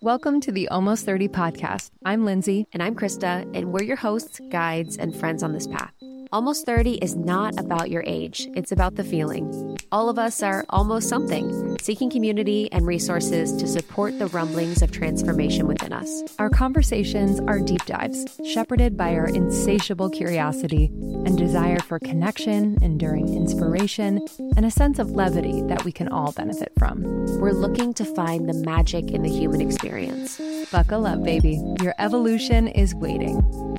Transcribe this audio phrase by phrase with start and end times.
[0.00, 1.90] Welcome to the Almost 30 podcast.
[2.04, 2.68] I'm Lindsay.
[2.72, 5.92] And I'm Krista, and we're your hosts, guides, and friends on this path.
[6.30, 9.76] Almost 30 is not about your age, it's about the feeling.
[9.90, 14.90] All of us are almost something, seeking community and resources to support the rumblings of
[14.90, 16.22] transformation within us.
[16.38, 20.86] Our conversations are deep dives, shepherded by our insatiable curiosity
[21.26, 24.26] and desire for connection, enduring inspiration,
[24.56, 27.02] and a sense of levity that we can all benefit from.
[27.38, 30.40] We're looking to find the magic in the human experience.
[30.70, 31.62] Buckle up, baby.
[31.80, 33.77] Your evolution is waiting.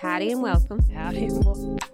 [0.00, 0.80] Hattie and welcome.
[0.90, 1.28] Howdy.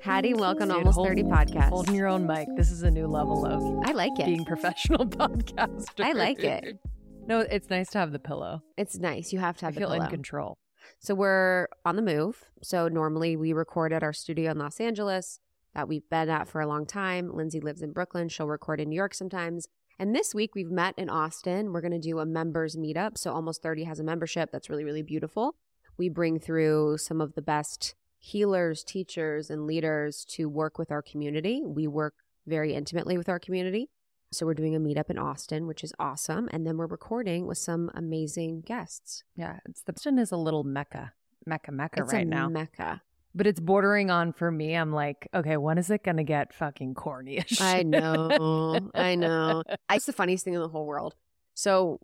[0.01, 1.69] Hattie, welcome to Dude, Almost hold- 30 podcast.
[1.71, 2.47] Holding your own mic.
[2.57, 4.27] This is a new level of I like it.
[4.27, 6.05] being professional podcaster.
[6.05, 6.79] I like it.
[7.27, 8.63] No, it's nice to have the pillow.
[8.77, 9.33] It's nice.
[9.33, 10.59] You have to I have the feel in control.
[11.01, 12.45] So we're on the move.
[12.63, 15.41] So normally we record at our studio in Los Angeles
[15.75, 17.35] that we've been at for a long time.
[17.35, 18.29] Lindsay lives in Brooklyn.
[18.29, 19.67] She'll record in New York sometimes.
[19.99, 21.73] And this week we've met in Austin.
[21.73, 23.19] We're going to do a members meetup.
[23.19, 25.57] So Almost 30 has a membership that's really, really beautiful.
[25.99, 31.03] We bring through some of the best healers, teachers, and leaders to work with our
[31.03, 31.63] community.
[31.65, 32.15] We work
[32.47, 33.89] very intimately with our community.
[34.33, 36.49] So we're doing a meetup in Austin, which is awesome.
[36.51, 39.23] And then we're recording with some amazing guests.
[39.37, 41.13] Yeah, it's the Boston is a little mecca,
[41.47, 42.49] mecca, mecca It's right a now.
[42.49, 43.03] mecca.
[43.35, 44.75] but it's bordering on for me.
[44.75, 47.45] I'm like, okay, when is it gonna get fucking corny?
[47.61, 48.91] I know.
[48.95, 49.63] I know.
[49.93, 51.15] It's the funniest thing in the whole world.
[51.55, 52.01] So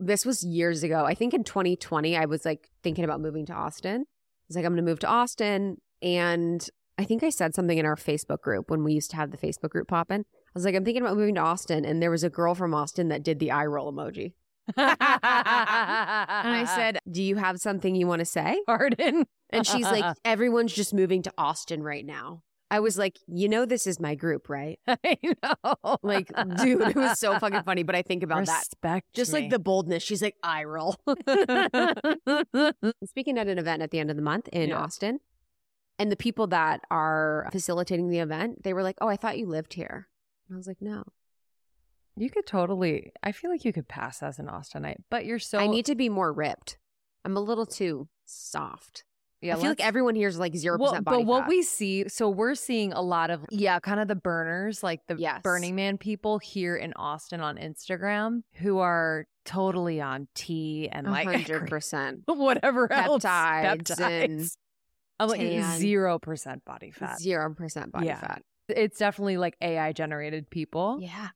[0.00, 1.04] this was years ago.
[1.04, 4.02] I think in 2020, I was like thinking about moving to Austin.
[4.02, 5.76] I was like, I'm going to move to Austin.
[6.02, 6.66] And
[6.98, 9.36] I think I said something in our Facebook group when we used to have the
[9.36, 10.20] Facebook group popping.
[10.20, 11.84] I was like, I'm thinking about moving to Austin.
[11.84, 14.32] And there was a girl from Austin that did the eye roll emoji.
[14.76, 18.60] And I said, Do you have something you want to say?
[18.66, 19.26] pardon.
[19.50, 22.42] And she's like, Everyone's just moving to Austin right now.
[22.70, 24.78] I was like, You know, this is my group, right?
[24.86, 25.96] I know.
[26.02, 26.28] Like,
[26.62, 27.82] dude, it was so fucking funny.
[27.82, 28.58] But I think about that.
[28.60, 29.40] Respect Just me.
[29.40, 30.02] like the boldness.
[30.02, 30.96] She's like, I roll.
[33.04, 34.78] Speaking at an event at the end of the month in Yeah.
[34.82, 35.20] Austin,
[35.98, 39.46] and the people that are facilitating the event, they were like, Oh, I thought you
[39.46, 40.08] lived here.
[40.48, 41.04] And I was like, No.
[42.16, 43.12] You could totally.
[43.22, 45.58] I feel like you could pass as an Austinite, but you're so.
[45.58, 46.76] I need to be more ripped.
[47.24, 49.04] I'm a little too soft.
[49.42, 51.48] Yeah, I feel like everyone here is like 0% Well, body but what fat.
[51.48, 55.16] we see, so we're seeing a lot of yeah, kind of the burners, like the
[55.16, 55.40] Yes.
[55.42, 61.26] Burning Man people here in Austin on Instagram, who are totally on tea and like
[61.26, 62.22] 100%.
[62.26, 63.64] whatever else, Peptides
[64.00, 64.56] and peptides.
[65.18, 67.18] I'm like zero percent body fat.
[67.18, 68.20] 0% body Yeah.
[68.20, 68.42] fat.
[68.68, 70.98] It's definitely like AI generated people.
[71.00, 71.28] Yeah.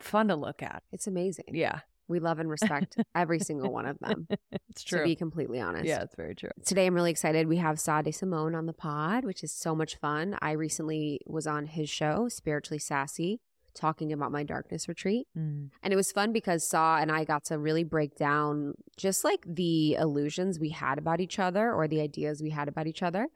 [0.00, 0.82] Fun to look at.
[0.92, 1.44] It's amazing.
[1.52, 1.80] Yeah,
[2.12, 4.28] We love and respect every single one of them,
[4.68, 4.98] it's true.
[4.98, 5.86] to be completely honest.
[5.86, 6.50] yeah, it's very true.
[6.64, 7.48] Today, I'm really excited.
[7.48, 10.36] We have Sah D'Simone on the pod, which is so much fun.
[10.40, 13.40] I recently was on his show, Spiritually Sassy,
[13.74, 15.26] talking about my darkness retreat.
[15.36, 15.70] Mm.
[15.82, 19.44] And it was fun because Sah and I got to really break down just like
[19.46, 23.28] the illusions we had about each other or the ideas we had about each other.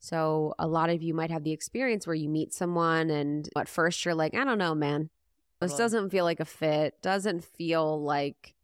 [0.00, 3.68] So, a lot of you might have the experience where you meet someone and at
[3.68, 5.10] first you're like, I don't know, man.
[5.60, 8.54] This doesn't feel like a fit, doesn't feel like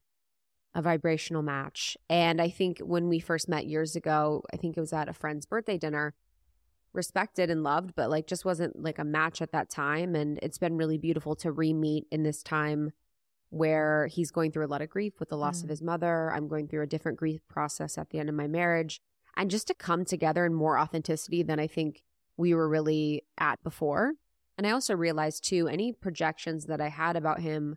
[0.75, 1.97] a vibrational match.
[2.09, 5.13] And I think when we first met years ago, I think it was at a
[5.13, 6.15] friend's birthday dinner,
[6.93, 10.15] respected and loved, but like just wasn't like a match at that time.
[10.15, 12.93] And it's been really beautiful to re meet in this time
[13.51, 15.71] where he's going through a lot of grief with the loss of Mm.
[15.71, 16.33] his mother.
[16.33, 19.01] I'm going through a different grief process at the end of my marriage.
[19.37, 22.03] And just to come together in more authenticity than I think
[22.37, 24.15] we were really at before.
[24.57, 27.77] And I also realized too, any projections that I had about him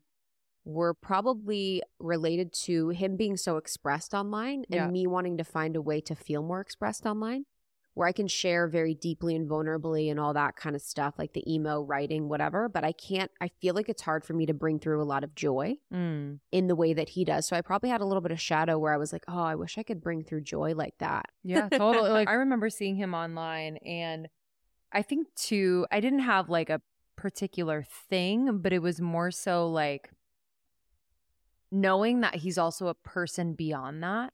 [0.65, 4.87] were probably related to him being so expressed online and Yeah.
[4.87, 7.45] me wanting to find a way to feel more expressed online
[7.93, 11.33] where I can share very deeply and vulnerably and all that kind of stuff, like
[11.33, 12.69] the emo writing, whatever.
[12.69, 15.23] But I can't, I feel like it's hard for me to bring through a lot
[15.23, 16.39] of joy Mm.
[16.51, 17.47] in the way that he does.
[17.47, 19.55] So I probably had a little bit of shadow where I was like, oh, I
[19.55, 21.25] wish I could bring through joy like that.
[21.43, 22.09] Yeah, totally.
[22.11, 24.27] like I remember seeing him online and
[24.91, 26.81] I think too I didn't have like a
[27.15, 30.09] particular thing, but it was more so like
[31.71, 34.33] knowing that he's also a person beyond that.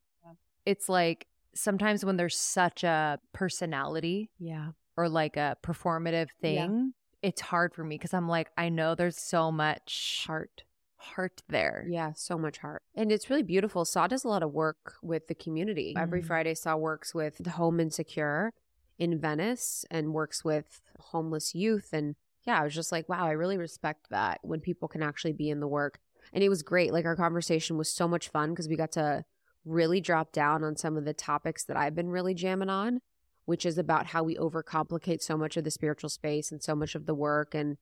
[0.64, 4.70] It's like sometimes when there's such a personality Yeah.
[4.96, 6.66] or like a performative Yeah.
[6.66, 10.64] thing, it's hard for me because I'm like I know there's so much Heart.
[10.96, 11.84] heart there.
[11.88, 12.82] Yeah, so much heart.
[12.94, 13.84] And it's really beautiful.
[13.84, 15.94] Sah does a lot of work with the community.
[15.96, 16.26] Every Mhm.
[16.26, 18.52] Friday, Sah works with the Home Insecure
[18.98, 21.90] in Venice and works with homeless youth.
[21.92, 22.14] And
[22.46, 25.50] yeah, I was just like, wow, I really respect that when people can actually be
[25.50, 25.98] in the work.
[26.32, 26.92] And it was great.
[26.92, 29.24] Like our conversation was so much fun because we got to
[29.64, 33.00] really drop down on some of the topics that I've been really jamming on,
[33.44, 36.94] which is about how we overcomplicate so much of the spiritual space and so much
[36.94, 37.78] of the work and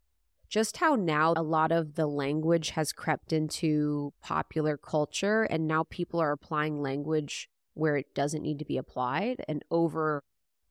[0.49, 5.85] just how now a lot of the language has crept into popular culture and now
[5.85, 10.23] people are applying language where it doesn't need to be applied and over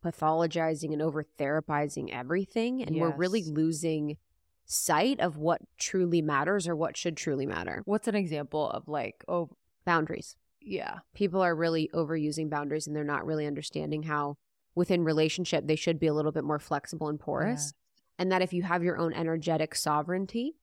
[0.04, 4.18] pathologizing and over therapizing everything and we're really losing
[4.66, 7.82] sight of what truly matters or what should truly matter.
[7.86, 9.50] What's an example of like, oh,
[9.86, 10.36] boundaries.
[10.62, 11.00] yeah.
[11.14, 14.38] people are really overusing boundaries and they're not really understanding how
[14.76, 17.74] within relationship they should be a little bit more flexible and porous.
[18.18, 20.56] And that if you have your own energetic sovereignty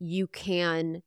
[0.00, 1.02] you can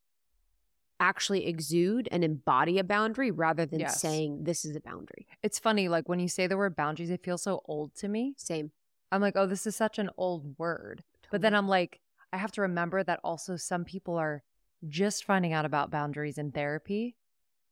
[1.03, 3.99] actually exude and embody a boundary rather than Yes.
[3.99, 7.23] saying this is a boundary It's funny, like when you say the word boundaries, it
[7.23, 8.33] feels so old to me.
[8.37, 8.71] same
[9.11, 11.03] I'm like, oh, this is such an old word.
[11.29, 11.99] But then I'm like,
[12.31, 14.43] I have to remember that also some people are
[14.89, 17.15] just finding out about boundaries in therapy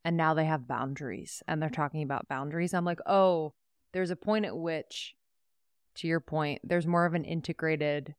[0.05, 2.73] and now they have boundaries and they're talking about boundaries.
[2.73, 3.53] I'm like, oh,
[3.93, 5.15] there's a point at which,
[5.95, 8.13] to your point, there's more of an integrated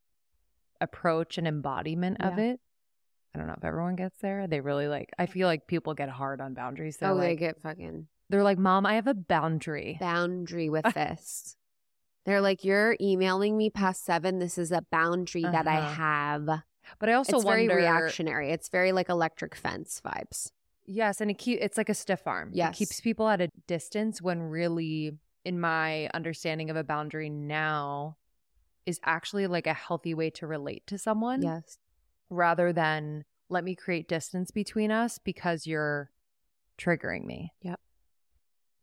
[0.80, 2.60] approach and embodiment of it.
[3.34, 4.46] I don't know if everyone gets there.
[4.46, 6.96] They really like, I feel like people get hard on boundaries.
[6.98, 9.96] They're oh they like, get fucking they're like, Mom, I have a boundary.
[10.00, 11.56] boundary with this
[12.24, 15.94] they're like you're emailing me past seven this is a boundary that i Uh-huh.
[15.94, 16.46] have
[17.00, 20.50] But I also it's very wonder, reactionary it's very like electric fence vibes
[20.86, 22.50] Yes, and it keep it's like a stiff arm.
[22.52, 22.74] Yes.
[22.74, 25.12] It keeps people at a distance when really
[25.44, 28.16] in my understanding of a boundary now
[28.84, 31.78] is actually like a healthy way to relate to someone yes
[32.32, 36.10] rather than let me create distance between us because you're
[36.78, 37.52] triggering me.
[37.60, 37.80] Yep.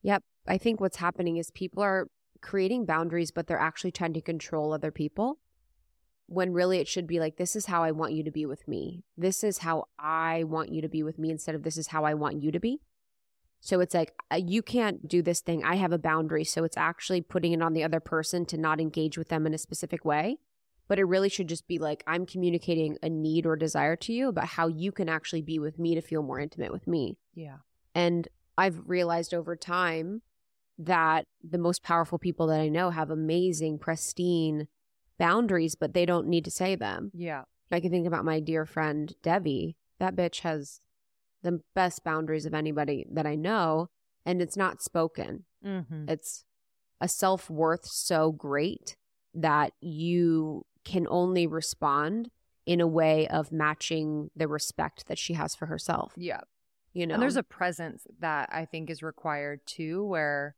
[0.04, 0.24] Yep.
[0.48, 2.08] I think what's happening is people are
[2.42, 5.40] creating boundaries, but they're actually trying to control other people.
[6.28, 8.68] When really it should be like, this is how I want you to be with
[8.68, 9.04] me.
[9.18, 12.06] This is how I want you to be with me instead of this is how
[12.06, 12.82] I want you to be.
[13.62, 15.64] So it's like, uh, you can't do this thing.
[15.64, 16.46] I have a boundary.
[16.46, 19.54] So it's actually putting it on the other person to not engage with them in
[19.54, 20.38] a specific way.
[20.90, 24.28] But it really should just be like, I'm communicating a need or desire to you
[24.28, 27.18] about how you can actually be with me to feel more intimate with me.
[27.34, 27.58] Yeah.
[27.96, 28.28] And
[28.58, 30.24] I've realized over time
[30.78, 34.68] that the most powerful people that I know have amazing, pristine
[35.18, 37.12] boundaries, but they don't need to say them.
[37.14, 37.44] Yeah.
[37.72, 39.78] I can think about my dear friend Debbie.
[40.00, 40.80] That bitch has
[41.44, 43.90] the best boundaries of anybody that I know,
[44.26, 45.46] and it's not spoken.
[45.64, 46.10] Mm-hmm.
[46.10, 46.46] It's
[47.00, 48.96] a self worth so great
[49.34, 52.30] that you can only respond
[52.66, 56.14] in a way of matching the respect that she has for herself.
[56.18, 56.42] Yeah.
[56.94, 60.56] You know, And there's a presence that I think is required too, where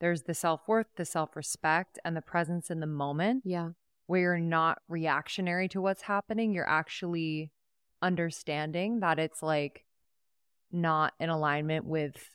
[0.00, 3.42] there's the self worth, the self respect, and the presence in the moment.
[3.44, 3.70] yeah.
[4.06, 6.52] where you're not reactionary to what's happening.
[6.52, 7.52] You're actually
[8.02, 9.84] understanding that it's like
[10.70, 12.30] not in alignment with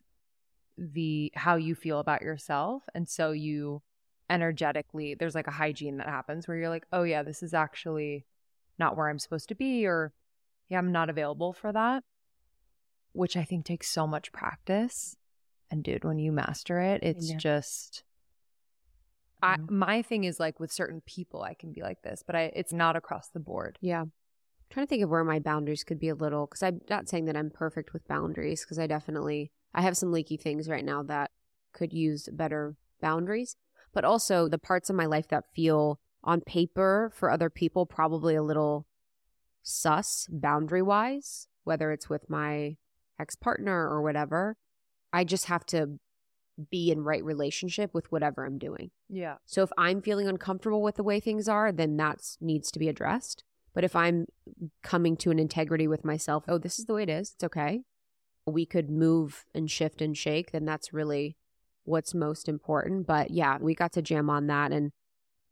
[0.78, 2.84] the how you feel about yourself.
[2.96, 3.82] And so you
[4.30, 8.26] energetically, there's like a hygiene that happens where you're like, oh, yeah, this is actually
[8.80, 10.14] not where I'm supposed to be, or
[10.70, 12.04] yeah, I'm not available for that,
[13.14, 15.16] which I think takes so much practice.
[15.72, 17.38] And dude, when you master it, it's know.
[17.38, 18.04] just
[19.42, 19.70] I Mhm.
[19.70, 22.74] my thing is like with certain people I can be like this, but I it's
[22.74, 23.78] not across the board.
[23.82, 24.02] Yeah.
[24.02, 24.12] I'm
[24.70, 27.26] trying to think of where my boundaries could be a little because I'm not saying
[27.26, 31.04] that I'm perfect with boundaries because I definitely I have some leaky things right now
[31.04, 31.32] that
[31.74, 33.56] could use better boundaries,
[33.94, 38.36] but also the parts of my life that feel on paper for other people probably
[38.36, 38.86] a little
[39.64, 42.78] sus boundary wise, whether it's with my
[43.20, 44.58] ex partner or whatever.
[45.12, 46.00] I just have to
[46.72, 48.92] be in right relationship with whatever I'm doing.
[49.10, 49.36] Yeah.
[49.46, 52.90] So if I'm feeling uncomfortable with the way things are, then that needs to be
[52.90, 53.44] addressed.
[53.74, 54.26] But if I'm
[54.82, 57.84] coming to an integrity with myself, oh, this is the way it is, it's okay.
[58.46, 61.38] We could move and shift and shake, then that's really
[61.88, 63.08] what's most important.
[63.08, 64.72] But yeah, we got to jam on that.
[64.72, 64.92] And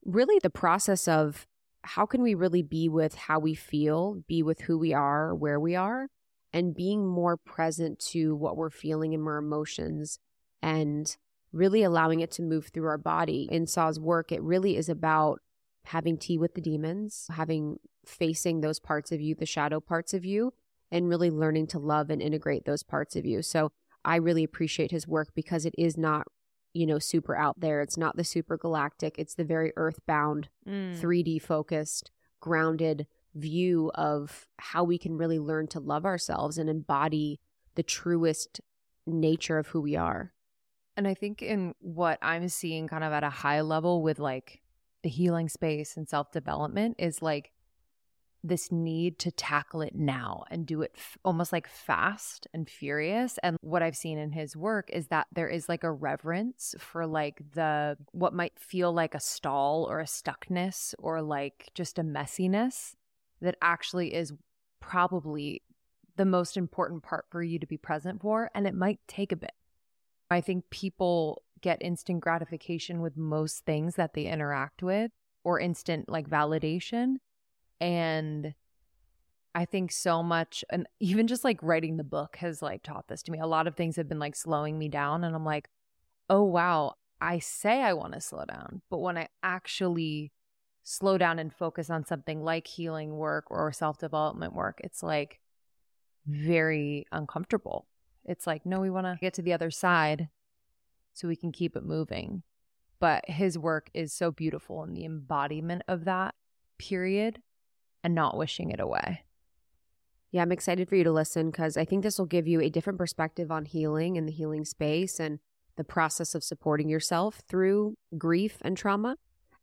[0.03, 1.47] really the process of
[1.83, 5.59] how can we really be with how we feel, be with who we are, where
[5.59, 6.09] we are,
[6.51, 10.19] and being more present to what we're feeling and our emotions
[10.61, 11.17] and
[11.51, 13.47] really allowing it to move through our body.
[13.51, 15.41] In Sah's work, it really is about
[15.85, 20.25] having tea with the demons, having facing those parts of you, the shadow parts of
[20.25, 20.53] you,
[20.91, 23.41] and really learning to love and integrate those parts of you.
[23.41, 23.71] So
[24.05, 26.27] I really appreciate his work because it is not,
[26.73, 27.81] you know, super out there.
[27.81, 29.17] It's not the super galactic.
[29.17, 30.97] It's the very earthbound, Mm.
[30.97, 37.39] 3D focused, grounded view of how we can really learn to love ourselves and embody
[37.75, 38.61] the truest
[39.05, 40.33] nature of who we are.
[40.95, 44.61] And I think in what I'm seeing kind of at a high level with like
[45.03, 47.51] the healing space and self development is like
[48.47, 53.37] this need to tackle it now and do it f- almost like fast and furious.
[53.43, 57.07] And what I've seen in his work is that there is like a reverence for
[57.07, 62.03] like the what might feel like a stall or a stuckness or like just a
[62.03, 62.95] messiness
[63.41, 64.33] that actually is
[64.79, 65.61] probably
[66.15, 68.49] the most important part for you to be present for.
[68.53, 69.51] And it might take a bit.
[70.29, 75.11] I think people get instant gratification with most things that they interact with
[75.43, 77.15] or instant like validation.
[77.79, 78.53] And
[79.53, 83.23] I think so much, and even just like writing the book has like taught this
[83.23, 83.39] to me.
[83.39, 85.23] A lot of things have been like slowing me down.
[85.23, 85.69] And I'm like,
[86.29, 88.81] oh, wow, I say I want to slow down.
[88.89, 90.31] But when I actually
[90.83, 95.39] slow down and focus on something like healing work or self development work, it's like
[96.27, 97.87] very uncomfortable.
[98.25, 100.29] It's like, no, we want to get to the other side
[101.13, 102.43] so we can keep it moving.
[102.99, 106.35] But his work is so beautiful and the embodiment of that
[106.77, 107.41] period
[108.05, 109.23] and not wishing it away.
[110.29, 112.69] Yeah, I'm excited for you to listen because I think this will give you a
[112.69, 115.39] different perspective on healing and the healing space and
[115.75, 119.15] the process of supporting yourself through grief and trauma.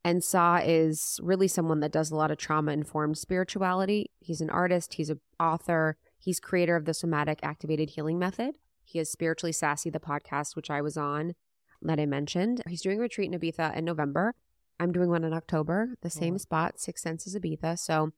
[0.05, 4.11] And Sah is really someone that does a lot of trauma informed spirituality.
[4.19, 8.57] He's an artist, he's an author, he's creator of the somatic activated healing method.
[8.83, 11.35] He has Spiritually Sassy, the podcast, which I was on
[11.81, 12.61] that I mentioned.
[12.69, 14.35] He's doing a retreat in Ibiza in November.
[14.81, 17.79] I'm doing one in October, the same spot, Six Senses Ibiza.
[17.79, 18.11] So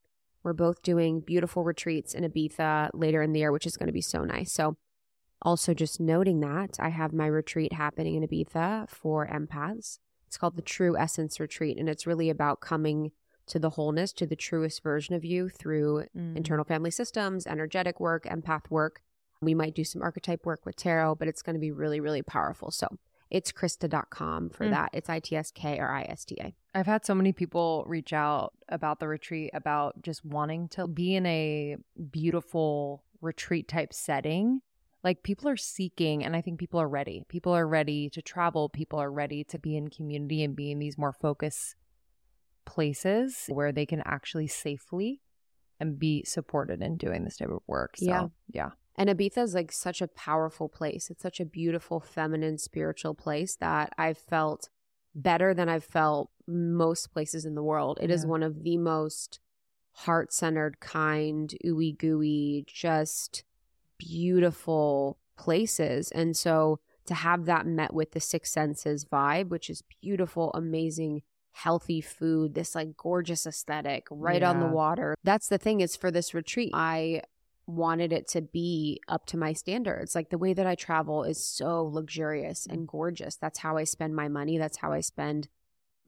[0.45, 3.93] we're both doing beautiful retreats in Ibiza later in the year, which is going to
[3.93, 4.53] be so nice.
[4.53, 4.77] So
[5.43, 9.99] also just noting that I have my retreat happening in Ibiza for empaths.
[10.27, 13.13] It's called the True Essence Retreat, and it's really about coming
[13.47, 16.37] to the wholeness, to the truest version of you through mm.
[16.37, 19.03] internal family systems, energetic work, empath work.
[19.41, 22.23] We might do some archetype work with tarot, but it's going to be really, really
[22.23, 22.71] powerful.
[22.71, 22.89] So
[23.35, 24.71] it's Krista.com for mm.
[24.71, 24.91] that.
[24.93, 26.55] It's I T S K or I S T A.
[26.73, 31.17] I've had so many people reach out about the retreat, about just wanting to be
[31.17, 31.77] in a
[32.13, 34.61] beautiful retreat type setting
[35.03, 38.69] like people are seeking and i think people are ready people are ready to travel
[38.69, 41.75] people are ready to be in community and be in these more focused
[42.67, 45.23] places where they can actually safely
[45.81, 49.55] and be supported in doing this type of work so yeah yeah and Ibiza is
[49.55, 51.11] like such a powerful place.
[51.11, 54.69] It's such a beautiful, feminine, spiritual place that I've felt
[55.15, 57.99] better than I've felt most places in the world.
[58.01, 58.17] It yeah.
[58.17, 59.41] is one of the most
[59.93, 63.45] heart centered, kind, ooey gooey, just
[63.99, 66.11] beautiful places.
[66.11, 71.23] And so to have that met with the Six Senses vibe, which is beautiful, amazing,
[71.53, 74.51] healthy food, this like gorgeous aesthetic right yeah.
[74.51, 75.15] on the water.
[75.23, 77.23] That's the thing is for this retreat, I
[77.67, 80.15] wanted it to be up to my standards.
[80.15, 82.97] Like the way that I travel is so luxurious and mm-hmm.
[82.97, 83.37] gorgeous.
[83.37, 84.59] That's how I spend my money.
[84.59, 85.49] That's how I spend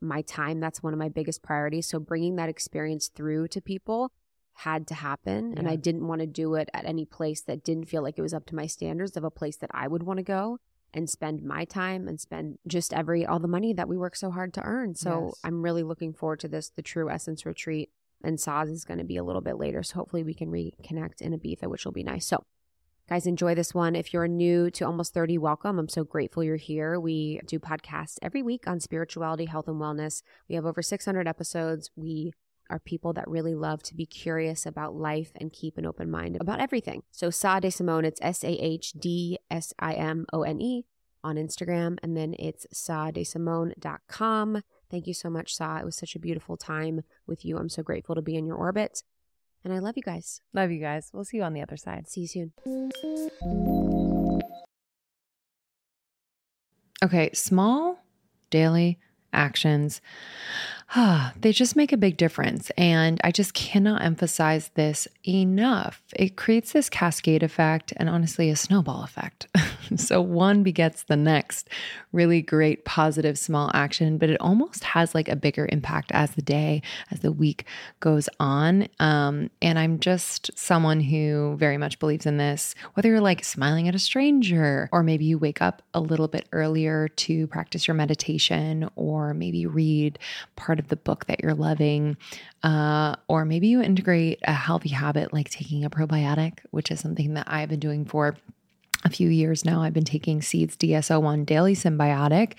[0.00, 0.60] my time.
[0.60, 1.86] That's one of my biggest priorities.
[1.86, 4.12] So bringing that experience through to people
[4.52, 5.58] had to happen yeah.
[5.58, 8.22] and I didn't want to do it at any place that didn't feel like it
[8.22, 10.58] was up to my standards of a place that I would want to go
[10.94, 14.30] and spend my time and spend just every all the money that we work so
[14.30, 14.94] hard to earn.
[14.94, 15.40] So yes.
[15.44, 17.90] I'm really looking forward to this the True Essence retreat
[18.23, 19.82] and Sah's is going to be a little bit later.
[19.82, 22.26] So hopefully we can reconnect in Ibiza, which will be nice.
[22.26, 22.44] So
[23.08, 23.94] guys, enjoy this one.
[23.94, 25.78] If you're new to almost 30, welcome.
[25.78, 26.99] I'm so grateful you're here.
[26.99, 30.23] We do podcasts every week on spirituality, health, and wellness.
[30.49, 31.90] We have over 600 episodes.
[31.94, 32.32] We
[32.68, 36.37] are people that really love to be curious about life and keep an open mind
[36.40, 37.04] about everything.
[37.12, 40.85] So Sah D'Simone, it's S A H D S I M O N E
[41.23, 44.62] on Instagram, and then it's sahdsimone.com.
[44.90, 45.78] Thank you so much, Sah.
[45.78, 47.57] It was such a beautiful time with you.
[47.57, 49.02] I'm so grateful to be in your orbit.
[49.64, 50.40] And I love you guys.
[50.52, 51.11] Love you guys.
[51.12, 52.09] We'll see you on the other side.
[52.09, 52.52] See you soon.
[57.02, 57.99] Okay, small
[58.50, 58.99] daily
[59.33, 60.00] actions
[61.37, 62.71] they just make a big difference.
[62.76, 66.02] And I just cannot emphasize this enough.
[66.14, 69.47] It creates this cascade effect and honestly a snowball effect.
[69.97, 71.69] so one begets the next.
[72.12, 76.43] Really great, positive, small action, but it almost has like a bigger impact as the
[76.43, 77.64] day, as the week
[78.00, 78.88] goes on.
[79.00, 83.88] Um, and I'm just someone who very much believes in this, whether you're like smiling
[83.88, 87.95] at a stranger, or maybe you wake up a little bit earlier to practice your
[87.95, 90.19] meditation, or maybe read
[90.55, 92.16] part of the book that you're loving,
[92.62, 97.35] uh, or maybe you integrate a healthy habit like taking a probiotic, which is something
[97.35, 98.37] that I've been doing for
[99.04, 99.83] a few years now.
[99.83, 102.54] I've been taking Seeds DS-01 Daily Synbiotic,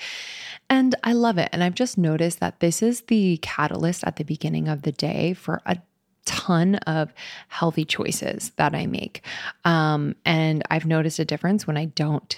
[0.70, 1.50] and I love it.
[1.52, 5.34] And I've just noticed that this is the catalyst at the beginning of the day
[5.34, 5.78] for a
[6.26, 7.14] ton of
[7.48, 9.24] healthy choices that I make.
[9.66, 12.38] Um, and I've noticed a difference when I don't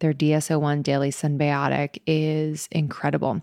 [0.00, 3.40] Their DS-01 Daily Synbiotic is incredible.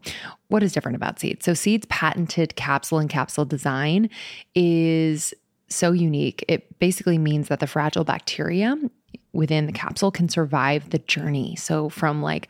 [0.47, 1.45] What is different about Seeds?
[1.45, 4.09] So, Seeds' patented capsule and capsule design
[4.55, 5.33] is
[5.69, 6.45] so unique.
[6.47, 8.77] It basically means that the fragile bacteria
[9.33, 11.55] within the capsule can survive the journey.
[11.55, 12.49] So, from like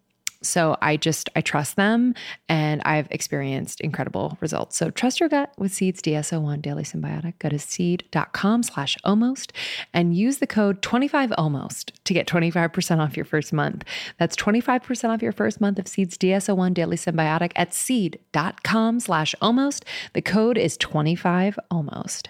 [0.41, 2.13] so I just, I trust them
[2.49, 4.77] and I've experienced incredible results.
[4.77, 7.39] So trust your gut with Seeds DS-01 Daily Synbiotic.
[7.39, 9.53] Go to seed.com slash almost
[9.93, 13.83] and use the code 25almost to get 25% off your first month.
[14.17, 19.85] That's 25% off your first month of Seeds DS-01 Daily Synbiotic at seed.com slash almost.
[20.13, 22.29] The code is 25almost.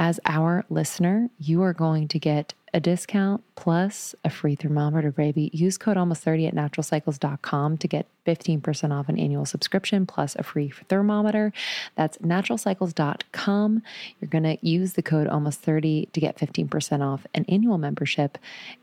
[0.00, 5.50] as our listener, you are going to get a discount plus a free thermometer, baby.
[5.52, 10.42] Use code almost 30 at naturalcycles.com to get 15% off an annual subscription plus a
[10.42, 11.52] free thermometer.
[11.96, 13.82] That's naturalcycles.com.
[14.20, 18.38] You're going to use the code almost 30 to get 15% off an annual membership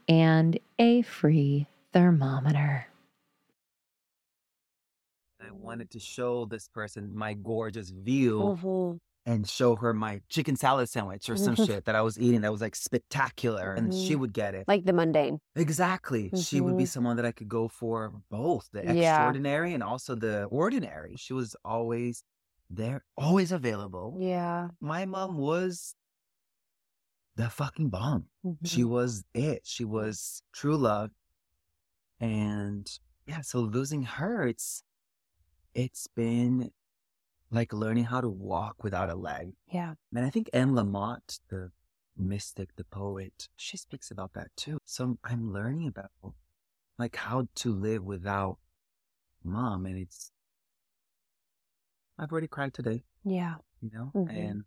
[0.07, 2.85] and a free thermometer.
[5.41, 8.97] I wanted to show this person my gorgeous view Mm-hmm.
[9.27, 12.51] And show her my chicken salad sandwich or some shit that I was eating that
[12.51, 14.19] was like spectacular and she Mhm.
[14.21, 14.65] would get it.
[14.67, 15.39] Like the mundane.
[15.55, 16.31] exactly.
[16.41, 16.87] She would be Mhm.
[16.87, 18.91] someone that I could go for both the Yeah.
[19.15, 21.15] extraordinary and also the ordinary.
[21.17, 22.23] She was always
[22.69, 24.15] there, always available.
[24.19, 24.69] Yeah.
[24.79, 25.93] My mom was
[27.35, 28.29] the fucking bomb.
[28.63, 28.89] She Mm-hmm.
[28.89, 29.61] was it.
[29.65, 31.11] She was true love.
[32.19, 32.89] And
[33.25, 34.83] yeah, so losing her, it's
[35.73, 36.71] it's been
[37.51, 39.53] like learning how to walk without a leg.
[39.71, 39.93] Yeah.
[40.13, 41.71] And I think Anne Lamott, the
[42.17, 44.79] mystic, the poet, she speaks about that too.
[44.85, 46.11] So I'm learning about
[46.97, 48.57] like how to live without
[49.43, 49.85] mom.
[49.85, 50.31] And it's,
[52.17, 53.55] I've already cried today, Yeah.
[53.81, 54.29] you know, Mhm.
[54.29, 54.63] and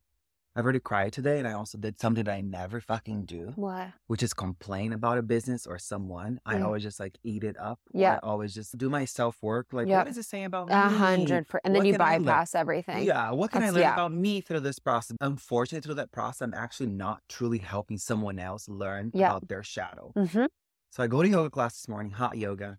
[0.57, 1.39] I've already cried today.
[1.39, 3.89] And I also did something that I never fucking do, What?
[4.09, 6.41] which is complain about a business or someone.
[6.45, 7.79] I always just like eat it up.
[7.93, 8.15] Yeah.
[8.15, 9.69] I always just do my self work.
[9.73, 9.99] Like, Yep.
[9.99, 10.75] what does it say about me?
[10.75, 11.63] A hundred percent.
[11.65, 12.25] and then What you can I learn?
[12.25, 13.05] bypass everything.
[13.05, 13.93] Yeah, what can I learn yeah.
[13.95, 15.17] about me through this process?
[15.21, 19.29] Unfortunately, through that process, I'm actually not truly helping someone else learn Yeah.
[19.31, 20.13] about their shadow.
[20.17, 20.47] Mm-hmm.
[20.91, 22.79] So I go to yoga class this morning, hot yoga,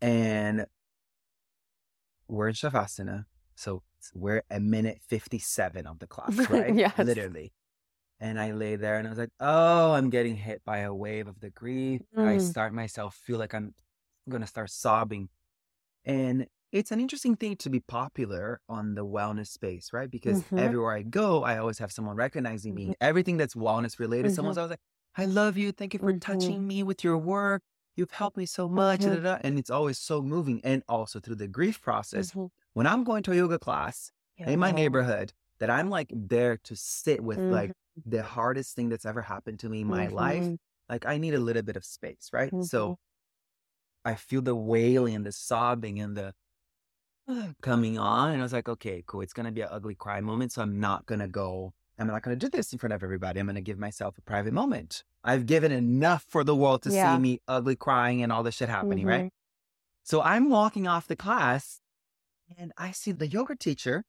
[0.00, 0.66] and
[2.28, 3.24] we're in Shavasana.
[3.58, 3.82] So
[4.14, 6.78] we're a minute 57 of the clock, right?
[6.78, 6.92] Yes.
[6.96, 7.52] Literally.
[8.20, 11.28] And I lay there and I was like, oh, I'm getting hit by a wave
[11.28, 12.02] of the grief.
[12.22, 12.52] I Mm.
[12.52, 13.74] start myself feel like I'm
[14.28, 15.30] going to start sobbing.
[16.04, 20.10] And it's an interesting thing to be popular on the wellness space, right?
[20.10, 20.56] Because Mhm.
[20.56, 22.94] everywhere I go, I always have someone recognizing me.
[23.00, 24.80] Everything that's wellness related, someone's always like,
[25.16, 25.72] I love you.
[25.72, 26.18] Thank you for Mhm.
[26.20, 27.62] touching me with your work.
[27.96, 29.06] You've helped me so much.
[29.06, 29.22] Mhm.
[29.22, 30.60] da." And it's always so moving.
[30.64, 32.48] And also through the grief process, Mhm.
[32.78, 34.12] When I'm going to a yoga class
[34.52, 37.50] in my neighborhood, that I'm like there to sit with Mhm.
[37.50, 37.72] like
[38.06, 40.44] the hardest thing that's ever happened to me in my life.
[40.44, 40.58] Mhm.
[40.88, 42.52] Like I need a little bit of space, right?
[42.52, 42.64] Mhm.
[42.64, 42.98] So
[44.04, 46.34] I feel the wailing and the sobbing and the
[47.60, 48.30] coming on.
[48.30, 49.22] And I was like, okay, cool.
[49.22, 50.52] It's going to be an ugly cry moment.
[50.52, 53.02] So I'm not going to go, I'm not going to do this in front of
[53.02, 53.40] everybody.
[53.40, 55.04] I'm going to give myself a private moment.
[55.24, 57.16] I've given enough for the world to Yeah.
[57.16, 59.32] see me ugly crying and all this shit happening, right?
[60.04, 61.80] So I'm walking off the class
[62.56, 64.04] and I see the yoga teacher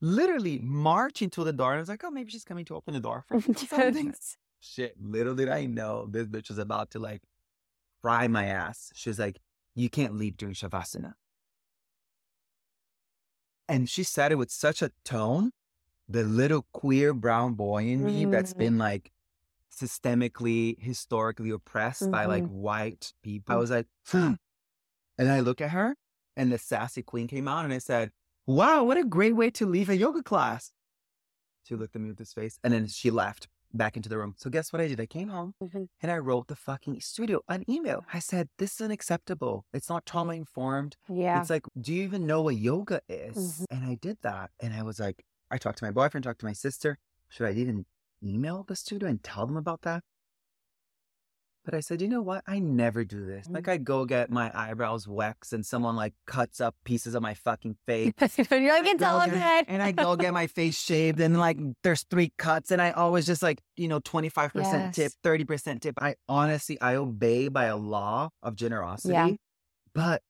[0.00, 1.72] literally march into the door.
[1.72, 4.14] And I was like, oh, maybe she's coming to open the door for me something.
[4.60, 7.22] Shit, little did I know this bitch was about to like
[8.02, 8.90] fry my ass.
[8.94, 9.38] She was like,
[9.74, 11.14] you can't leave during Shavasana.
[13.68, 15.52] And she said it with such a tone,
[16.08, 18.58] the little queer brown boy in me that's Mhm.
[18.58, 19.12] been like
[19.72, 23.54] systemically, historically oppressed by like white people.
[23.54, 24.32] I was like, hmm.
[25.16, 25.94] And I look at her
[26.40, 28.10] and the sassy queen came out and I said,
[28.46, 30.72] wow, what a great way to leave a yoga class.
[31.64, 34.34] She looked at me with this face and then she left back into the room.
[34.38, 34.98] So guess what I did?
[35.00, 35.88] I came home Mhm.
[36.00, 38.04] and I wrote the fucking studio an email.
[38.12, 39.66] I said, this is unacceptable.
[39.74, 40.96] It's not trauma informed.
[41.10, 41.38] Yeah.
[41.40, 43.36] It's like, do you even know what yoga is?
[43.36, 43.64] Mhm.
[43.70, 44.50] And I did that.
[44.60, 46.98] And I was like, I talked to my boyfriend, talked to my sister.
[47.28, 47.84] Should I even
[48.22, 50.02] email the studio and tell them about that?
[51.64, 52.42] But I said, you know what?
[52.46, 53.46] I never do this.
[53.48, 57.34] Like I go get my eyebrows waxed and someone like cuts up pieces of my
[57.34, 58.12] fucking face.
[58.50, 59.64] You're like, it's all good.
[59.68, 63.26] And I go get my face shaved and like there's three cuts and I always
[63.26, 65.94] just like, you know, 25% tip, 30% tip.
[66.00, 69.12] I honestly, I obey by a law of generosity.
[69.12, 69.30] Yeah.
[69.94, 70.22] But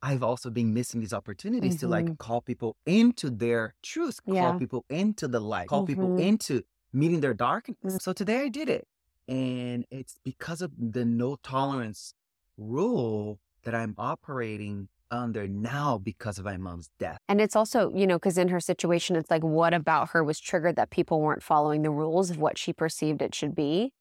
[0.00, 1.90] I've also been missing these opportunities to Mhm.
[1.90, 4.50] like call people into their truth, Yeah.
[4.50, 6.20] call people into the light, call people Mhm.
[6.20, 6.62] into
[6.94, 7.76] meeting their darkness.
[7.84, 8.00] Mm.
[8.00, 8.86] So today I did it.
[9.28, 12.14] And it's because of the no tolerance
[12.56, 17.18] rule that I'm operating under now because of my mom's death.
[17.28, 20.40] And it's also, you know, because in her situation, it's like, what about her was
[20.40, 23.92] triggered that people weren't following the rules of what she perceived it should be?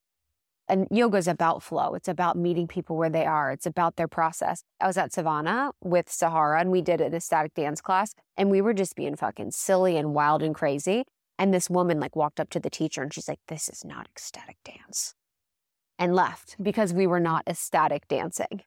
[0.69, 1.95] And yoga is about flow.
[1.95, 3.51] It's about meeting people where they are.
[3.51, 4.63] It's about their process.
[4.81, 8.59] I was at Savannah with Sahara and we did an ecstatic dance class and we
[8.59, 11.05] were just being fucking silly and wild and crazy.
[11.39, 14.07] And this woman like walked up to the teacher and she's like, this is not
[14.07, 15.13] ecstatic dance
[15.99, 18.61] and left because we were not ecstatic dancing.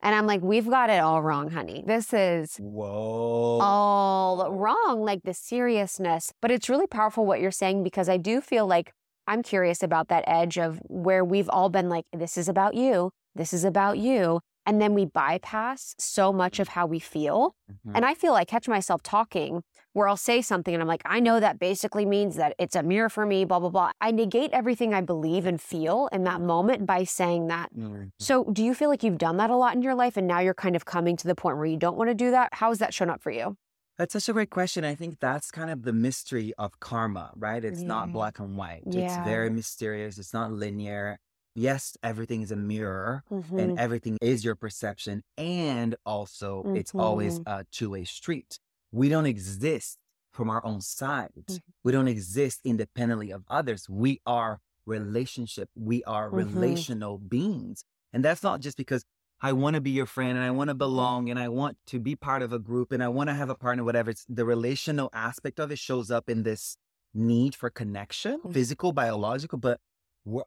[0.00, 1.82] And I'm like, we've got it all wrong, honey.
[1.84, 3.58] This is Whoa.
[3.60, 6.32] all wrong, like the seriousness.
[6.40, 8.92] But it's really powerful what you're saying because I do feel like
[9.26, 13.10] I'm curious about that edge of where we've all been like, this is about you,
[13.34, 14.40] this is about you.
[14.68, 17.54] And then we bypass so much of how we feel.
[17.70, 17.92] Mhm.
[17.94, 19.62] And I feel I catch myself talking
[19.94, 22.82] where I'll say something and I'm like, I know that basically means that it's a
[22.82, 23.92] mirror for me, blah, blah, blah.
[24.02, 27.74] I negate everything I believe and feel in that moment by saying that.
[27.74, 28.10] Mhm.
[28.18, 30.40] So, do you feel like you've done that a lot in your life and now
[30.40, 32.50] you're kind of coming to the point where you don't want to do that?
[32.52, 33.56] How has that shown up for you?
[33.96, 34.84] That's such a great question.
[34.84, 37.64] I think that's kind of the mystery of karma, right?
[37.64, 38.82] It's not black and white.
[38.86, 39.06] Yeah.
[39.06, 40.18] It's very mysterious.
[40.18, 41.18] It's not linear.
[41.58, 43.58] Yes, everything is a mirror Mm-hmm.
[43.58, 45.22] and everything is your perception.
[45.36, 47.50] And also, it's always Mm-hmm.
[47.60, 48.58] a two way street.
[48.92, 49.98] We don't exist
[50.32, 51.32] from our own side.
[51.50, 51.56] Mm-hmm.
[51.84, 53.88] We don't exist independently of others.
[53.88, 55.68] We are relationship.
[55.74, 56.36] We are Mhm.
[56.44, 57.84] relational beings.
[58.12, 59.04] And that's not just because
[59.40, 60.78] I want to be your friend and I want to Mm-hmm.
[60.78, 63.50] belong and I want to be part of a group and I want to have
[63.50, 64.10] a partner, whatever.
[64.10, 66.76] It's the relational aspect of it shows up in this
[67.14, 69.80] need for connection, physical, biological, but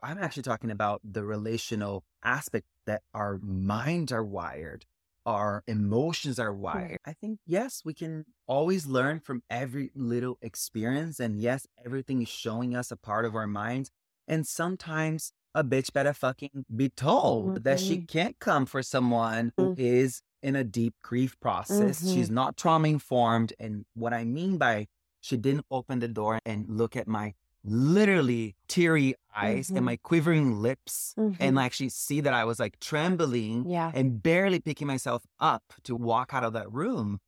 [0.03, 4.85] I'm actually talking about the relational aspect that our minds are wired,
[5.25, 6.97] our emotions are wired.
[7.05, 11.19] I think, yes, we can always learn from every little experience.
[11.19, 13.91] And yes, everything is showing us a part of our minds.
[14.27, 19.75] And sometimes a bitch better fucking be told that she can't come for someone who
[19.77, 22.01] is in a deep grief process.
[22.01, 22.13] Mhm.
[22.13, 23.53] She's not trauma informed.
[23.59, 24.87] And what I mean by
[25.19, 29.75] she didn't open the door and look at my literally teary eyes Mhm.
[29.77, 31.37] and my quivering lips Mhm.
[31.39, 33.91] and actually see that I was like trembling Yeah.
[33.93, 37.19] and barely picking myself up to walk out of that room.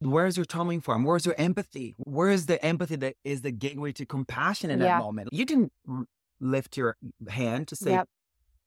[0.00, 1.06] Where's your trauma informed?
[1.06, 1.94] Where's your empathy?
[1.98, 4.98] Where is the empathy that is the gateway to compassion in Yeah.
[4.98, 5.28] that moment?
[5.32, 6.06] You didn't r-
[6.40, 6.96] lift your
[7.28, 8.08] hand to say, Yep.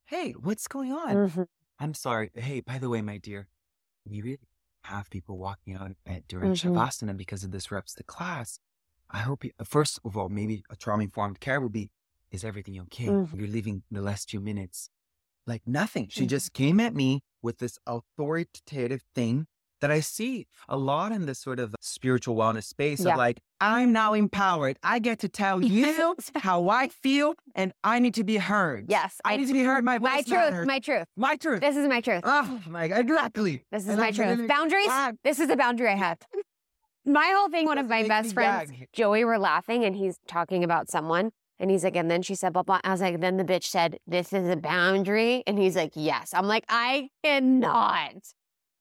[0.06, 1.14] Hey, what's going on?
[1.14, 1.46] Mhm.
[1.78, 2.30] I'm sorry.
[2.34, 3.48] Hey, by the way, my dear,
[4.06, 4.38] you really
[4.84, 6.72] have people walking out at, during Mhm.
[6.74, 8.58] Shavasana because it disrupts the class.
[9.10, 11.90] I hope you, first of all, maybe a trauma informed care would be,
[12.30, 13.06] is everything okay?
[13.06, 13.34] Mhm.
[13.38, 14.90] You're leaving the last few minutes.
[15.46, 16.08] Like nothing.
[16.10, 16.28] She Mhm.
[16.28, 19.46] just came at me with this authoritative thing
[19.80, 23.12] that I see a lot in this sort of spiritual wellness space Yeah.
[23.12, 24.76] of like, I'm now empowered.
[24.82, 28.86] I get to tell you how I feel and I need to be heard.
[28.90, 29.20] Yes.
[29.24, 29.84] I I, need to be heard.
[29.84, 30.66] My my truth, matters.
[30.66, 31.06] my truth.
[31.16, 31.60] My truth.
[31.60, 32.22] This is my truth.
[32.24, 33.64] Oh my God, exactly.
[33.70, 34.48] This is And my truth.
[34.48, 34.86] Boundaries?
[34.90, 36.18] Ah, This is the boundary I have.
[37.08, 38.88] My whole thing, one of my best friends, gag.
[38.92, 41.30] Joey, were laughing and he's talking about someone.
[41.60, 42.80] And he's like, and then she said, blah, blah.
[42.84, 45.42] I was like, then the bitch said, this is a boundary.
[45.46, 46.32] And he's like, yes.
[46.32, 48.12] I'm like, I cannot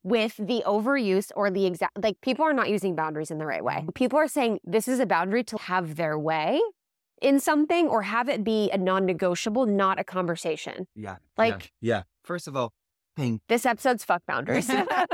[0.03, 3.63] with the overuse or the exact like people are not using boundaries in the right
[3.63, 3.85] way.
[3.95, 6.61] People are saying this is a boundary to have their way
[7.21, 10.87] in something or have it be a non-negotiable, not a conversation.
[10.95, 11.17] Yeah.
[11.37, 11.95] Like- yeah.
[11.95, 12.03] yeah.
[12.23, 12.73] First of all,
[13.49, 14.69] This episode's fuck boundaries.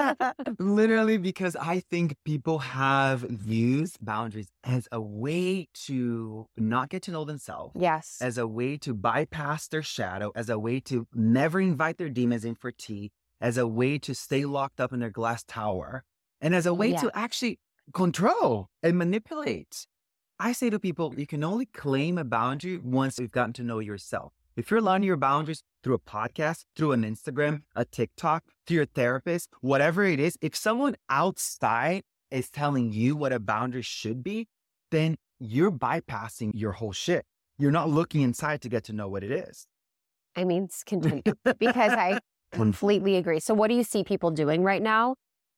[0.60, 7.12] Literally, because I think people have used boundaries as a way to not get to
[7.12, 8.18] know themselves, yes.
[8.22, 12.44] as a way to bypass their shadow, as a way to never invite their demons
[12.44, 16.04] in for tea, as a way to stay locked up in their glass tower,
[16.42, 17.02] and as a way Yeah.
[17.02, 17.60] to actually
[17.94, 19.88] control and manipulate.
[20.40, 23.80] I say to people, you can only claim a boundary once you've gotten to know
[23.80, 24.34] yourself.
[24.56, 28.86] If you're learning your boundaries through a podcast, through an Instagram, a TikTok, through your
[28.86, 34.48] therapist, whatever it is, if someone outside is telling you what a boundary should be,
[34.92, 37.26] then you're bypassing your whole shit.
[37.58, 39.66] You're not looking inside to get to know what it is.
[40.36, 41.24] I mean, continue
[41.60, 42.20] because I
[42.52, 43.40] completely agree.
[43.40, 45.16] So, what do you see people doing right now?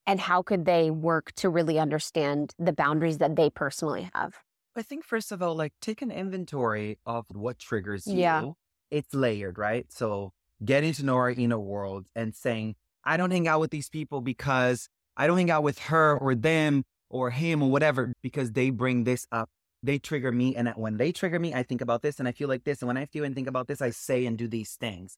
[0.08, 4.36] And how could they work to really understand the boundaries that they personally have?
[4.76, 8.20] I think first of all, like take an inventory of what triggers you.
[8.20, 8.52] Yeah.
[8.96, 9.86] It's layered, right?
[9.92, 10.32] So
[10.64, 14.22] getting to know our inner world and saying, I don't hang out with these people
[14.22, 18.70] because I don't hang out with her or them or him or whatever because they
[18.70, 19.50] bring this up.
[19.84, 20.56] They trigger me.
[20.56, 22.82] And when they trigger me, I think about this and I feel like this.
[22.82, 25.18] And when I feel and think about this, I say and do these things.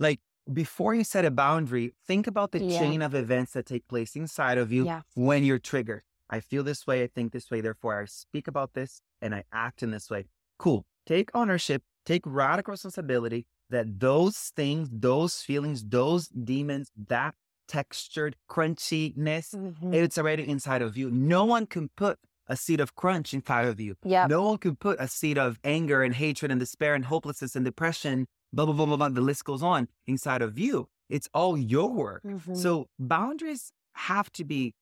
[0.00, 0.18] Like
[0.52, 2.80] before you set a boundary, think about the Yeah.
[2.80, 5.02] chain of events that take place inside of you Yeah.
[5.14, 6.02] when you're triggered.
[6.28, 9.44] I feel this way, I think this way, therefore I speak about this and I
[9.52, 10.24] act in this way.
[10.58, 10.84] Cool.
[11.06, 17.34] Take ownership, take radical responsibility that those things, those feelings, those demons, that
[17.68, 19.94] textured crunchiness, Mm-hmm.
[19.94, 21.10] it's already inside of you.
[21.10, 23.94] No one can put a seed of crunch inside of you.
[24.04, 24.28] Yep.
[24.28, 27.64] No one can put a seed of anger and hatred and despair and hopelessness and
[27.64, 29.08] depression, blah, blah, blah, blah, blah.
[29.08, 30.88] The list goes on inside of you.
[31.08, 32.22] It's all your work.
[32.24, 32.56] Mhm.
[32.56, 34.74] So boundaries have to be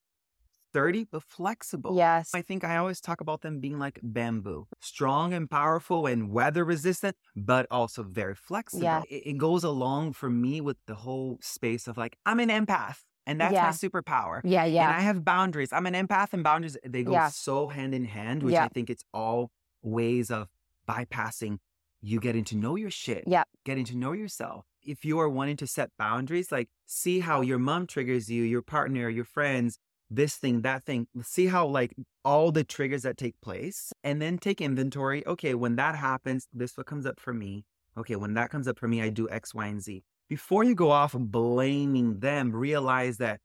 [0.70, 1.96] sturdy but flexible.
[1.96, 2.30] Yes.
[2.34, 6.64] I think I always talk about them being like bamboo, strong and powerful and weather
[6.64, 8.84] resistant, but also very flexible.
[8.84, 9.02] Yeah.
[9.10, 12.98] It, it goes along for me with the whole space of like, I'm an empath
[13.26, 14.40] and that's my superpower.
[14.44, 14.64] Yeah.
[14.64, 14.88] Yeah.
[14.88, 15.72] And I have boundaries.
[15.72, 17.28] I'm an empath and boundaries, they go Yeah.
[17.28, 18.64] so hand in hand, which Yeah.
[18.64, 19.50] I think it's all
[19.82, 20.48] ways of
[20.88, 21.58] bypassing
[22.02, 23.24] you getting to know your shit.
[23.26, 23.44] Yeah.
[23.64, 24.64] Getting to know yourself.
[24.82, 28.62] If you are wanting to set boundaries, like see how your mom triggers you, your
[28.62, 29.78] partner, your friends,
[30.10, 31.06] this thing, that thing.
[31.22, 31.94] See how like
[32.24, 35.26] all the triggers that take place and then take inventory.
[35.26, 37.64] Okay, when that happens, this what comes up for me.
[37.96, 40.02] Okay, when that comes up for me, I do X, Y, and Z.
[40.28, 43.40] Before you go off blaming them, realize that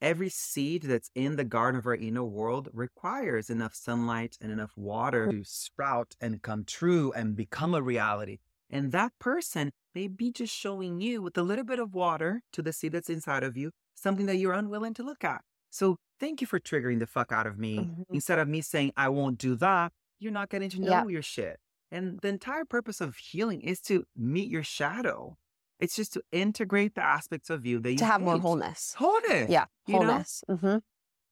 [0.00, 4.72] every seed that's in the garden of our inner world requires enough sunlight and enough
[4.76, 8.38] water to sprout and come true and become a reality.
[8.70, 12.62] And that person may be just showing you with a little bit of water to
[12.62, 15.42] the seed that's inside of you, something that you're unwilling to look at.
[15.72, 17.78] So thank you for triggering the fuck out of me.
[17.78, 18.04] Mhm.
[18.12, 21.06] Instead of me saying, I won't do that, you're not getting to know Yeah.
[21.08, 21.58] your shit.
[21.90, 25.36] And the entire purpose of healing is to meet your shadow.
[25.80, 28.94] It's just to integrate the aspects of you that you to have more wholeness.
[28.98, 29.50] Wholeness.
[29.50, 29.64] Yeah.
[29.86, 30.06] you know?
[30.06, 30.44] Wholeness.
[30.48, 30.76] hmm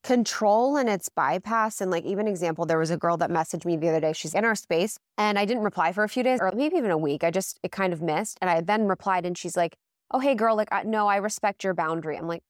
[0.02, 1.82] Control and its bypass.
[1.82, 4.14] And like, even example, there was a girl that messaged me the other day.
[4.14, 6.90] She's in our space and I didn't reply for a few days or maybe even
[6.90, 7.22] a week.
[7.22, 8.38] I just, it kind of missed.
[8.40, 9.76] And I then replied and she's like,
[10.10, 12.16] oh, hey, girl, like, I, no, I respect your boundary.
[12.16, 12.42] I'm like,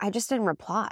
[0.00, 0.88] I just didn't reply.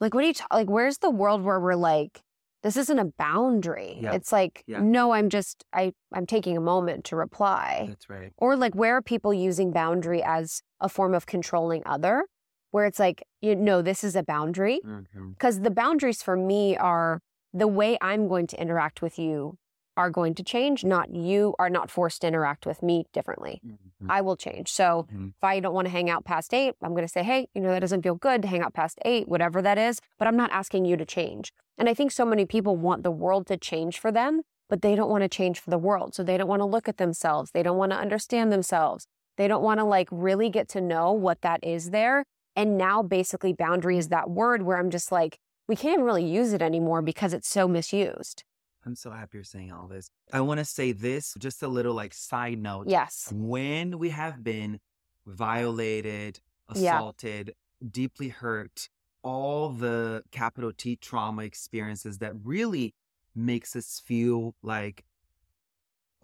[0.00, 2.20] Like, what are you, ta- like, where's the world where we're like,
[2.62, 3.98] this isn't a boundary?
[4.00, 4.12] Yeah.
[4.12, 4.80] It's like, Yeah.
[4.80, 7.86] no, I'm just, I, I'm taking a moment to reply.
[7.88, 8.32] That's right.
[8.38, 12.24] Or like where are people using boundary as a form of controlling other?
[12.72, 14.80] Where it's like, you know, this is a boundary.
[14.84, 15.30] Mhm.
[15.34, 17.20] Because the boundaries for me are
[17.54, 19.56] the way I'm going to interact with you
[19.96, 23.60] are going to change, not you are not forced to interact with me differently.
[23.64, 24.10] Mhm.
[24.10, 24.70] I will change.
[24.70, 25.30] So Mhm.
[25.30, 27.60] if I don't want to hang out past eight, I'm going to say, hey, you
[27.60, 30.00] know, that doesn't feel good to hang out past eight, whatever that is.
[30.18, 31.52] But I'm not asking you to change.
[31.78, 34.94] And I think so many people want the world to change for them, but they
[34.94, 36.14] don't want to change for the world.
[36.14, 37.50] So they don't want to look at themselves.
[37.52, 39.06] They don't want to understand themselves.
[39.36, 42.24] They don't want to like really get to know what that is there.
[42.54, 46.52] And now basically boundary is that word where I'm just like, we can't really use
[46.52, 48.44] it anymore because it's so misused.
[48.86, 50.08] I'm so happy you're saying all this.
[50.32, 52.86] I want to say this, just a little like side note.
[52.88, 53.32] Yes.
[53.34, 54.78] When we have been
[55.26, 56.40] violated,
[56.74, 56.96] Yeah.
[56.98, 57.54] assaulted,
[57.90, 58.88] deeply hurt,
[59.22, 62.94] all the capital T trauma experiences that really
[63.34, 65.04] makes us feel like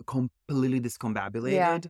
[0.06, 1.88] completely discombobulated,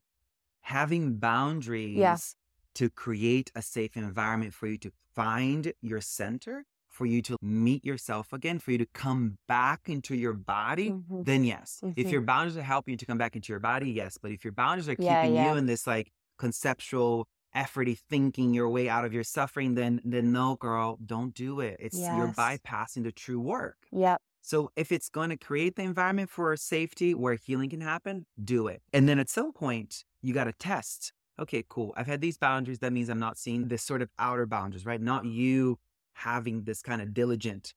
[0.62, 2.34] having boundaries
[2.74, 7.84] to create a safe environment for you to find your center, for you to meet
[7.84, 11.24] yourself again, for you to come back into your body, Mhm.
[11.24, 11.82] then yes.
[11.96, 12.12] If Mhm.
[12.12, 14.18] your boundaries are helping you to come back into your body, yes.
[14.18, 15.52] But if your boundaries are keeping yeah.
[15.52, 20.32] you in this like conceptual efforty thinking your way out of your suffering, then then
[20.32, 21.76] no, girl, don't do it.
[21.80, 23.78] It's you're bypassing the true work.
[23.90, 24.20] Yep.
[24.42, 28.66] So if it's going to create the environment for safety where healing can happen, do
[28.68, 28.82] it.
[28.92, 31.12] And then at some point, you got to test.
[31.38, 31.94] Okay, cool.
[31.96, 32.80] I've had these boundaries.
[32.80, 35.00] That means I'm not seeing this sort of outer boundaries, right?
[35.00, 35.78] Not you
[36.14, 37.74] having this kind of diligent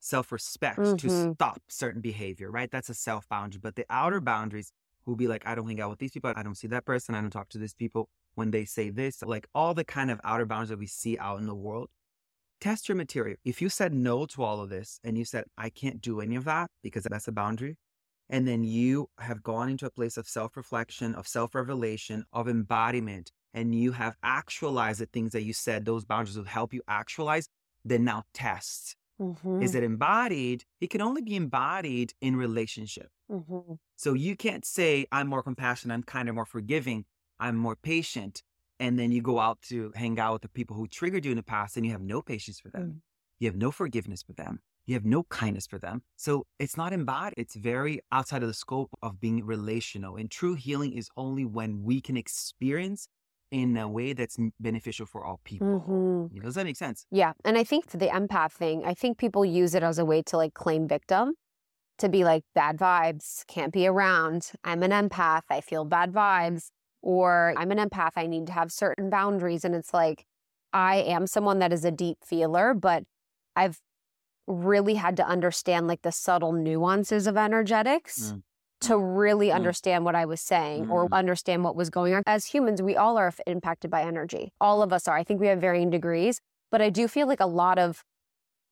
[0.00, 1.36] self respect to Mhm.
[1.36, 2.70] stop certain behavior, right?
[2.70, 3.60] That's a self boundary.
[3.60, 4.72] But the outer boundaries
[5.06, 6.32] will be like, I don't hang out with these people.
[6.36, 7.14] I don't see that person.
[7.14, 9.22] I don't talk to these people when they say this.
[9.22, 11.90] Like all the kind of outer boundaries that we see out in the world.
[12.60, 13.36] Test your material.
[13.44, 16.36] If you said no to all of this and you said, I can't do any
[16.36, 17.76] of that because that's a boundary,
[18.28, 22.48] and then you have gone into a place of self reflection, of self revelation, of
[22.48, 26.82] embodiment, and you have actualized the things that you said those boundaries will help you
[26.88, 27.48] actualize,
[27.84, 28.96] then now test.
[29.20, 29.62] Mm-hmm.
[29.62, 30.64] Is it embodied?
[30.80, 33.10] It can only be embodied in relationship.
[33.30, 33.74] Mm-hmm.
[33.96, 37.04] So you can't say, I'm more compassionate, I'm kinder, more forgiving,
[37.38, 38.42] I'm more patient.
[38.80, 41.36] And then you go out to hang out with the people who triggered you in
[41.36, 42.82] the past and you have no patience for them.
[42.82, 43.00] Mm.
[43.38, 44.60] You have no forgiveness for them.
[44.86, 46.02] You have no kindness for them.
[46.16, 47.34] So it's not embodied.
[47.36, 50.16] It's very outside of the scope of being relational.
[50.16, 53.06] And true healing is only when we can experience
[53.52, 55.80] in a way that's beneficial for all people.
[55.80, 56.34] Mm-hmm.
[56.34, 57.06] You know, does that make sense?
[57.10, 57.34] Yeah.
[57.44, 60.38] And I think the empath thing, I think people use it as a way to
[60.38, 61.34] like claim victim,
[61.98, 64.52] to be like bad vibes, can't be around.
[64.64, 65.42] I'm an empath.
[65.50, 66.70] I feel bad vibes.
[67.02, 68.12] Or I'm an empath.
[68.16, 69.64] I need to have certain boundaries.
[69.64, 70.24] And it's like,
[70.72, 73.04] I am someone that is a deep feeler, but
[73.54, 73.80] I've
[74.46, 78.32] really had to understand like the subtle nuances of energetics.
[78.32, 78.42] Mm.
[78.82, 79.54] To really Mm.
[79.54, 81.12] understand what I was saying or Mm.
[81.12, 82.22] understand what was going on.
[82.26, 84.52] As humans, we all are impacted by energy.
[84.60, 85.16] All of us are.
[85.16, 86.40] I think we have varying degrees
[86.72, 88.02] but I do feel like a lot of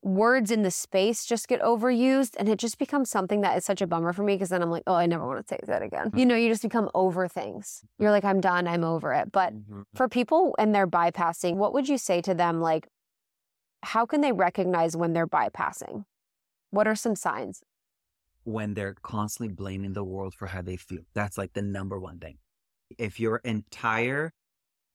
[0.02, 3.82] words in the space just get overused and it just becomes something that is such
[3.82, 5.82] a bummer for me because then I'm like, oh, I never want to say that
[5.82, 6.10] again.
[6.14, 7.82] You know, you just become over things.
[7.98, 9.30] You're like, I'm done, I'm over it.
[9.30, 9.52] But
[9.94, 12.62] for people and they're bypassing, what would you say to them?
[12.62, 12.88] Like,
[13.82, 16.06] how can they recognize when they're bypassing?
[16.70, 17.60] What are some signs?
[18.50, 21.02] When they're constantly blaming the world for how they feel.
[21.14, 22.38] That's like the number one thing.
[22.98, 24.32] If your entire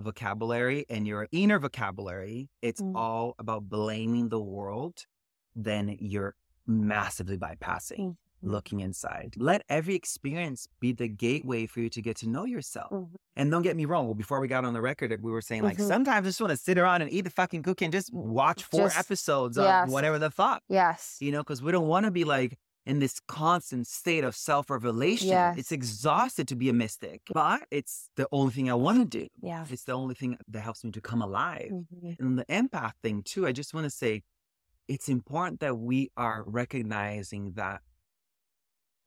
[0.01, 2.95] vocabulary and your inner vocabulary, it's Mm.
[2.95, 5.05] all about blaming the world,
[5.55, 6.35] then you're
[6.67, 8.17] massively bypassing Mm.
[8.41, 9.35] looking inside.
[9.37, 12.91] Let every experience be the gateway for you to get to know yourself.
[12.91, 13.15] Mhm.
[13.37, 14.05] And don't get me wrong.
[14.05, 15.87] Well, before we got on the record, we were saying like Mhm.
[15.87, 18.63] sometimes I just want to sit around and eat the fucking cookie and just watch
[18.63, 21.17] four Just- episodes of whatever the fuck Yes.
[21.21, 24.69] you know, because we don't want to be like in this constant state of self
[24.69, 25.27] revelation.
[25.29, 25.57] Yes.
[25.57, 29.27] It's exhausted to be a mystic, but it's the only thing I want to do.
[29.41, 29.65] Yeah.
[29.69, 31.69] It's the only thing that helps me to come alive.
[31.71, 32.19] Mhm.
[32.19, 34.23] And the empath thing, too, I just want to say
[34.87, 37.81] it's important that we are recognizing that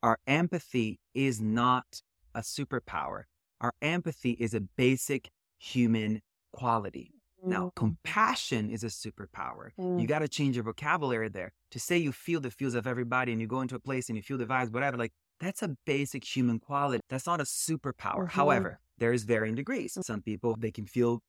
[0.02, 2.02] our empathy is not
[2.34, 3.24] a superpower.
[3.60, 7.12] Our empathy is a basic human quality.
[7.42, 7.74] Now, Mhm.
[7.76, 9.70] compassion is a superpower.
[9.78, 10.00] Mm.
[10.00, 11.52] You got to change your vocabulary there.
[11.72, 14.16] To say you feel the feels of everybody and you go into a place and
[14.16, 17.00] you feel the vibes, whatever, like that's a basic human quality.
[17.08, 18.24] That's not a superpower.
[18.26, 18.30] Mhm.
[18.30, 19.96] However, there is varying degrees.
[20.02, 21.20] Some people, they can feel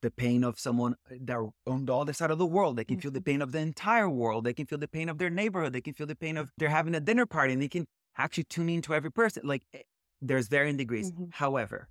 [0.00, 2.76] the pain of someone uh, that on the other side of the world.
[2.76, 4.44] They can feel the pain of the entire world.
[4.44, 5.72] They can feel the pain of their neighborhood.
[5.72, 8.44] They can feel the pain of they're having a dinner party and they can actually
[8.44, 9.46] tune into every person.
[9.46, 9.82] Like eh,
[10.22, 11.10] there's varying degrees.
[11.12, 11.34] Mhm.
[11.34, 11.88] However,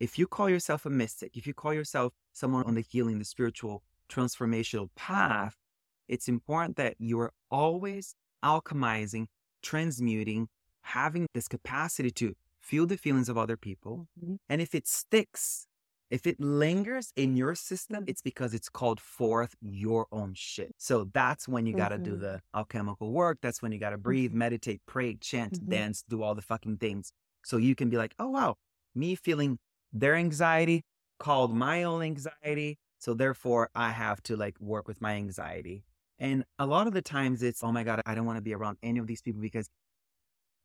[0.00, 3.24] if you call yourself a mystic, if you call yourself someone on the healing, the
[3.24, 5.56] spiritual transformational path,
[6.08, 9.26] it's important that you are always alchemizing,
[9.62, 10.48] transmuting,
[10.82, 14.06] having this capacity to feel the feelings of other people.
[14.18, 14.38] Mhm.
[14.48, 15.66] And if it sticks,
[16.10, 20.72] if it lingers in your system, it's because it's called forth your own shit.
[20.78, 22.20] So that's when you got to do Mhm.
[22.20, 23.38] the alchemical work.
[23.42, 25.68] That's when you got to breathe, meditate, pray, chant, Mhm.
[25.68, 27.12] dance, do all the fucking things.
[27.44, 28.56] So you can be like, oh, wow,
[28.94, 29.58] me feeling
[29.92, 30.84] their anxiety
[31.18, 32.78] called my own anxiety.
[32.98, 35.84] So therefore, I have to like work with my anxiety.
[36.18, 38.54] And a lot of the times it's, oh my God, I don't want to be
[38.54, 39.68] around any of these people because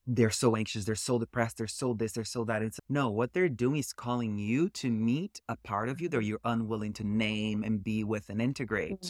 [0.08, 2.62] they're so anxious, they're so depressed, they're so this, they're so that.
[2.62, 6.24] It's no, what they're doing is calling you to meet a part of you that
[6.24, 8.94] you're unwilling to name and be with and integrate.
[8.94, 9.08] Mm-hmm.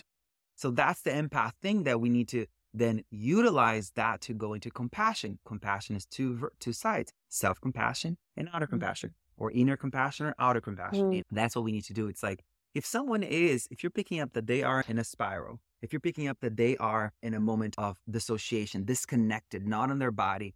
[0.56, 4.70] So that's the empath thing that we need to then utilize that to go into
[4.70, 5.40] compassion.
[5.46, 8.56] Compassion is two two sides: self compassion and mm-hmm.
[8.56, 11.08] outer compassion, or inner compassion or outer compassion.
[11.10, 11.22] Mm.
[11.32, 12.08] That's what we need to do.
[12.08, 12.44] It's like
[12.76, 16.00] if someone is, if you're picking up that they are in a spiral, if you're
[16.00, 20.54] picking up that they are in a moment of dissociation, disconnected, not in their body,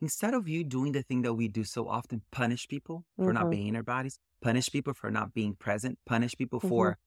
[0.00, 3.48] instead of you doing the thing that we do so often, punish people for not
[3.48, 3.50] Mhm.
[3.50, 6.70] being in their bodies, punish people for not being present, punish people Mhm.
[6.70, 6.98] for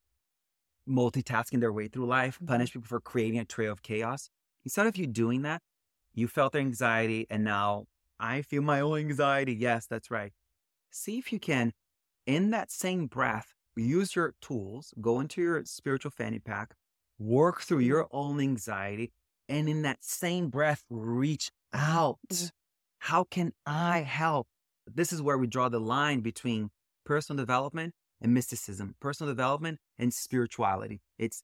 [0.88, 2.46] multitasking their way through life, Mhm.
[2.46, 4.30] punish people for creating a trail of chaos.
[4.64, 5.62] Instead of you doing that,
[6.14, 7.86] you felt their anxiety and now
[8.20, 9.54] I feel my own anxiety.
[9.54, 10.34] Yes, that's right.
[10.96, 11.74] See if you can,
[12.26, 16.76] in that same breath, use your tools, go into your spiritual fanny pack,
[17.20, 19.12] work through your own anxiety,
[19.50, 22.20] and in that same breath, reach out.
[22.32, 22.50] Mhm.
[23.00, 24.48] How can I help?
[24.88, 26.72] This is where we draw the line between
[27.06, 31.02] personal development and mysticism, personal development and spirituality.
[31.18, 31.44] It's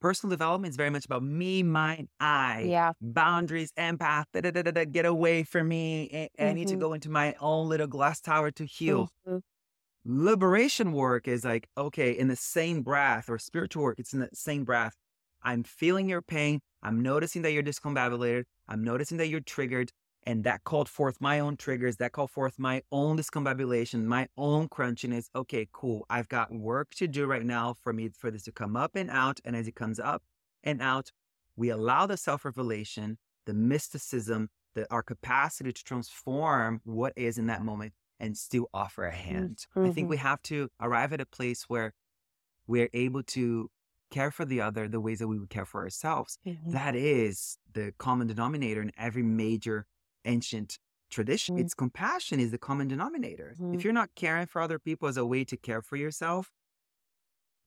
[0.00, 2.92] personal development is very much about me, mine, I Yeah.
[3.00, 6.28] boundaries, empath, da, da, da, da, da, get away from me.
[6.38, 6.84] I, I need to Mhm.
[6.84, 9.10] go into my own little glass tower to heal.
[9.26, 9.40] Mhm.
[10.04, 14.30] Liberation work is like, okay, in the same breath, or spiritual work, it's in the
[14.34, 14.94] same breath.
[15.42, 16.60] I'm feeling your pain.
[16.82, 18.44] I'm noticing that you're discombobulated.
[18.68, 19.90] I'm noticing that you're triggered.
[20.28, 21.96] And that called forth my own triggers.
[21.96, 25.28] That called forth my own discombobulation, my own crunchiness.
[25.36, 26.04] Okay, cool.
[26.10, 29.08] I've got work to do right now for me for this to come up and
[29.08, 29.38] out.
[29.44, 30.24] And as it comes up
[30.64, 31.12] and out,
[31.54, 37.46] we allow the self revelation, the mysticism, the, our capacity to transform what is in
[37.46, 39.66] that moment and still offer a hand.
[39.76, 40.10] I think mhm.
[40.10, 41.92] we have to arrive at a place where
[42.66, 43.70] we're able to
[44.10, 46.38] care for the other the ways that we would care for ourselves.
[46.46, 46.72] Mhm.
[46.72, 49.86] That is the common denominator in every major
[50.26, 50.78] ancient
[51.10, 51.56] tradition.
[51.56, 51.60] Mm.
[51.60, 53.54] It's compassion is the common denominator.
[53.58, 53.74] Mhm.
[53.74, 56.50] If you're not caring for other people as a way to care for yourself,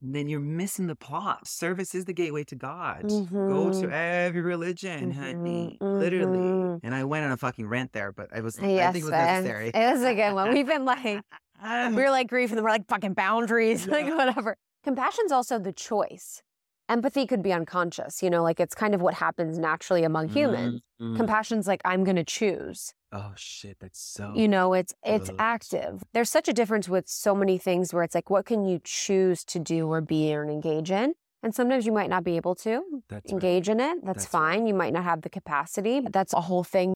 [0.02, 1.46] then you're missing the plot.
[1.48, 3.02] Service is the gateway to God.
[3.10, 3.92] Go to Mhm.
[3.92, 5.78] every religion, honey.
[5.82, 6.80] Mhm, Literally.
[6.84, 9.06] And I went on a fucking rant there, but I was I Yes, think it
[9.08, 9.44] was man.
[9.44, 9.70] necessary.
[9.74, 10.52] It was a good one.
[10.54, 11.16] We've been like, we
[12.04, 14.16] were like grief, and then we're like fucking boundaries, like Yeah.
[14.16, 14.56] whatever.
[14.84, 16.42] Compassion's also the choice.
[16.90, 20.82] Empathy could be unconscious, you know, like it's kind of what happens naturally among humans.
[21.00, 21.16] Mhm.
[21.16, 22.96] Compassion's like, I'm going to choose.
[23.12, 25.36] Oh shit, that's so You know, it's it's Ugh.
[25.38, 26.04] active.
[26.14, 29.44] There's such a difference with so many things where it's like, what can you choose
[29.46, 31.14] to do or be or engage in?
[31.44, 33.44] And sometimes you might not be able to that's right.
[33.44, 34.04] engage in it.
[34.04, 34.56] That's, That's right.
[34.56, 34.68] fine.
[34.68, 36.00] You might not have the capacity.
[36.02, 36.94] But that's a whole thing.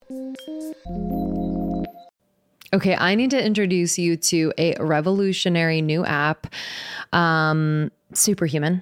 [2.73, 6.47] Okay, I need to introduce you to a revolutionary new app,
[7.13, 8.81] um, Superhuman.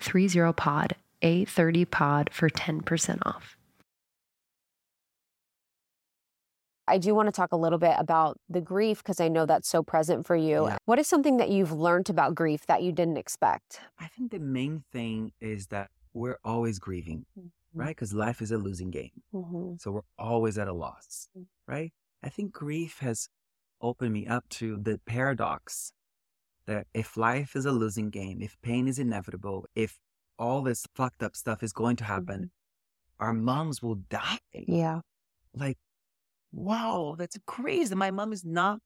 [0.01, 3.55] 30pod, A30pod for 10% off.
[6.87, 9.69] I do want to talk a little bit about the grief because I know that's
[9.69, 10.67] so present for you.
[10.67, 10.77] Yeah.
[10.85, 13.79] What is something that you've learned about grief that you didn't expect?
[13.99, 17.25] I think the main thing is that we're always grieving,
[17.73, 17.89] right?
[17.89, 19.11] Because life is a losing game.
[19.33, 19.75] Mm-hmm.
[19.79, 21.45] So we're always at a loss, Mm.
[21.67, 21.93] right?
[22.23, 23.29] I think grief has
[23.79, 25.93] opened me up to the paradox
[26.71, 29.99] that if life is a losing game, if pain is inevitable, if
[30.39, 32.51] all this fucked up stuff is going to happen,
[33.19, 34.39] our moms will die.
[34.53, 35.01] Yeah.
[35.53, 35.77] Like,
[36.51, 37.93] wow, that's crazy.
[37.95, 38.79] My mom is not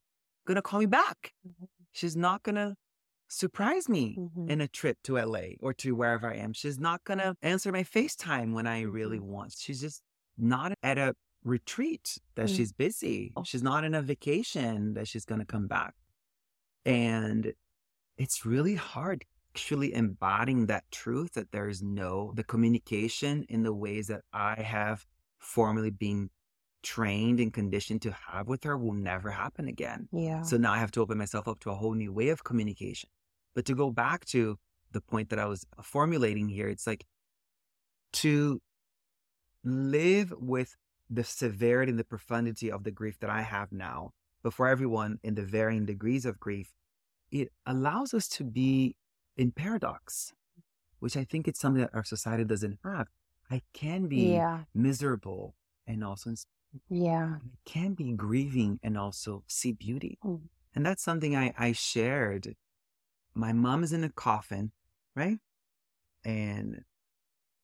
[0.47, 1.33] going to call me back.
[1.47, 1.67] Mhm.
[1.91, 2.75] She's not going to
[3.27, 4.49] surprise me Mhm.
[4.49, 6.53] in a trip to LA or to wherever I am.
[6.53, 9.53] She's not going to answer my FaceTime when I really want.
[9.57, 10.01] She's just
[10.37, 12.55] not at a retreat that Mm.
[12.55, 13.31] she's busy.
[13.43, 15.93] She's not in a vacation that she's going to come back.
[16.85, 17.53] And
[18.17, 23.73] it's really hard actually embodying that truth that there is no, the communication in the
[23.73, 25.05] ways that I have
[25.39, 26.29] formerly been
[26.83, 30.09] trained and conditioned to have with her will never happen again.
[30.11, 30.41] Yeah.
[30.41, 33.09] So now I have to open myself up to a whole new way of communication.
[33.55, 34.57] But to go back to
[34.91, 37.05] the point that I was formulating here, it's like
[38.13, 38.61] to
[39.63, 40.75] live with
[41.09, 44.11] the severity and the profundity of the grief that I have now,
[44.43, 46.73] but for everyone in the varying degrees of grief,
[47.31, 48.97] it allows us to be
[49.37, 50.33] in paradox,
[50.99, 53.07] which I think it's something that our society doesn't have.
[53.51, 54.65] I can be Yeah.
[54.73, 55.55] miserable
[55.87, 56.31] and also
[56.89, 57.39] Yeah.
[57.43, 60.19] I can be grieving and also see beauty.
[60.23, 60.49] Mm.
[60.75, 62.55] And that's something I, I shared.
[63.35, 64.71] My mom is in a coffin,
[65.15, 65.39] right?
[66.25, 66.83] And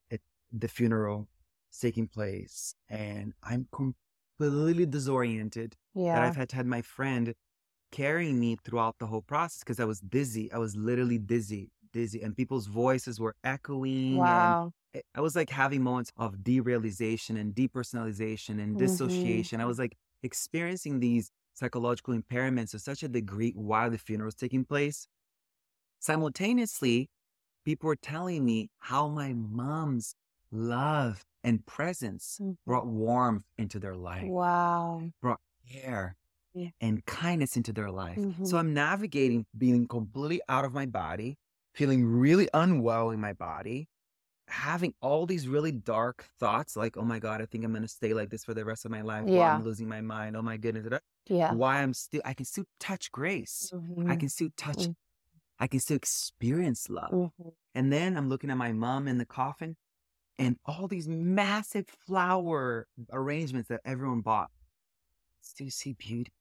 [0.10, 1.30] it, the funeral
[1.72, 7.36] is taking place, and I'm completely disoriented Yeah, that I've had to have my friend
[7.92, 10.52] carrying me throughout the whole process because I was dizzy.
[10.52, 14.28] I was literally dizzy, dizzy, and people's voices were echoing.
[14.28, 14.74] Wow.
[14.94, 19.62] it- I was like having moments of derealization and depersonalization and dissociation.
[19.62, 24.36] I was like experiencing these psychological impairments to such a degree while the funeral was
[24.36, 25.08] taking place.
[26.00, 27.10] Simultaneously,
[27.66, 30.16] people were telling me how my mom's
[30.52, 32.56] love and presence Mhm.
[32.66, 35.12] brought warmth into their life, Wow.
[35.22, 36.18] brought care
[36.54, 36.70] Yeah.
[36.82, 38.18] and kindness into their life.
[38.18, 38.46] Mhm.
[38.46, 41.38] So I'm navigating being completely out of my body,
[41.74, 43.88] feeling really unwell in my body,
[44.48, 47.88] having all these really dark thoughts like, oh my God, I think I'm going to
[47.88, 49.26] stay like this for the rest of my life.
[49.28, 49.56] Yeah.
[49.56, 50.36] I'm losing my mind.
[50.36, 51.00] Oh my goodness.
[51.28, 51.54] Yeah.
[51.54, 53.72] Why I'm still, I can still touch grace.
[53.74, 54.20] I Mhm.
[54.20, 54.96] can still touch, Mm.
[55.60, 57.12] I can still experience love.
[57.12, 57.54] Mhm.
[57.76, 59.78] And then I'm looking at my mom in the coffin
[60.38, 64.52] and all these massive flower arrangements that everyone bought.
[65.40, 66.34] Still see beauty.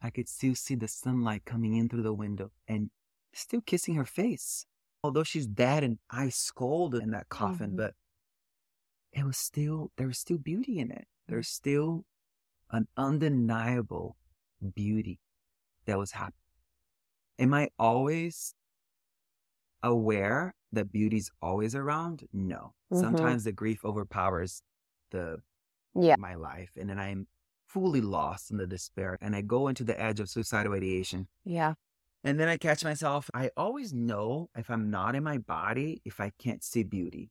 [0.00, 2.90] I could still see the sunlight coming in through the window and
[3.32, 4.66] still kissing her face.
[5.02, 7.76] Although she's dead and ice cold in that coffin, Mhm.
[7.76, 7.94] but
[9.12, 11.06] it was still, there was still beauty in it.
[11.26, 12.04] There's still
[12.70, 14.16] an undeniable
[14.74, 15.20] beauty
[15.86, 16.34] that was happening.
[17.38, 18.54] Am I always
[19.82, 22.28] aware that beauty's always around?
[22.32, 22.74] No.
[22.92, 23.00] Mhm.
[23.00, 24.62] Sometimes the grief overpowers
[25.10, 25.42] the
[25.94, 26.16] Yeah.
[26.16, 27.28] my life, and then I'm
[27.68, 31.28] fully lost in the despair and I go into the edge of suicidal ideation.
[31.44, 31.74] Yeah.
[32.24, 33.30] And then I catch myself.
[33.34, 37.30] I always know if I'm not in my body, if I can't see beauty.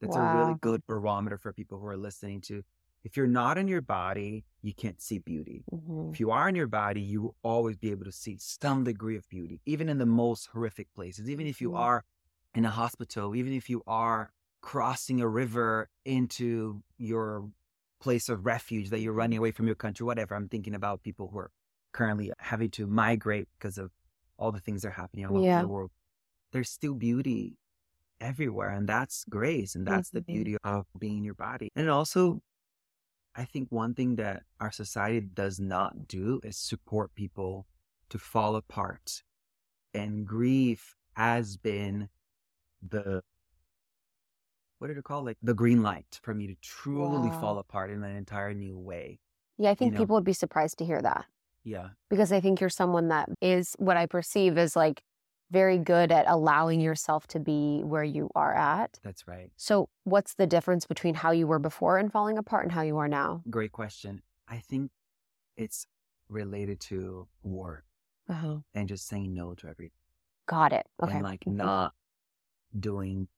[0.00, 2.64] That's a really good barometer for people who are listening to.
[3.04, 5.66] If you're not in your body, you can't see beauty.
[5.72, 6.14] Mhm.
[6.14, 9.16] If you are in your body, you will always be able to see some degree
[9.16, 11.30] of beauty, even in the most horrific places.
[11.30, 11.74] Even if you Mhm.
[11.74, 12.04] are
[12.54, 17.50] in a hospital, even if you are crossing a river into your
[18.00, 20.34] place of refuge that you're running away from your country, whatever.
[20.34, 21.50] I'm thinking about people who are
[21.92, 23.90] currently having to migrate because of
[24.36, 25.56] all the things that are happening all Yeah.
[25.56, 25.90] over the world.
[26.52, 27.58] There's still beauty
[28.20, 30.26] everywhere, and that's grace, and that's the Mhm.
[30.26, 31.70] beauty of being in your body.
[31.74, 32.42] And also,
[33.34, 37.66] I think one thing that our society does not do is support people
[38.08, 39.22] to fall apart.
[39.94, 42.08] And grief has been
[42.82, 43.22] the
[44.78, 47.38] what did it call like the green light for me to truly Wow.
[47.40, 49.20] fall apart in an entire new way.
[49.56, 49.98] Yeah, I think know.
[49.98, 51.26] people would be surprised to hear that
[51.64, 51.90] Yeah.
[52.08, 55.02] because I think you're someone that is what I perceive as like
[55.50, 59.00] very good at allowing yourself to be where you are at.
[59.02, 59.50] That's right.
[59.56, 62.98] So, what's the difference between how you were before and falling apart and how you
[62.98, 63.42] are now?
[63.48, 64.20] Great question.
[64.46, 64.90] I think
[65.56, 65.86] it's
[66.28, 67.84] related to work
[68.28, 69.96] Oh, and just saying no to everything.
[70.46, 70.86] got it.
[71.02, 71.12] Okay.
[71.14, 71.54] And like Mhm.
[71.56, 71.94] not
[72.78, 73.28] doing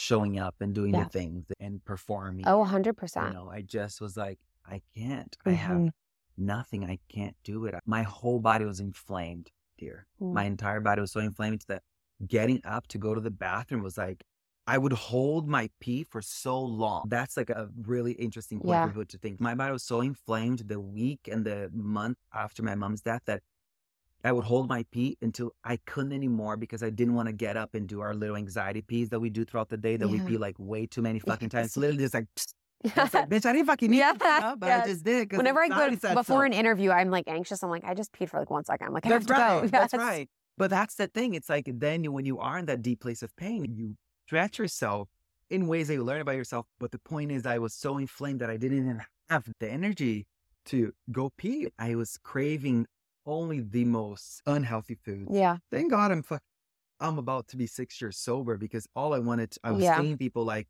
[0.00, 1.04] showing up and doing Yeah.
[1.04, 2.46] the things and performing.
[2.46, 3.28] Oh, 100%.
[3.28, 5.36] you know, I just was like, I can't.
[5.44, 5.90] I have Mhm.
[6.36, 6.84] nothing.
[6.84, 7.74] I can't do it.
[7.86, 10.06] My whole body was inflamed, dear.
[10.20, 10.32] Mm.
[10.32, 11.82] My entire body was so inflamed that
[12.26, 14.24] getting up to go to the bathroom was like,
[14.66, 17.08] I would hold my pee for so long.
[17.08, 18.84] That's like a really interesting point Yeah.
[18.86, 19.40] for people to think.
[19.40, 23.42] My body was so inflamed the week and the month after my mom's death that
[24.24, 27.56] I would hold my pee until I couldn't anymore because I didn't want to get
[27.56, 30.20] up and do our little anxiety pees that we do throughout the day that we
[30.20, 31.68] pee like way too many fucking times.
[31.68, 31.76] Yes.
[31.76, 32.26] Literally just like,
[32.96, 34.84] I was like, bitch, I didn't fucking need Yeah, to pee, but yes.
[34.84, 35.32] I just did.
[35.36, 36.42] Whenever I go said before so.
[36.42, 37.62] an interview, I'm like anxious.
[37.62, 38.88] I'm like, I just peed for like one second.
[38.88, 39.62] I'm like, I That's have to right.
[39.62, 39.68] go.
[39.78, 40.28] That's right.
[40.58, 41.32] But that's the thing.
[41.32, 43.96] It's like then you- when you are in that deep place of pain, you
[44.26, 45.08] stretch yourself
[45.48, 46.66] in ways that you learn about yourself.
[46.78, 49.00] But the point is, I was so inflamed that I didn't even
[49.30, 50.26] have the energy
[50.66, 51.68] to go pee.
[51.78, 52.86] I was craving
[53.26, 55.28] only the most unhealthy foods.
[55.30, 55.58] Yeah.
[55.70, 56.42] Thank God I'm fuck.
[57.00, 59.98] I'm about to be six years sober because all I wanted, I was Yeah.
[60.00, 60.68] seeing people like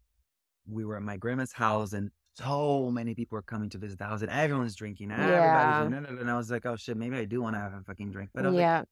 [0.67, 4.05] we were at my grandma's house and so many people were coming to visit the
[4.05, 5.11] house and everyone's drinking.
[5.11, 5.83] Yeah.
[5.83, 6.21] Everybody's no.
[6.21, 8.31] And I was like, oh shit, maybe I do want to have a fucking drink.
[8.33, 8.83] But I was like, Yeah.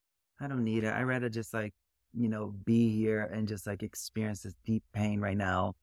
[0.40, 0.92] I don't need it.
[0.92, 1.74] I'd rather just like,
[2.12, 5.74] you know, be here and just like experience this deep pain right now.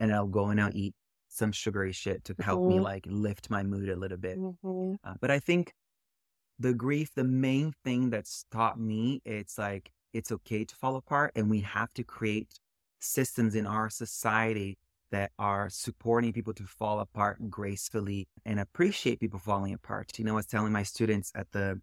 [0.00, 0.94] And I'll go and I'll eat
[1.28, 2.82] some sugary shit to help me Mhm.
[2.82, 4.38] like lift my mood a little bit.
[4.38, 4.96] Mhm.
[5.04, 5.72] Uh, but I think
[6.58, 11.32] the grief, the main thing that's taught me, it's like, it's okay to fall apart
[11.36, 12.58] and we have to create
[12.98, 14.78] systems in our society
[15.10, 20.18] that are supporting people to fall apart gracefully and appreciate people falling apart.
[20.18, 21.80] You know, I was telling my students at the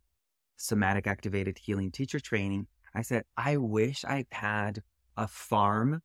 [0.57, 4.81] somatic activated healing teacher training, I said, I wish I had
[5.17, 6.01] a farm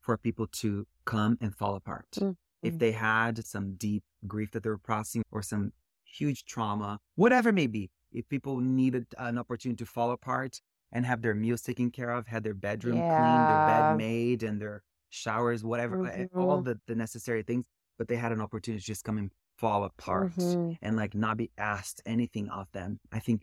[0.00, 2.06] for people to come and fall apart.
[2.16, 2.78] Mm, If mm.
[2.78, 5.72] they had some deep grief that they were processing or some
[6.04, 10.60] huge trauma, whatever it may be, if people needed an opportunity to fall apart
[10.92, 14.60] and have their meals taken care of, had their bedroom cleaned, their bed made, and
[14.60, 17.64] their showers, whatever, eh, all the, the necessary things,
[17.98, 20.78] but they had an opportunity to just come and fall apart Mhm.
[20.82, 23.00] and like not be asked anything of them.
[23.12, 23.42] I think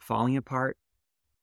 [0.00, 0.78] falling apart,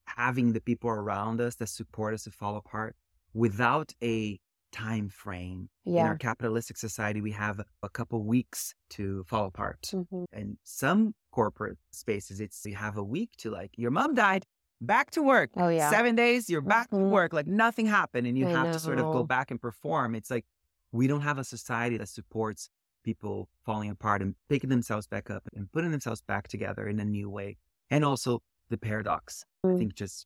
[0.08, 2.96] having the people around us that support us to fall apart
[3.34, 4.40] without a
[4.72, 5.70] time frame.
[6.00, 9.82] In our capitalistic society, we have a couple weeks to fall apart.
[9.94, 10.26] Mhm.
[10.34, 14.44] And some corporate spaces, it's you have a week to like, your mom died,
[14.80, 15.50] back to work.
[15.58, 15.90] Oh, yeah.
[15.90, 17.10] Seven days, you're back to Mhm.
[17.10, 17.34] work.
[17.34, 18.26] Like nothing happened.
[18.28, 20.16] And you I have to sort of go back and perform.
[20.16, 20.46] It's like
[20.92, 22.70] we don't have a society that supports
[23.04, 27.06] people falling apart and picking themselves back up and putting themselves back together in a
[27.06, 27.58] new way.
[27.90, 29.46] And also the paradox.
[29.64, 29.78] I Mm.
[29.80, 30.26] think just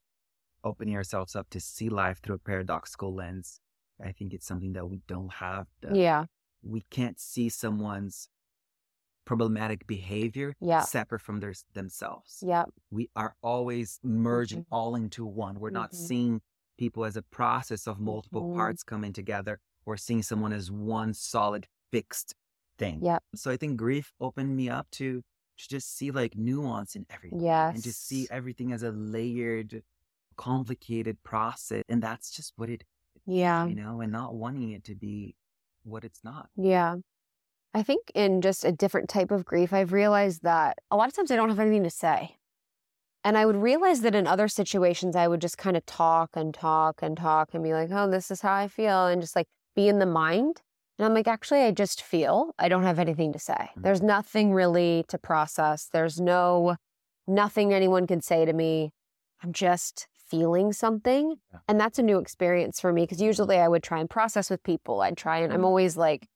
[0.63, 3.59] opening ourselves up to see life through a paradoxical lens.
[4.09, 5.67] I think it's something that we don't have.
[5.81, 6.25] The, Yeah.
[6.61, 8.29] We can't see someone's
[9.29, 10.81] problematic behavior Yeah.
[10.81, 12.43] separate from their, themselves.
[12.45, 12.65] Yeah.
[12.89, 14.67] We are always merging Mhm.
[14.71, 15.59] all into one.
[15.59, 15.95] We're not Mhm.
[16.07, 16.41] seeing
[16.79, 18.55] people as a process of multiple Mhm.
[18.55, 19.59] parts coming together.
[19.85, 22.33] We're seeing someone as one solid fixed
[22.79, 23.03] thing.
[23.03, 23.19] Yeah.
[23.35, 25.21] So I think grief opened me up to,
[25.57, 27.75] to just see like nuance in everything Yes.
[27.75, 29.83] and just see everything as a layered,
[30.37, 31.83] complicated process.
[31.87, 32.83] And that's just what it,
[33.27, 33.67] Yeah.
[33.67, 35.35] you know, and not wanting it to be
[35.83, 36.49] what it's not.
[36.55, 36.97] Yeah.
[37.73, 41.15] I think in just a different type of grief, I've realized that a lot of
[41.15, 42.37] times I don't have anything to say.
[43.23, 46.53] And I would realize that in other situations, I would just kind of talk and
[46.53, 49.07] talk and talk and be like, oh, this is how I feel.
[49.07, 50.61] And just like be in the mind.
[50.97, 52.53] And I'm like, actually, I just feel.
[52.57, 53.53] I don't have anything to say.
[53.77, 53.83] Mm.
[53.83, 55.89] There's nothing really to process.
[55.91, 56.77] There's no,
[57.27, 58.91] nothing anyone can say to me.
[59.43, 61.35] I'm just feeling something.
[61.67, 64.63] And that's a new experience for me because usually I would try and process with
[64.63, 65.01] people.
[65.01, 65.65] I'd try and I'm Mm.
[65.65, 66.27] always like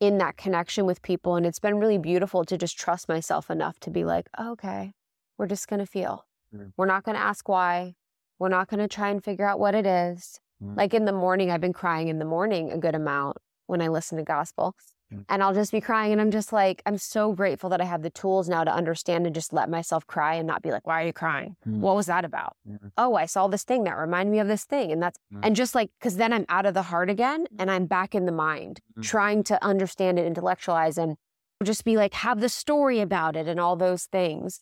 [0.00, 1.36] in that connection with people.
[1.36, 4.92] And it's been really beautiful to just trust myself enough to be like, okay,
[5.38, 6.26] we're just going to feel.
[6.54, 6.72] Mm.
[6.76, 7.94] We're not going to ask why.
[8.38, 10.40] We're not going to try and figure out what it is.
[10.62, 10.76] Mm.
[10.76, 13.36] Like in the morning, I've been crying in the morning a good amount
[13.66, 14.74] when I listen to gospel.
[15.12, 15.24] Mm.
[15.28, 16.12] And I'll just be crying.
[16.12, 19.26] And I'm just like, I'm so grateful that I have the tools now to understand
[19.26, 21.56] and just let myself cry and not be like, why are you crying?
[21.66, 21.78] Mm.
[21.80, 22.56] What was that about?
[22.64, 22.76] Yeah.
[22.96, 24.92] Oh, I saw this thing that reminded me of this thing.
[24.92, 25.40] And that's, Mm.
[25.42, 28.24] and just like, cause then I'm out of the heart again and I'm back in
[28.26, 29.02] the mind, Mm.
[29.02, 31.16] trying to understand and intellectualize and
[31.64, 34.60] just be like, have the story about it and all those things.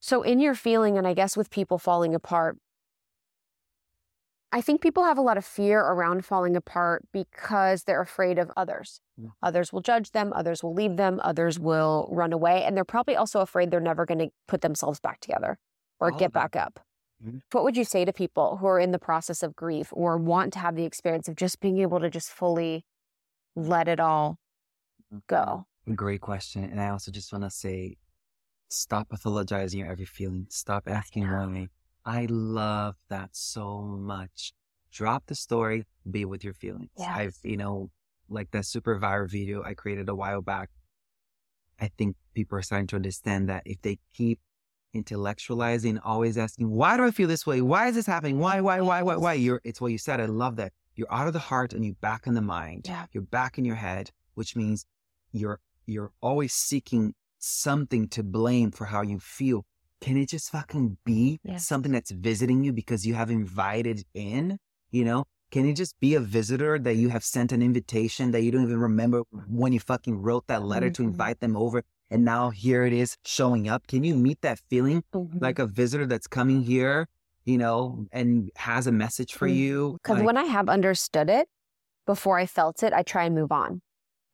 [0.00, 2.56] So, in your feeling, and I guess with people falling apart,
[4.52, 8.50] I think people have a lot of fear around falling apart because they're afraid of
[8.56, 9.00] others.
[9.16, 9.28] Yeah.
[9.42, 12.64] Others will judge them, others will leave them, others will run away.
[12.64, 15.58] And they're probably also afraid they're never going to put themselves back together
[16.00, 16.80] or All get back up.
[17.24, 17.42] Mhm.
[17.52, 20.52] What would you say to people who are in the process of grief or want
[20.54, 22.84] to have the experience of just being able to just fully
[23.54, 24.38] let it all
[25.28, 25.66] go?
[25.94, 26.64] Great question.
[26.64, 27.96] And I also just want to say,
[28.68, 30.46] stop pathologizing your every feeling.
[30.48, 31.68] Stop asking why.
[32.04, 34.52] I love that so much.
[34.92, 36.90] Drop the story, be with your feelings.
[36.98, 37.14] Yeah.
[37.14, 37.90] I've, you know,
[38.28, 40.70] like that super viral video I created a while back.
[41.80, 44.38] I think people are starting to understand that if they keep
[44.94, 47.62] intellectualizing, always asking, why do I feel this way?
[47.62, 48.38] Why is this happening?
[48.38, 49.34] Why, why, why, why, why?
[49.34, 50.20] You're, it's what you said.
[50.20, 50.72] I love that.
[50.96, 52.86] You're out of the heart and you're back in the mind.
[52.86, 53.06] Yeah.
[53.12, 54.84] You're back in your head, which means
[55.32, 59.64] you're, you're always seeking something to blame for how you feel.
[60.00, 61.56] Can it just fucking be Yeah.
[61.58, 64.58] something that's visiting you because you have invited in?
[64.90, 68.42] You know, can it just be a visitor that you have sent an invitation that
[68.42, 71.06] you don't even remember when you fucking wrote that letter to Mhm.
[71.06, 71.82] invite them over?
[72.10, 73.86] And now here it is showing up.
[73.86, 75.04] Can you meet that feeling
[75.40, 77.06] like a visitor that's coming here,
[77.44, 79.56] you know, and has a message for Mm.
[79.56, 79.98] you?
[80.02, 81.48] Because Like, when I have understood it
[82.06, 83.82] before I felt it, I try and move on.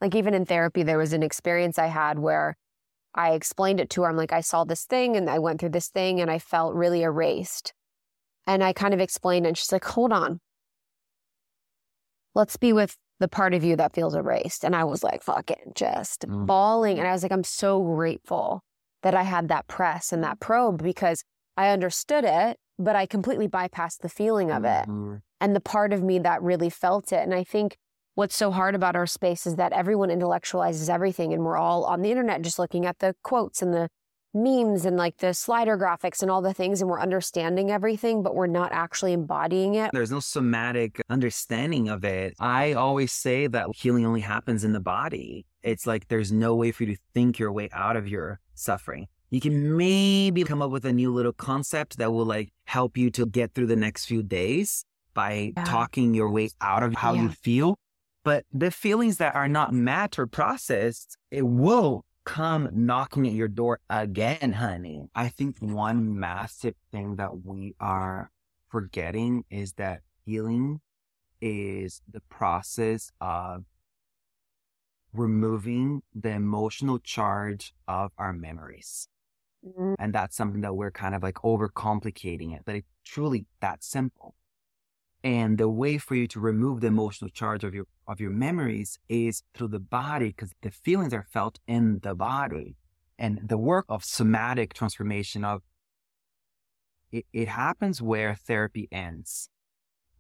[0.01, 2.57] Like even in therapy, there was an experience I had where
[3.17, 4.09] I explained it to her.
[4.09, 6.75] I'm like, I saw this thing and I went through this thing and I felt
[6.75, 7.73] really erased.
[8.47, 9.47] And I kind of explained.
[9.47, 10.41] And she's like, hold on.
[12.35, 14.63] Let's be with the part of you that feels erased.
[14.63, 16.47] And I was like, fucking just Mm.
[16.47, 16.99] bawling.
[16.99, 18.63] And I was like, I'm so grateful
[19.03, 21.25] that I had that press and that probe because
[21.57, 25.23] I understood it, but I completely bypassed the feeling of it Mhm.
[25.41, 27.23] and the part of me that really felt it.
[27.23, 27.79] And I think
[28.17, 32.01] what's so hard about our space is that everyone intellectualizes everything and we're all on
[32.03, 33.89] the internet just looking at the quotes and the
[34.35, 38.35] memes and like the slider graphics and all the things and we're understanding everything but
[38.35, 39.91] we're not actually embodying it.
[39.93, 42.35] There's no somatic understanding of it.
[42.41, 45.47] I always say that healing only happens in the body.
[45.63, 49.07] It's like there's no way for you to think your way out of your suffering.
[49.31, 53.11] You can maybe come up with a new little concept that will like help you
[53.13, 55.65] to get through the next few days by Yeah.
[55.65, 57.79] talking your way out of how you feel.
[58.27, 63.47] But the feelings that are not met or processed, it will come knocking at your
[63.47, 65.07] door again, honey.
[65.15, 68.33] I think one massive thing that we are
[68.69, 70.81] forgetting is that healing
[71.41, 73.63] is the process of
[75.13, 79.09] removing the emotional charge of our memories.
[79.65, 79.95] Mhm.
[80.01, 84.36] And that's something that we're kind of like overcomplicating it, but it's truly that simple.
[85.27, 89.01] And the way for you to remove the emotional charge of your of your memories
[89.09, 92.77] is through the body because the feelings are felt in the body.
[93.19, 95.63] And the work of somatic transformation of
[97.11, 99.51] it, it happens where therapy ends.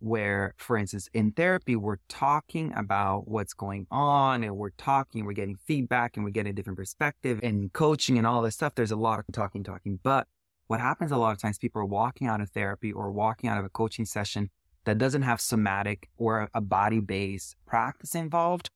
[0.00, 5.34] Where, for instance, in therapy, we're talking about what's going on and we're talking, we're
[5.34, 8.74] getting feedback and we're getting a different perspective and coaching and all this stuff.
[8.74, 10.00] There's a lot of talking, talking.
[10.02, 10.26] But
[10.66, 13.58] what happens a lot of times, people are walking out of therapy or walking out
[13.58, 14.50] of a coaching session
[14.86, 18.70] that doesn't have somatic or a body based practice involved.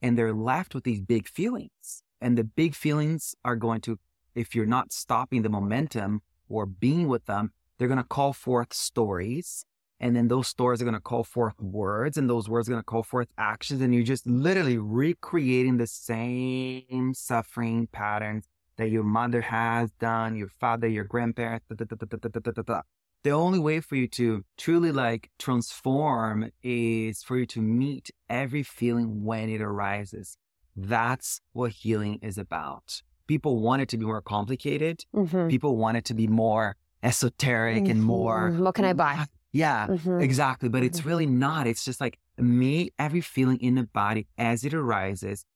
[0.00, 2.02] And they're left with these big feelings.
[2.20, 3.98] And the big feelings are going to,
[4.34, 8.72] if you're not stopping the momentum or being with them, they're going to call forth
[8.74, 9.64] stories.
[9.98, 12.82] And then those stories are going to call forth words, and those words are going
[12.82, 13.80] to call forth actions.
[13.80, 18.44] And you're just literally recreating the same suffering patterns
[18.76, 21.64] that your mother has done, your father, your grandparents.
[21.68, 22.82] da, da, da,
[23.24, 28.62] The only way for you to truly like transform is for you to meet every
[28.62, 30.36] feeling when it arises.
[30.76, 33.02] That's what healing is about.
[33.26, 35.06] People want it to be more complicated.
[35.14, 35.48] Mhm.
[35.48, 38.50] People want it to be more esoteric and more.
[38.50, 39.24] What can I buy?
[39.52, 40.20] Yeah, Mhm.
[40.20, 40.68] exactly.
[40.68, 41.66] But it's really not.
[41.66, 45.46] It's just like meet every feeling in the body as it arises.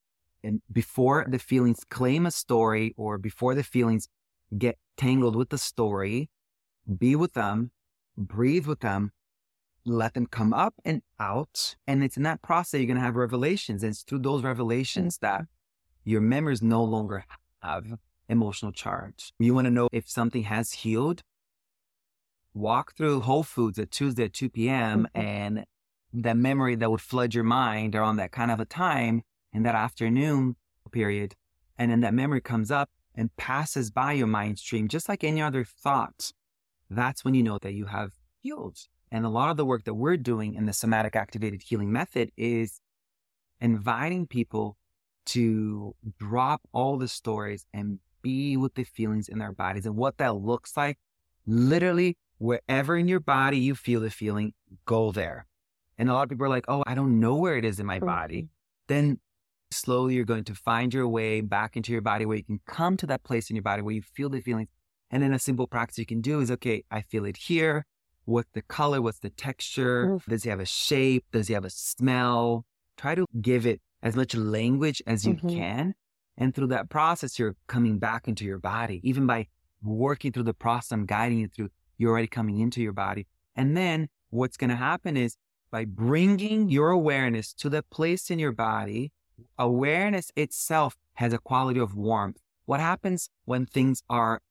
[0.43, 4.07] And before the feelings claim a story or before the feelings
[4.57, 6.29] get tangled with the story,
[6.97, 7.71] be with them,
[8.17, 9.11] breathe with them,
[9.85, 11.75] let them come up and out.
[11.87, 13.83] And it's in that process you're going to have revelations.
[13.83, 15.45] And it's through those revelations that
[16.03, 17.25] your memories no longer
[17.61, 19.33] have emotional charge.
[19.39, 21.23] You want to know if something has healed?
[22.53, 25.07] Walk through Whole Foods at Tuesday at 2 p.m.
[25.15, 25.21] Mhm.
[25.21, 25.65] and
[26.11, 29.21] that memory that would flood your mind around that kind of a time
[29.53, 30.55] in that afternoon
[30.91, 31.35] period.
[31.77, 35.39] And then that memory comes up and passes by your mind stream, just like any
[35.41, 36.31] other thought.
[36.89, 38.77] That's when you know that you have healed.
[39.11, 42.31] And a lot of the work that we're doing in the somatic activated healing method
[42.37, 42.79] is
[43.59, 44.77] inviting people
[45.27, 50.17] to drop all the stories and be with the feelings in their bodies and what
[50.17, 50.97] that looks like.
[51.45, 54.53] Literally, wherever in your body you feel the feeling,
[54.85, 55.45] go there.
[55.97, 57.85] And a lot of people are like, oh, I don't know where it is in
[57.85, 58.47] my body.
[58.87, 59.19] Then
[59.71, 62.97] slowly you're going to find your way back into your body where you can come
[62.97, 64.69] to that place in your body where you feel the feelings.
[65.11, 67.85] And then a simple practice you can do is, okay, I feel it here.
[68.25, 69.01] What's the color?
[69.01, 70.11] What's the texture?
[70.15, 70.25] Oof.
[70.27, 71.25] Does it have a shape?
[71.31, 72.65] Does it have a smell?
[72.95, 75.49] Try to give it as much language as you Mhm.
[75.55, 75.95] can.
[76.37, 79.01] And through that process, you're coming back into your body.
[79.03, 79.47] Even by
[79.81, 83.27] working through the process I'm guiding you through, you're already coming into your body.
[83.55, 85.35] And then what's going to happen is
[85.71, 89.11] by bringing your awareness to the place in your body,
[89.57, 92.37] awareness itself has a quality of warmth.
[92.65, 94.41] What happens when things are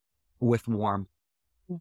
[0.41, 1.09] with warmth?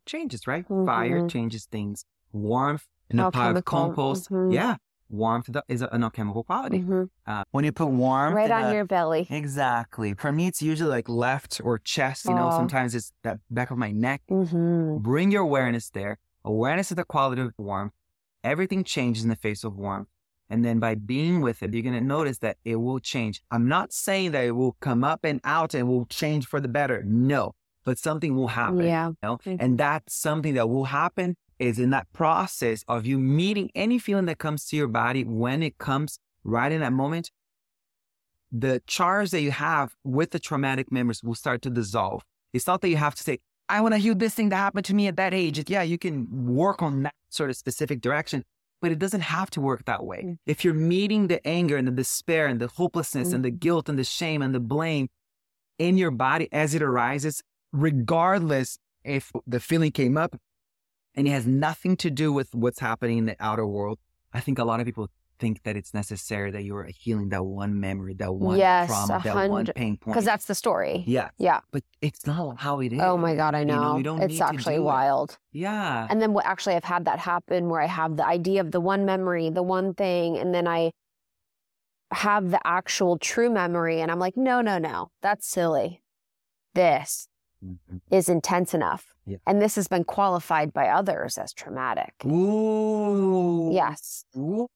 [0.06, 0.66] Changes, right?
[0.68, 1.30] Fire Mhm.
[1.30, 2.06] changes things.
[2.34, 3.80] Warmth in a pile of Alchemical.
[3.80, 4.30] compost.
[4.30, 4.54] Mhm.
[4.54, 4.76] Yeah.
[5.10, 6.82] Warmth is a- an alchemical quality.
[6.82, 7.10] Mhm.
[7.26, 9.26] Uh, when you put warmth Right on a- your belly.
[9.30, 10.14] Exactly.
[10.16, 12.26] For me, it's usually like left or chest.
[12.26, 12.52] You know, Oh.
[12.52, 14.22] sometimes it's that back of my neck.
[14.28, 16.18] hmm Bring your awareness there.
[16.44, 17.94] Awareness is the quality of warmth.
[18.44, 20.10] Everything changes in the face of warmth.
[20.50, 23.42] And then by being with it, you're going to notice that it will change.
[23.52, 26.70] I'm not saying that it will come up and out and will change for the
[26.70, 27.04] better.
[27.04, 27.54] No,
[27.88, 28.84] but something will happen.
[28.84, 29.08] Yeah.
[29.08, 29.40] You know?
[29.46, 34.26] And that's something that will happen is in that process of you meeting any feeling
[34.26, 37.32] that comes to your body when it comes right in that moment,
[38.52, 42.24] the charge that you have with the traumatic memories will start to dissolve.
[42.52, 44.86] It's not that you have to say, I want to heal this thing that happened
[44.88, 45.64] to me at that age.
[45.70, 48.44] Yeah, you can work on that sort of specific direction,
[48.82, 50.24] but it doesn't have to work that way.
[50.26, 50.38] Mm.
[50.46, 53.98] If you're meeting the anger and the despair and the hopelessness and the guilt and
[53.98, 55.08] the shame and the blame
[55.80, 57.42] in your body as it arises,
[57.72, 60.36] regardless if the feeling came up
[61.16, 64.00] and it has nothing to do with what's happening in the outer world,
[64.34, 65.08] I think a lot of people
[65.40, 69.50] think that it's necessary that you're healing that one memory, that one Yes, trauma, that
[69.50, 70.16] one pain point.
[70.16, 71.04] Because that's the story.
[71.06, 71.60] yeah, Yeah.
[71.72, 73.00] but it's not how it is.
[73.00, 73.82] Oh my God, I You know.
[73.82, 74.86] know, you don't it's actually do it.
[74.86, 75.38] wild.
[75.52, 76.08] Yeah.
[76.10, 78.82] And then what actually I've had that happen where I have the idea of the
[78.82, 80.92] one memory, the one thing, and then I
[82.12, 86.02] have the actual true memory and I'm like, no, no, no, that's silly.
[86.74, 87.28] This
[87.64, 88.02] Mhm.
[88.12, 89.14] is intense enough.
[89.26, 89.38] Yeah.
[89.48, 92.14] And this has been qualified by others as traumatic.
[92.26, 93.72] Ooh.
[93.74, 94.26] Yes.
[94.36, 94.68] Ooh.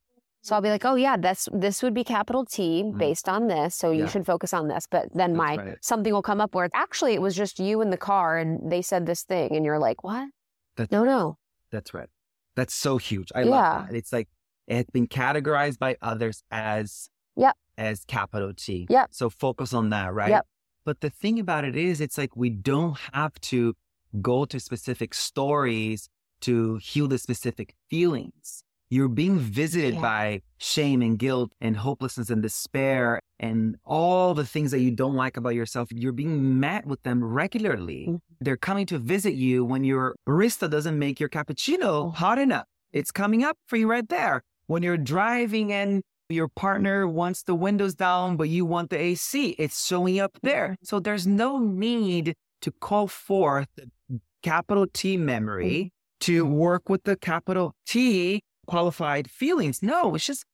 [0.44, 2.98] So I'll be like, oh yeah, that's this would be capital T Mhm.
[2.98, 3.76] based on this.
[3.76, 4.08] So you Yeah.
[4.08, 4.88] should focus on this.
[4.90, 5.78] But then That's my right.
[5.84, 8.82] something will come up where actually it was just you in the car and they
[8.82, 10.30] said this thing and you're like, what?
[10.76, 11.38] That's- no, no.
[11.72, 12.10] That's right.
[12.56, 13.32] That's so huge.
[13.36, 13.50] I Yeah.
[13.50, 13.96] love that.
[13.96, 14.30] It's like
[14.68, 17.56] it has been categorized by others as Yep.
[17.78, 18.88] as capital T.
[18.90, 19.10] Yep.
[19.14, 20.30] So focus on that, right?
[20.30, 20.48] Yep.
[20.86, 23.76] But the thing about it is it's like we don't have to
[24.22, 26.10] go to specific stories
[26.42, 28.64] to heal the specific feelings.
[28.90, 30.02] You're being visited Yeah.
[30.02, 35.16] by shame and guilt and hopelessness and despair and all the things that you don't
[35.16, 35.90] like about yourself.
[35.92, 38.08] You're being met with them regularly.
[38.10, 38.20] Mhm.
[38.42, 42.66] They're coming to visit you when your barista doesn't make your cappuccino hot enough.
[42.92, 44.42] It's coming up for you right there.
[44.68, 49.50] When you're driving and your partner wants the windows down, but you want the AC,
[49.58, 50.76] it's showing up there.
[50.84, 53.90] So there's no need to call forth the
[54.44, 59.82] capital T memory to work with the capital T qualified feelings.
[59.82, 60.46] No, it's just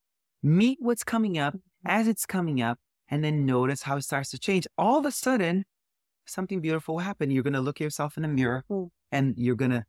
[0.44, 1.56] meet what's coming up
[1.86, 4.68] as it's coming up and then notice how it starts to change.
[4.78, 5.66] All of a sudden,
[6.26, 7.32] something beautiful will happen.
[7.32, 8.90] You're going to look at yourself in the mirror Mm.
[9.12, 9.86] and you're going to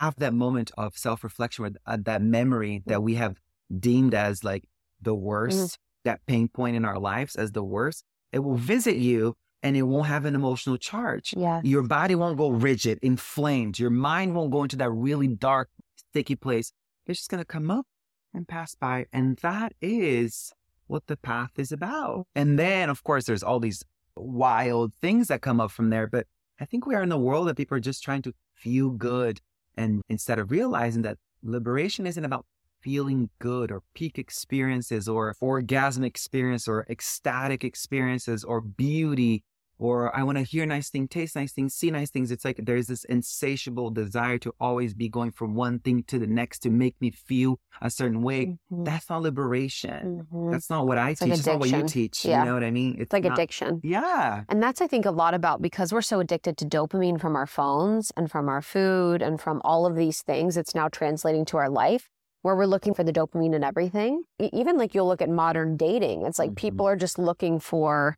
[0.00, 3.36] have that moment of self reflection where uh, that memory that we have
[3.78, 4.64] deemed as like
[5.06, 5.24] the mm-hmm.
[5.24, 8.04] worst, that pain point in our lives as the worst.
[8.32, 11.32] It will visit you and it won't have an emotional charge.
[11.36, 11.60] Yeah.
[11.64, 13.78] Your body won't go rigid, inflamed.
[13.78, 16.72] Your mind won't go into that really dark, sticky place.
[17.06, 17.86] It's just going to come up
[18.34, 19.06] and pass by.
[19.12, 20.52] And that is
[20.88, 22.26] what the path is about.
[22.34, 23.82] And then, of course, there's all these
[24.16, 26.06] wild things that come up from there.
[26.06, 26.26] But
[26.60, 29.40] I think we are in a world that people are just trying to feel good.
[29.76, 32.44] And instead of realizing that liberation isn't about
[32.90, 39.42] feeling good or peak experiences or orgasm experience or ecstatic experiences or beauty
[39.78, 42.30] or I want to hear nice things, taste nice things, see nice things.
[42.30, 46.26] It's like there's this insatiable desire to always be going from one thing to the
[46.26, 48.56] next to make me feel a certain way.
[48.72, 48.86] Mhm.
[48.86, 50.26] That's not liberation.
[50.32, 50.50] Mhm.
[50.52, 51.28] That's not what I It's teach.
[51.28, 52.24] like It's not what you teach.
[52.24, 52.38] Yeah.
[52.40, 52.96] You know what I mean?
[52.98, 53.80] It's like not- addiction.
[53.84, 54.44] Yeah.
[54.48, 57.46] And that's, I think, a lot about because we're so addicted to dopamine from our
[57.46, 61.58] phones and from our food and from all of these things, it's now translating to
[61.58, 62.08] our life
[62.46, 64.22] where we're looking for the dopamine and everything.
[64.38, 66.56] Even like you'll look at modern dating, it's like Mhm.
[66.56, 68.16] people are just looking for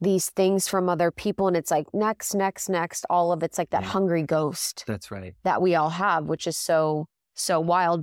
[0.00, 1.46] these things from other people.
[1.46, 3.06] And it's like next, next, next.
[3.08, 3.90] All of it's like that Yeah.
[3.90, 5.34] hungry ghost That's right.
[5.44, 8.02] that we all have, which is so, so wild.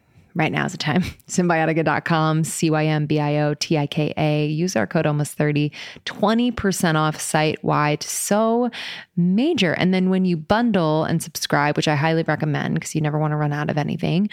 [0.33, 1.01] Right now is the time.
[1.27, 4.45] Cymbiotika.com, C Y M B I O T I K A.
[4.47, 5.71] Use our code almost 30,
[6.05, 8.03] 20% off site wide.
[8.03, 8.69] So
[9.15, 9.73] major.
[9.73, 13.31] And then when you bundle and subscribe, which I highly recommend because you never want
[13.31, 14.29] to run out of anything,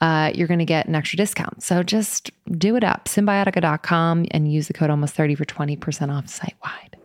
[0.00, 1.62] uh, you're going to get an extra discount.
[1.62, 3.06] So just do it up.
[3.06, 6.96] Cymbiotika.com and use the code almost 30 for 20% off site wide.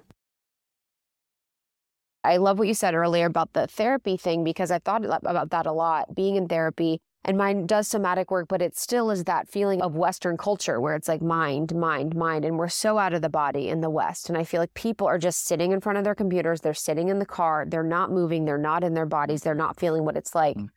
[2.23, 5.65] I love what you said earlier about the therapy thing because I thought about that
[5.65, 6.13] a lot.
[6.13, 9.95] Being in therapy, and mine does somatic work, but it still is that feeling of
[9.95, 12.45] Western culture where it's like mind, mind, mind.
[12.45, 14.29] And we're so out of the body in the West.
[14.29, 17.09] And I feel like people are just sitting in front of their computers, they're sitting
[17.09, 20.15] in the car, they're not moving, they're not in their bodies, they're not feeling what
[20.17, 20.57] it's like.
[20.57, 20.69] Mm.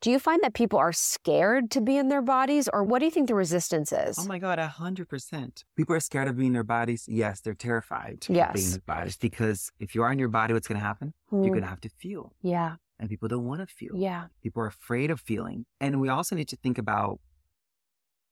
[0.00, 3.04] Do you find that people are scared to be in their bodies, or what do
[3.04, 4.18] you think the resistance is?
[4.18, 5.62] Oh my God, a hundred percent.
[5.76, 7.04] People are scared of being in their bodies.
[7.08, 8.64] Yes, they're terrified of being Yes.
[8.64, 11.14] in their bodies because if you are in your body, what's going to happen?
[11.30, 13.92] You're Mm, going to have to feel, yeah, and people don't want to feel.
[13.96, 17.20] yeah, People are afraid of feeling, and we also need to think about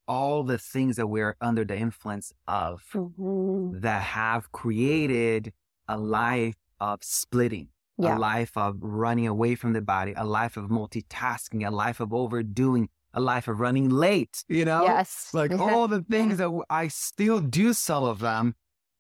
[0.09, 3.81] all the things that we're under the influence of Mhm.
[3.81, 5.53] that have created
[5.89, 7.69] a life of splitting.
[7.99, 12.01] yeah, a life of running away from the body, a life of multitasking, a life
[12.01, 14.83] of overdoing, a life of running late, you know?
[14.85, 18.55] yes, Like all the things that I still do some of them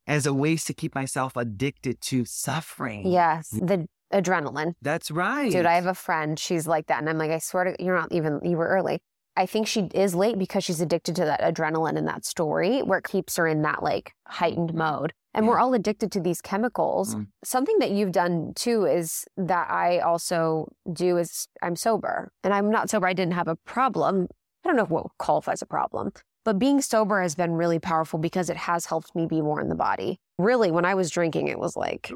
[0.07, 3.07] as a ways to keep myself addicted to suffering.
[3.11, 4.75] yes, the adrenaline.
[4.83, 5.51] That's right.
[5.51, 6.39] Dude, I have a friend.
[6.39, 6.99] She's like that.
[6.99, 9.01] And I'm like, I swear to you're not even, you were early.
[9.37, 12.99] I think she is late because she's addicted to that adrenaline in that story where
[12.99, 15.13] it keeps her in that like heightened mode.
[15.33, 17.15] And we're all addicted to these chemicals.
[17.15, 17.29] Mm.
[17.45, 22.33] Something that you've done too is that I also do is I'm sober.
[22.43, 23.07] And I'm not sober.
[23.07, 24.27] I didn't have a problem.
[24.65, 26.13] I don't know what qualifies a problem.
[26.45, 29.69] But being sober has been really powerful because it has helped me be more in
[29.69, 30.19] the body.
[30.39, 32.11] Really, when I was drinking, it was like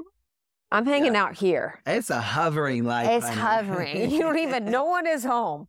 [0.75, 1.81] I'm hanging out here.
[1.87, 3.09] It's a hovering life.
[3.09, 3.41] It's honey.
[3.41, 4.11] hovering.
[4.15, 5.69] You don't even, no one is home.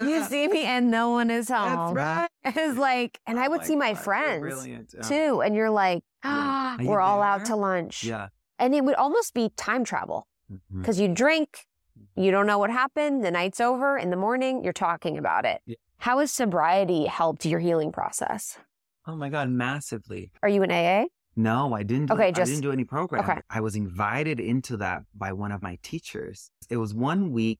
[0.00, 1.94] You see me and no one is home.
[1.94, 2.28] That's right.
[2.56, 4.94] It's like, and I Oh would my see my God, friends.
[5.06, 5.42] Too.
[5.42, 8.02] And you're like, ah, you we're all out to lunch.
[8.04, 8.28] Yeah.
[8.58, 10.26] And it would almost be time travel
[10.74, 11.66] because you drink,
[12.16, 15.60] you don't know what happened, the night's over, in the morning, you're talking about it.
[15.66, 15.76] Yeah.
[15.98, 18.56] How has sobriety helped your healing process?
[19.06, 20.30] Oh my God, massively.
[20.42, 21.06] Are you in AA?
[21.36, 22.06] No, I didn't.
[22.06, 23.22] Do, Okay, I just- didn't do any program.
[23.28, 23.40] okay.
[23.50, 26.50] I was invited into that by one of my teachers.
[26.70, 27.58] It was one week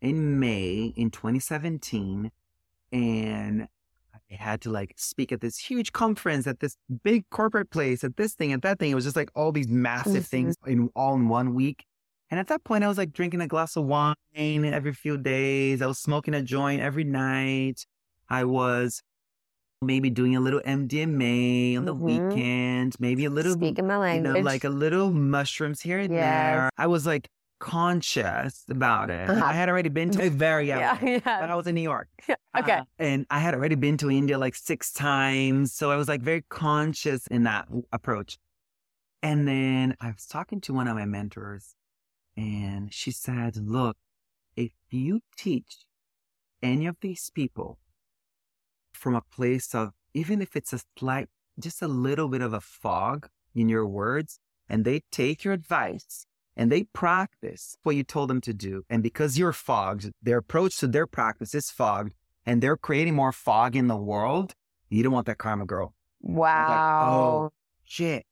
[0.00, 2.32] in May in 2017,
[2.92, 3.68] and
[4.30, 8.16] I had to like speak at this huge conference at this big corporate place at
[8.16, 8.90] this thing at that thing.
[8.90, 10.28] It was just like all these massive Mhm.
[10.28, 11.84] things in all in one week.
[12.30, 15.82] And at that point, I was like drinking a glass of wine every few days.
[15.82, 17.86] I was smoking a joint every night.
[18.28, 19.02] I was
[19.82, 22.00] maybe doing a little MDMA on the Mhm.
[22.30, 26.20] weekend, maybe a little, Speaking my you know, like a little mushrooms here and Yes.
[26.22, 26.70] there.
[26.78, 27.28] I was like
[27.58, 29.28] conscious about it.
[29.30, 29.44] Uh-huh.
[29.44, 31.50] I had already been to very young, yeah, but.
[31.50, 32.08] I was in New York.
[32.58, 32.72] Okay.
[32.78, 35.72] Uh, and I had already been to India like six times.
[35.72, 38.38] So I was like very conscious in that approach.
[39.22, 41.74] And then I was talking to one of my mentors
[42.36, 43.96] and she said, look,
[44.56, 45.86] if you teach
[46.62, 47.78] any of these people
[49.02, 51.28] from a place of, even if it's a slight,
[51.58, 54.38] just a little bit of a fog in your words,
[54.68, 56.26] and they take your advice
[56.56, 58.84] and they practice what you told them to do.
[58.88, 62.14] And because you're fogged, their approach to their practice is fogged
[62.46, 64.54] and they're creating more fog in the world.
[64.88, 65.94] You don't want that karma girl.
[66.20, 67.10] Wow.
[67.10, 67.52] oh,
[67.84, 68.26] Shit.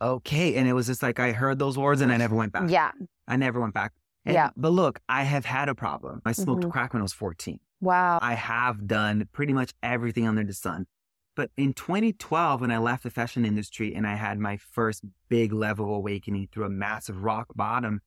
[0.00, 0.56] Okay.
[0.56, 2.68] And it was just like, I heard those words and I never went back.
[2.68, 2.90] yeah.
[3.26, 3.92] I never went back.
[4.24, 4.50] And- Yeah.
[4.56, 6.20] But look, I have had a problem.
[6.24, 6.72] I smoked Mhm.
[6.72, 7.58] crack when I was 14.
[7.82, 8.20] Wow.
[8.22, 10.86] I have done pretty much everything under the sun.
[11.34, 15.52] But in 2012, when I left the fashion industry and I had my first big
[15.52, 18.00] level awakening through a massive rock bottom,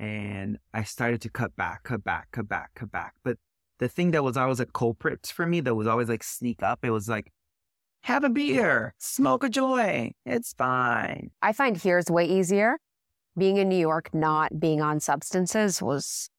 [0.00, 3.14] and I started to cut back, cut back, cut back, cut back.
[3.22, 3.36] But
[3.78, 6.80] the thing that was always a culprit for me, that was always like sneak up,
[6.82, 7.30] it was like,
[8.00, 11.30] have a beer, smoke a joy, it's fine.
[11.40, 12.78] I find here's way easier.
[13.38, 16.30] Being in New York, not being on substances was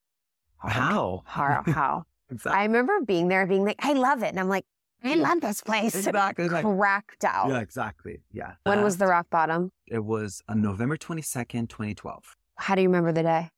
[0.57, 0.73] hard.
[0.73, 1.23] How?
[1.25, 1.63] How?
[1.67, 2.03] How?
[2.31, 2.59] Exactly.
[2.59, 4.27] I remember being there, being like, I love it.
[4.29, 4.65] And I'm like,
[5.03, 5.93] I love this place.
[5.95, 6.49] Exactly.
[6.49, 7.49] Like, Cracked out.
[7.49, 8.21] yeah, exactly.
[8.31, 8.53] Yeah.
[8.63, 9.71] When Uh, was the rock bottom?
[9.87, 12.35] It was on November 22nd, 2012.
[12.57, 13.49] How do you remember the day?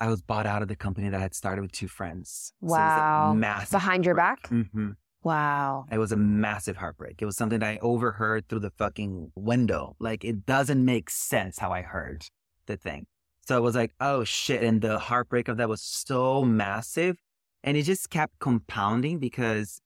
[0.00, 2.52] I was bought out of the company that I had started with two friends.
[2.60, 3.32] So it was a Wow.
[3.34, 3.70] massive.
[3.70, 4.48] Behind your back?
[4.48, 4.90] Mm-hmm.
[5.22, 5.84] Wow.
[5.92, 7.20] It was a massive heartbreak.
[7.20, 9.96] It was something that I overheard through the fucking window.
[9.98, 12.24] Like it doesn't make sense how I heard
[12.66, 13.06] the thing.
[13.46, 14.62] So it was like, oh shit.
[14.62, 17.16] And the heartbreak of that was so massive.
[17.62, 19.80] And it just kept compounding because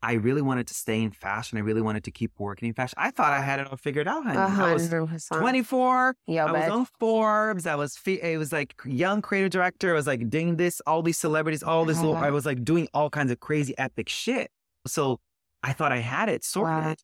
[0.00, 1.58] I really wanted to stay in fashion.
[1.58, 2.94] I really wanted to keep working in fashion.
[2.98, 4.24] I thought I had it all figured out.
[4.24, 4.38] honey.
[4.38, 5.40] I was hundred percent.
[5.40, 6.14] 24.
[6.28, 7.66] Yo, I was on Forbes.
[7.66, 9.90] I was, fe- it was like young creative director.
[9.90, 11.98] I was like doing this, all these celebrities, all this.
[11.98, 12.26] Little, Uh-huh.
[12.26, 14.50] I was like doing all kinds of crazy epic shit.
[14.86, 15.18] So
[15.62, 16.72] I thought I had it sorted.
[16.84, 16.94] Wow.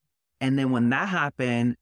[0.40, 1.76] And then when that happened,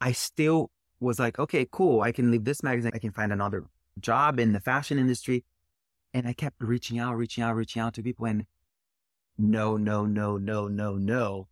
[0.00, 2.00] I still was like, okay, cool.
[2.00, 2.92] I can leave this magazine.
[2.94, 3.64] I can find another
[4.00, 5.44] job in the fashion industry.
[6.14, 8.24] And I kept reaching out, reaching out, reaching out to people.
[8.26, 8.46] And
[9.36, 11.48] no, no, no, no, no, no.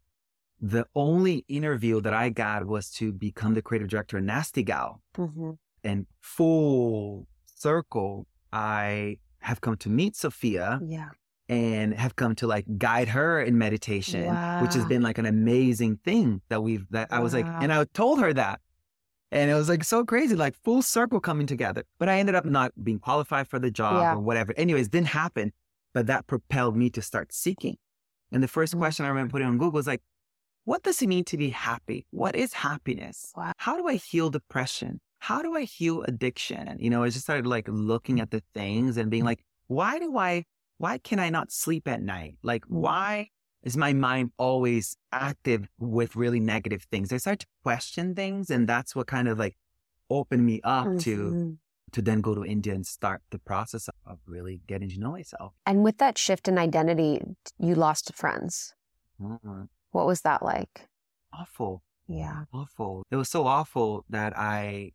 [0.61, 5.03] The only interview that I got was to become the creative director of Nasty Gal
[5.17, 5.59] Mhm.
[5.83, 11.09] and full circle, I have come to meet Sophia Yeah.
[11.49, 14.27] and have come to like guide her in meditation,
[14.63, 17.85] which has been like an amazing thing that we've, that I was like, and I
[17.93, 18.61] told her that.
[19.33, 21.85] And it was like so crazy, like full circle coming together.
[21.99, 24.15] But I ended up not being qualified for the job Yeah.
[24.15, 24.53] or whatever.
[24.59, 25.53] Anyways, didn't happen.
[25.95, 27.77] But that propelled me to start seeking.
[28.31, 28.79] And the first Mhm.
[28.79, 30.03] question I remember putting on Google was like,
[30.65, 32.07] what does it mean to be happy?
[32.11, 33.33] What is happiness?
[33.37, 33.53] Wow.
[33.57, 35.01] How do I heal depression?
[35.19, 36.77] How do I heal addiction?
[36.79, 40.17] You know, I just started like looking at the things and being like, why do
[40.19, 40.45] I,
[40.79, 42.37] why can I not sleep at night?
[42.43, 42.81] Like, Mm.
[42.81, 43.29] why
[43.63, 47.13] is my mind always active with really negative things?
[47.13, 48.51] I start to question things.
[48.51, 49.57] And that's what kind of like
[50.11, 51.59] opened me up to, Mhm.
[51.93, 55.55] to then go to India and start the process of really getting to know myself.
[55.67, 57.21] And with that shift in identity,
[57.59, 58.75] you lost friends.
[59.21, 59.69] Mhm.
[59.91, 60.89] What was that like?
[61.33, 61.83] Awful.
[62.09, 62.45] Yeah.
[62.53, 63.05] awful.
[63.11, 64.93] It was so awful that I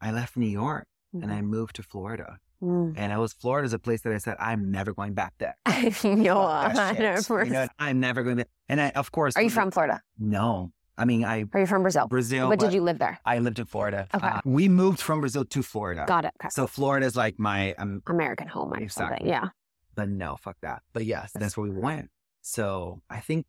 [0.00, 1.32] I left New York and Mm-hmm.
[1.32, 2.38] I moved to Florida.
[2.62, 2.94] Mm.
[2.96, 5.56] And it was Florida's a place that I said I'm never going back there.
[6.02, 7.04] you know, Fuck that shit.
[7.26, 7.46] 100%.
[7.46, 8.48] You know, I'm never going back.
[8.68, 10.00] And I, of course, Are you from Florida?
[10.18, 12.08] No, I mean I Are you from Brazil?
[12.08, 12.48] Brazil.
[12.48, 13.20] but did you live there?
[13.24, 14.08] I lived in Florida.
[14.12, 14.26] Okay.
[14.26, 16.04] Uh, we moved from Brazil to Florida.
[16.08, 16.32] Got it.
[16.40, 16.48] Okay.
[16.50, 19.18] So Florida is like my um, American home or something.
[19.18, 19.28] Exactly.
[19.28, 19.48] Yeah.
[19.94, 20.82] but no, fuck that.
[20.92, 22.10] But yes, that's where we went.
[22.42, 23.46] So I think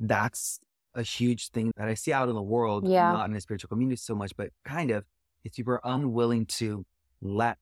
[0.00, 0.58] that's
[0.94, 3.12] a huge thing that I see out in the world, Yeah.
[3.12, 5.04] not in the spiritual community so much, but kind of
[5.44, 6.84] It's people are unwilling to
[7.20, 7.58] let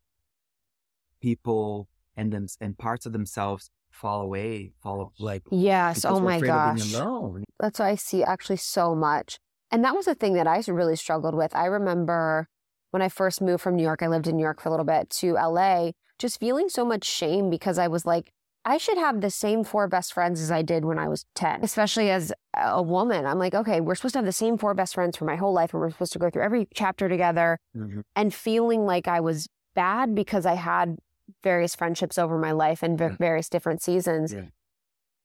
[1.21, 6.05] people and them and parts of themselves fall away, fall like Yes.
[6.05, 7.45] Oh my afraid of being gosh.
[7.59, 9.39] That's what I see actually so much.
[9.71, 11.55] And that was a thing that I really struggled with.
[11.55, 12.49] I remember
[12.91, 14.87] when I first moved from New York, I lived in New York for a little
[14.87, 18.33] bit to LA, just feeling so much shame because I was like,
[18.65, 21.61] I should have the same four best friends as I did when I was 10,
[21.63, 23.25] especially as a woman.
[23.25, 25.55] I'm like, okay, we're supposed to have the same four best friends for my whole
[25.55, 27.59] life, and we're supposed to go through every chapter together.
[27.75, 28.03] Mhm.
[28.17, 30.99] And feeling like I was bad because I had
[31.43, 34.33] various friendships over my life and v- various different seasons.
[34.33, 34.47] Yeah.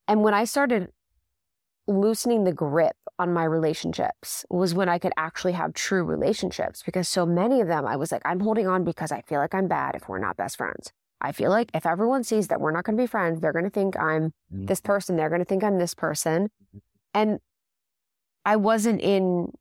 [0.08, 0.90] And when I started
[1.88, 7.08] loosening the grip on my relationships was when I could actually have true relationships because
[7.08, 9.68] so many of them I was like, I'm holding on because I feel like I'm
[9.68, 10.92] bad if we're not best friends.
[11.22, 13.66] I feel like if everyone sees that we're not going to be friends, they're going
[13.66, 13.74] mm.
[13.74, 16.50] to think I'm this person, they're going to think I'm this person.
[17.14, 17.40] And
[18.44, 19.54] I wasn't in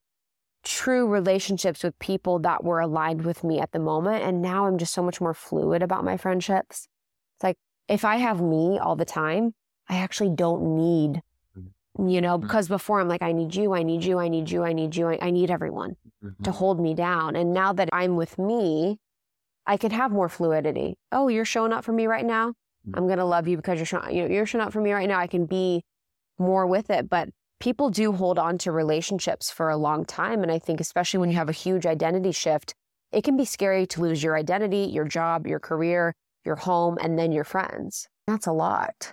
[0.65, 4.25] true relationships with people that were aligned with me at the moment.
[4.25, 6.89] And now I'm just so much more fluid about my friendships.
[7.37, 7.57] It's like
[7.89, 9.55] if I have me all the time,
[9.89, 11.23] I actually don't need,
[11.57, 12.09] mm-hmm.
[12.09, 12.47] you know, mm-hmm.
[12.47, 14.97] because before I'm like, I need you, I need you, I need you, I need
[14.97, 16.55] you, I, I need everyone to Mhm.
[16.55, 17.37] hold me down.
[17.37, 18.99] And now that I'm with me,
[19.67, 20.97] I can have more fluidity.
[21.13, 22.51] Oh, you're showing up for me right now.
[22.51, 22.97] Mm-hmm.
[22.97, 24.15] I'm gonna love you because you're showing.
[24.17, 25.19] You know, you're showing up for me right now.
[25.19, 25.85] I can be
[26.39, 27.09] more with it.
[27.09, 27.29] But
[27.61, 31.31] people do hold on to relationships for a long time, and I think especially when
[31.31, 32.75] you have a huge identity shift,
[33.13, 36.15] it can be scary to lose your identity, your job, your career,
[36.45, 38.09] your home, and then your friends.
[38.27, 39.13] That's a lot.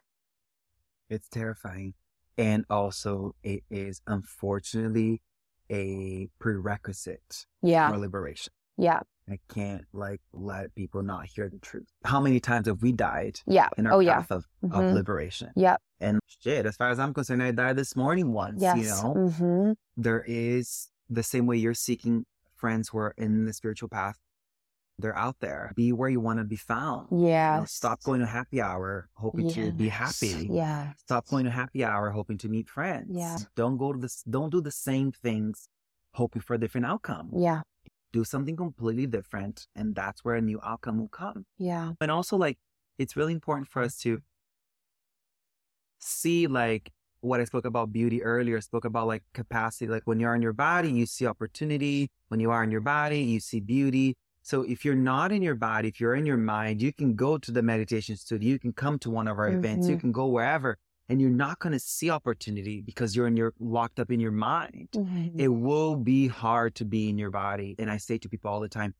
[1.10, 1.94] It's terrifying.
[2.38, 5.22] And also, it is unfortunately
[5.70, 8.54] a prerequisite Yeah, for liberation.
[8.78, 11.88] yeah, I can't like let people not hear the truth.
[12.04, 13.70] How many times have we died yeah.
[13.78, 14.20] in our Oh yeah.
[14.30, 14.94] of, of Mhm.
[14.94, 15.52] liberation?
[15.56, 15.80] Yep.
[16.00, 18.62] And shit, as far as I'm concerned, I died this morning once.
[18.62, 18.78] Yes.
[18.78, 22.26] You know, hmm there is the same way you're seeking
[22.56, 24.18] friends who are in the spiritual path.
[24.98, 25.72] They're out there.
[25.76, 27.08] Be where you want to be found.
[27.12, 27.64] You know, Yeah.
[27.66, 30.48] stop going to happy hour hoping to be happy.
[30.52, 30.94] Yeah.
[30.98, 33.08] Stop going to happy hour hoping to meet friends.
[33.12, 33.38] Yeah.
[33.56, 34.24] Don't go to this.
[34.24, 35.70] Don't do the same things
[36.14, 37.32] hoping for a different outcome.
[37.36, 37.62] Yeah.
[38.14, 41.46] Do something completely different, and that's where a new outcome will come.
[41.58, 41.94] Yeah.
[42.02, 42.58] And also, like,
[42.98, 44.22] it's really important for us to
[46.00, 49.88] see, like, what I spoke about beauty earlier, I spoke about like capacity.
[49.88, 52.10] Like, when you're in your body, you see opportunity.
[52.30, 54.16] When you are in your body, you see beauty.
[54.42, 57.38] So, if you're not in your body, if you're in your mind, you can go
[57.38, 60.00] to the meditation studio, you can come to one of our events, you Mhm.
[60.00, 60.78] can go wherever,
[61.12, 64.32] and you're not going to see opportunity because you're in your locked up in your
[64.32, 65.38] mind Mhm.
[65.38, 67.76] it will be hard to be in your body.
[67.78, 68.96] And I say to people all the time,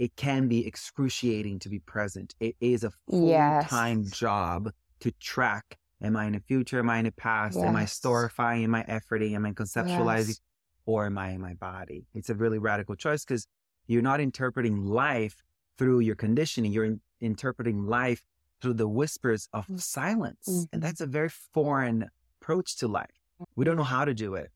[0.00, 2.34] it can be excruciating to be present.
[2.40, 3.70] It is a full Yes.
[3.70, 5.78] time job to track.
[6.02, 6.80] Am I in the future?
[6.80, 7.56] Am I in the past?
[7.56, 8.00] Am I Yes.
[8.00, 8.64] storifying?
[8.64, 9.34] Am I efforting?
[9.36, 10.28] Am I conceptualizing?
[10.28, 10.40] Yes.
[10.86, 12.08] Or am I in my body?
[12.14, 13.46] It's a really radical choice because
[13.86, 15.36] you're not interpreting life
[15.78, 16.72] through your conditioning.
[16.72, 18.24] You're in- interpreting life
[18.64, 19.80] through the whispers of Mm.
[19.80, 20.48] silence.
[20.48, 20.68] Mhm.
[20.72, 22.08] And that's a very foreign
[22.40, 23.20] approach to life.
[23.56, 24.50] We don't know how to do it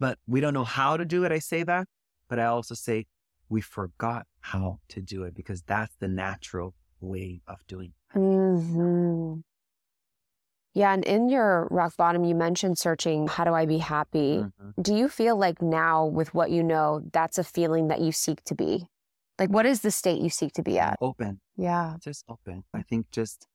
[0.00, 1.30] but we don't know how to do it.
[1.32, 1.86] I say that,
[2.28, 3.06] but I also say
[3.48, 7.92] we forgot how to do it because that's the natural way of doing.
[8.14, 8.18] it.
[8.18, 9.40] hmm
[10.74, 14.44] Yeah, and in your rock bottom, you mentioned searching, how do I be happy?
[14.44, 14.82] Mhm.
[14.82, 18.42] Do you feel like now, with what you know, that's a feeling that you seek
[18.44, 18.88] to be?
[19.38, 20.96] Like, what is the state you seek to be at?
[21.00, 21.96] Open, Yeah.
[22.00, 22.64] just open.
[22.72, 23.46] I think just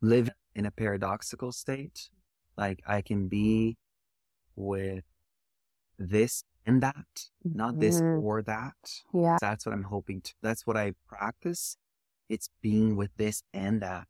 [0.00, 2.10] live in a paradoxical state.
[2.56, 3.76] Like I can be
[4.56, 5.04] with
[5.98, 8.22] this and that, not this Mhm.
[8.22, 9.02] or that.
[9.12, 9.36] Yeah.
[9.40, 10.34] That's what I'm hoping to.
[10.42, 11.76] That's what I practice.
[12.28, 14.08] It's being with this and that.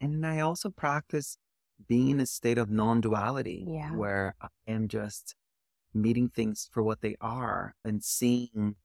[0.00, 1.38] And I also practice
[1.88, 3.94] being in a state of non duality Yeah.
[3.96, 5.34] where I am just
[5.94, 8.76] meeting things for what they are and seeing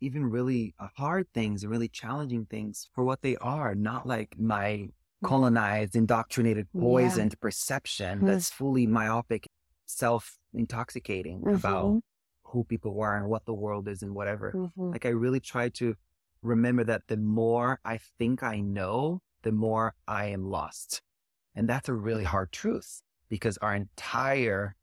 [0.00, 4.38] even really uh, hard things and really challenging things for what they are, not like
[4.38, 4.88] my
[5.22, 6.80] colonized, indoctrinated, Yeah.
[6.80, 8.26] poisoned perception Mhm.
[8.26, 9.46] that's fully myopic,
[9.86, 12.02] self intoxicating about Mhm.
[12.44, 14.52] who people are and what the world is and whatever.
[14.54, 14.92] Mhm.
[14.92, 15.96] Like I really try to
[16.42, 21.02] remember that the more I think I know, the more I am lost.
[21.54, 24.76] And that's a really hard truth because our entire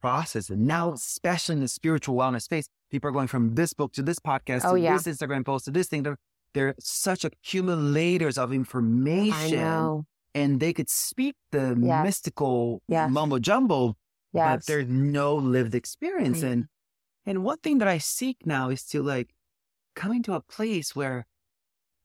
[0.00, 3.92] process, and now especially in the spiritual wellness space, people are going from this book
[3.94, 4.96] to this podcast Oh, to yeah.
[4.96, 6.02] this Instagram post to this thing.
[6.02, 6.18] They're,
[6.54, 10.04] they're such accumulators of information
[10.34, 12.04] and they could speak the Yes.
[12.04, 13.10] mystical Yes.
[13.10, 13.96] mumbo jumbo,
[14.32, 16.42] but there's no lived experience.
[16.42, 16.52] Right.
[16.52, 16.66] And
[17.26, 19.34] and one thing that I seek now is to like
[19.94, 21.26] coming to a place where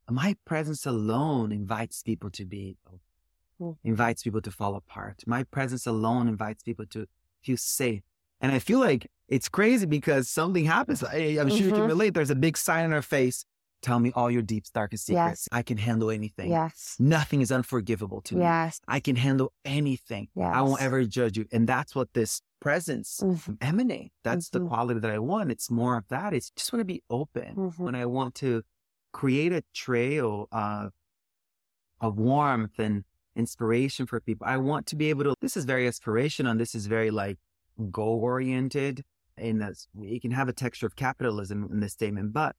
[0.09, 2.77] my presence alone invites people to be
[3.61, 3.77] Mm.
[3.85, 5.23] invites people to fall apart.
[5.25, 7.07] My presence alone invites people to
[7.41, 8.03] feel safe.
[8.45, 11.03] And I feel like it's crazy because something happens.
[11.03, 11.87] I, I'm sure you can Mhm.
[11.87, 12.13] relate.
[12.13, 13.43] There's a big sign on our face.
[13.81, 15.47] Tell me all your deep, darkest secrets.
[15.51, 15.59] Yes.
[15.59, 16.51] I can handle anything.
[16.51, 16.95] Yes.
[16.99, 18.41] Nothing is unforgivable to me.
[18.41, 18.79] Yes.
[18.87, 20.27] I can handle anything.
[20.35, 20.51] Yes.
[20.53, 21.45] I won't ever judge you.
[21.51, 23.57] And that's what this presence Mhm.
[23.61, 24.11] emanate.
[24.23, 24.67] That's the Mhm.
[24.67, 25.49] quality that I want.
[25.49, 26.31] It's more of that.
[26.31, 27.55] It's just want to be open.
[27.55, 27.79] Mhm.
[27.79, 28.61] When I want to
[29.11, 30.89] create a trail uh,
[31.99, 33.05] of warmth and
[33.35, 35.33] inspiration for people, I want to be able to.
[35.41, 36.51] This is very aspirational.
[36.51, 37.39] And this is very like
[37.91, 39.03] goal oriented.
[39.37, 42.55] And that's, you can have a texture of capitalism in this statement, but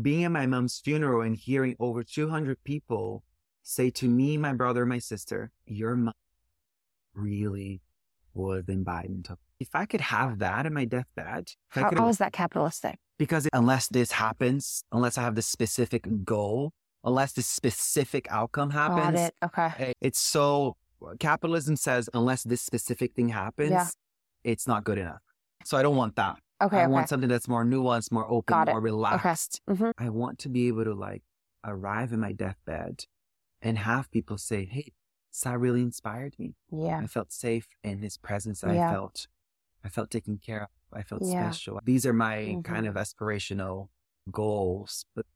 [0.00, 3.22] being at my mom's funeral and hearing over 200 people
[3.62, 6.14] say to me, my brother, my sister, your mom
[7.14, 7.80] really
[8.32, 9.26] was embodied.
[9.60, 12.98] If I could have that in my deathbed, How, how is that capitalistic?
[13.18, 16.72] because unless this happens, unless I have this specific goal,
[17.04, 19.34] unless this specific outcome Got happens, it.
[19.44, 19.70] Okay.
[19.78, 20.76] eh, it's so
[21.20, 23.88] capitalism says unless this specific thing happens, Yeah.
[24.44, 25.22] It's not good enough.
[25.64, 26.36] So I don't want that.
[26.62, 26.76] Okay.
[26.76, 26.92] I okay.
[26.92, 29.60] want something that's more nuanced, more open, more relaxed.
[29.68, 29.92] Mhm.
[29.98, 31.22] I want to be able to like
[31.64, 33.06] arrive in my deathbed
[33.60, 34.92] and have people say, Hey,
[35.30, 36.54] Sah really inspired me.
[36.70, 36.98] Yeah.
[37.02, 38.62] I felt safe in his presence.
[38.62, 39.26] I felt,
[39.82, 40.68] I felt taken care of.
[40.92, 41.50] I felt Yeah.
[41.50, 41.80] special.
[41.82, 42.64] These are my Mhm.
[42.64, 43.88] kind of aspirational
[44.30, 45.26] goals, but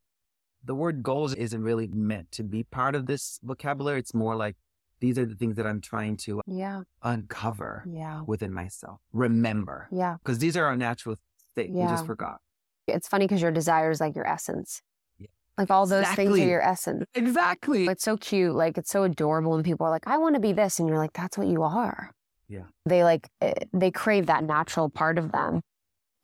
[0.63, 3.99] the word goals isn't really meant to be part of this vocabulary.
[3.99, 4.55] It's more like
[4.99, 6.81] these are the things that I'm trying to Yeah.
[7.01, 8.21] uncover Yeah.
[8.25, 8.99] within myself.
[9.13, 10.17] Remember, Yeah.
[10.23, 11.15] because these are our natural
[11.51, 11.71] state.
[11.71, 12.39] We just forgot.
[12.87, 14.81] It's funny because your desire is like your essence.
[15.17, 15.27] Yeah.
[15.57, 17.05] Like all those things are your essence.
[17.13, 17.85] Exactly.
[17.85, 18.55] It's so cute.
[18.55, 20.79] Like it's so adorable when people are like, I want to be this.
[20.79, 22.11] And you're like, that's what you are.
[22.47, 22.63] Yeah.
[22.85, 25.61] They like, eh, they crave that natural part of them.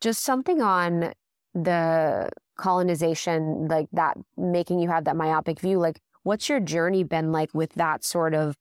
[0.01, 1.13] Just something on
[1.53, 5.79] the colonization, like that making you have that myopic view.
[5.79, 8.55] Like, what's your journey been like with that sort of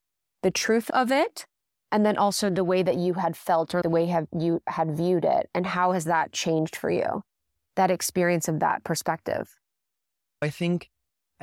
[0.45, 1.45] the truth of it?
[1.91, 4.95] And then also the way that you had felt or the way have you had
[4.95, 5.49] viewed it.
[5.55, 7.23] And how has that changed for you?
[7.75, 9.49] That experience of that perspective.
[10.41, 10.89] I think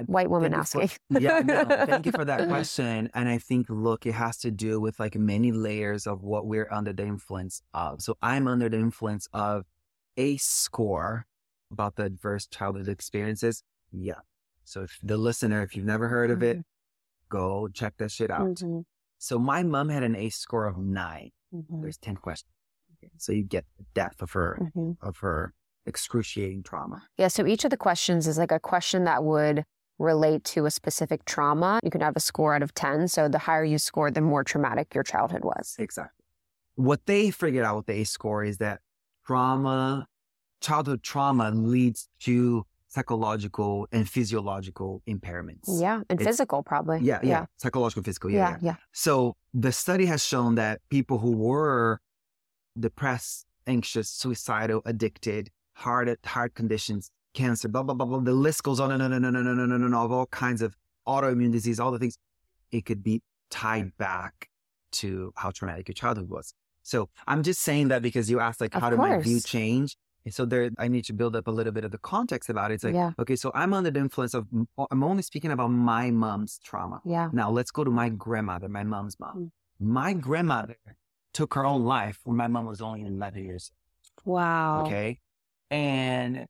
[0.06, 0.88] White woman asking.
[0.88, 3.10] for- yeah, no, thank you for that question.
[3.14, 6.68] And I think, look, it has to do with like many layers of what we're
[6.70, 8.00] under the influence of.
[8.02, 9.64] So I'm under the influence of
[10.16, 11.26] ACE score
[11.72, 13.62] about the adverse childhood experiences.
[13.90, 14.20] Yeah.
[14.64, 16.58] So if the listener, if you've never heard of it,
[17.28, 18.42] go check that shit out.
[18.42, 18.84] Mhm,
[19.22, 21.30] So my mom had an ACE score of nine.
[21.54, 22.50] mhm, There's 10 questions.
[23.18, 24.96] So you get the depth of her, mhm.
[25.00, 25.54] of her
[25.86, 27.04] excruciating trauma.
[27.18, 29.64] Yeah, so each of the questions is like a question that would
[29.98, 31.78] relate to a specific trauma.
[31.84, 33.06] You can have a score out of 10.
[33.06, 35.76] So the higher you score, the more traumatic your childhood was.
[35.78, 36.24] Exactly.
[36.74, 38.80] What they figured out with the ACE score is that
[39.24, 40.08] trauma,
[40.60, 45.66] childhood trauma leads to psychological and physiological impairments.
[45.80, 46.98] Yeah, and It's- physical probably.
[47.00, 47.46] Yeah, yeah.
[47.56, 48.30] Psychological, physical.
[48.30, 48.58] Yeah, Yeah, yeah.
[48.62, 48.76] yeah.
[48.92, 52.00] So the study has shown that people who were
[52.78, 58.18] depressed, anxious, suicidal, addicted, heart heart conditions, cancer, blah blah blah blah.
[58.20, 60.12] The list goes on and on and on and on and on and on of
[60.12, 60.74] all kinds of
[61.08, 62.18] autoimmune disease, all the things.
[62.70, 64.48] It could be tied back
[64.92, 66.54] to how traumatic your childhood was.
[66.82, 69.96] So I'm just saying that because you asked like Of how did my view change?
[70.24, 72.70] And so there I need to build up a little bit of the context about
[72.70, 72.74] it.
[72.74, 73.10] It's like, Yeah.
[73.18, 74.46] okay, so I'm under the influence of
[74.90, 77.00] I'm only speaking about my mom's trauma.
[77.04, 77.30] Yeah.
[77.32, 79.36] Now let's go to my grandmother, my mom's mom.
[79.36, 79.50] Mm.
[79.80, 80.76] My grandmother
[81.32, 83.72] took her own life when my mom was only 11 years.
[84.24, 84.84] Wow.
[84.86, 85.18] Okay.
[85.70, 86.46] And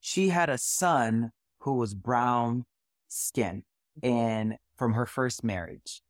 [0.00, 1.30] she had a son
[1.60, 2.64] who was brown
[3.08, 3.62] skin
[4.02, 6.02] and from her first marriage.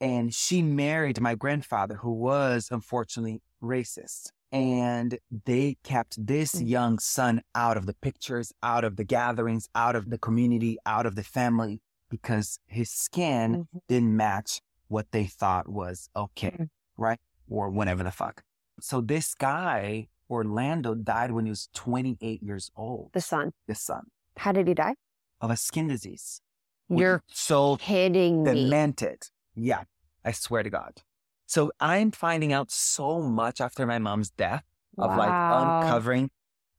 [0.00, 4.30] And she married my grandfather who was unfortunately racist.
[4.52, 6.68] And they kept this Mm.
[6.68, 11.06] young son out of the pictures, out of the gatherings, out of the community, out
[11.06, 13.80] of the family because his skin Mhm.
[13.86, 16.70] didn't match what they thought was okay, Mhm.
[16.96, 17.20] right?
[17.48, 18.42] Or whatever the fuck.
[18.80, 23.12] So this guy, Orlando, died when he was 28 years old.
[23.12, 23.52] The son.
[23.66, 24.96] The son How did he die?
[25.40, 26.40] of a skin disease.
[26.88, 28.64] You're so kidding me.
[28.64, 29.30] demented.
[29.54, 29.84] Yeah,
[30.24, 31.02] I swear to God.
[31.50, 34.62] So I'm finding out so much after my mom's death
[34.96, 36.30] of like uncovering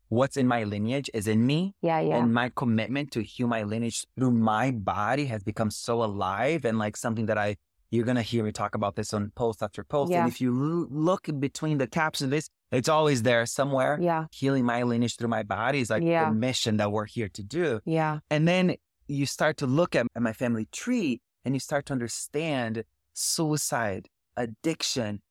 [0.07, 2.15] what's in my lineage is in me Yeah, yeah.
[2.17, 6.79] and my commitment to heal my lineage through my body has become so alive and
[6.79, 7.57] like something that I
[7.89, 10.09] you're gonna hear me talk about this on post after post.
[10.09, 10.19] Yeah.
[10.23, 10.51] And if you
[10.89, 13.97] look between the caps of this, it's always there somewhere.
[14.01, 14.27] yeah.
[14.31, 16.29] Healing my lineage through my body is like Yeah.
[16.29, 17.81] the mission that we're here to do.
[17.83, 18.19] Yeah.
[18.29, 18.75] And then
[19.07, 24.07] you start to look at my family tree and you start to understand suicide,
[24.37, 25.21] addiction.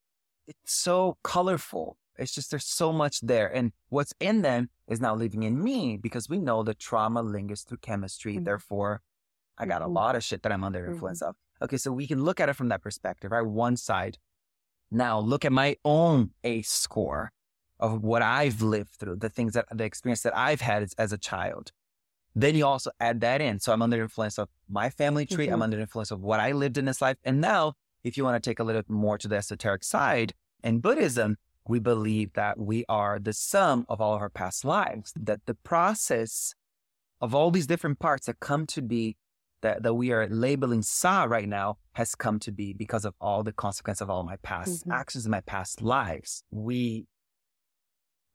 [0.46, 1.96] It's so colorful.
[2.18, 3.48] It's just there's so much there.
[3.54, 7.62] And what's in them is now living in me because we know that trauma lingers
[7.62, 8.36] through chemistry.
[8.36, 8.44] Mhm.
[8.44, 9.02] Therefore,
[9.56, 9.94] I got a Mhm.
[9.94, 11.36] lot of shit that I'm under influence of.
[11.62, 13.42] Okay, so we can look at it from that perspective, right?
[13.46, 14.18] One side,
[14.90, 17.30] Now look at my own ACE score
[17.78, 21.12] of what I've lived through, the things that the experience that I've had as, as
[21.12, 21.70] a child.
[22.34, 23.60] Then you also add that in.
[23.60, 25.46] So I'm under influence of my family tree.
[25.46, 25.52] Mhm.
[25.54, 27.16] I'm under influence of what I lived in this life.
[27.22, 27.74] And now,
[28.04, 31.36] if you want to take a little more to the esoteric side, in Buddhism,
[31.68, 35.54] we believe that we are the sum of all of our past lives, that the
[35.54, 36.54] process
[37.20, 39.16] of all these different parts that come to be
[39.62, 43.42] that, that we are labeling Sah right now has come to be because of all
[43.42, 44.94] the consequence of all my past Mhm.
[44.94, 46.42] actions in my past lives.
[46.50, 47.06] We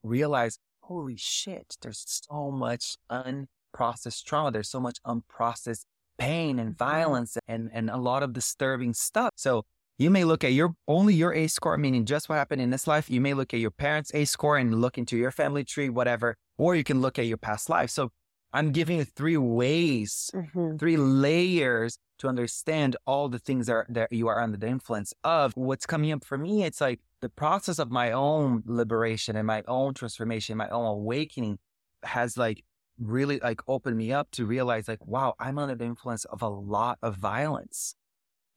[0.03, 4.51] realize, holy shit, there's so much unprocessed trauma.
[4.51, 5.85] There's so much unprocessed
[6.17, 9.31] pain and violence and, and a lot of disturbing stuff.
[9.35, 9.65] So
[9.97, 12.87] you may look at your only your ACE score, meaning just what happened in this
[12.87, 13.09] life.
[13.09, 16.35] You may look at your parents' ACE score and look into your family tree, whatever,
[16.57, 17.89] or you can look at your past life.
[17.89, 18.11] So
[18.53, 20.79] I'm giving you three ways, Mhm.
[20.79, 25.13] three layers to understand all the things that, are, that you are under the influence
[25.23, 25.51] of.
[25.55, 29.63] What's coming up for me, it's like the process of my own liberation and my
[29.67, 31.57] own transformation, my own awakening
[32.03, 32.63] has like
[32.99, 36.49] really like opened me up to realize like, wow, I'm under the influence of a
[36.49, 37.95] lot of violence.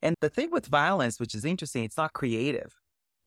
[0.00, 2.76] And the thing with violence, which is interesting, it's not creative.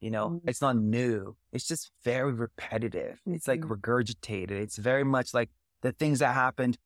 [0.00, 0.48] You know, Mhm.
[0.48, 1.36] it's not new.
[1.52, 3.20] It's just very repetitive.
[3.26, 3.68] It's like Mhm.
[3.68, 4.50] regurgitated.
[4.50, 5.50] It's very much like
[5.82, 6.78] the things that happened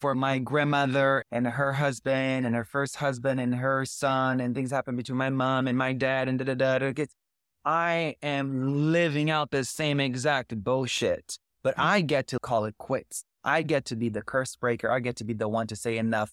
[0.00, 4.70] for my grandmother and her husband and her first husband and her son and things
[4.70, 6.78] happened between my mom and my dad and da da da.
[6.78, 7.04] da.
[7.64, 13.24] I am living out the same exact bullshit, but I get to call it quits.
[13.44, 14.90] I get to be the curse breaker.
[14.90, 16.32] I get to be the one to say enough.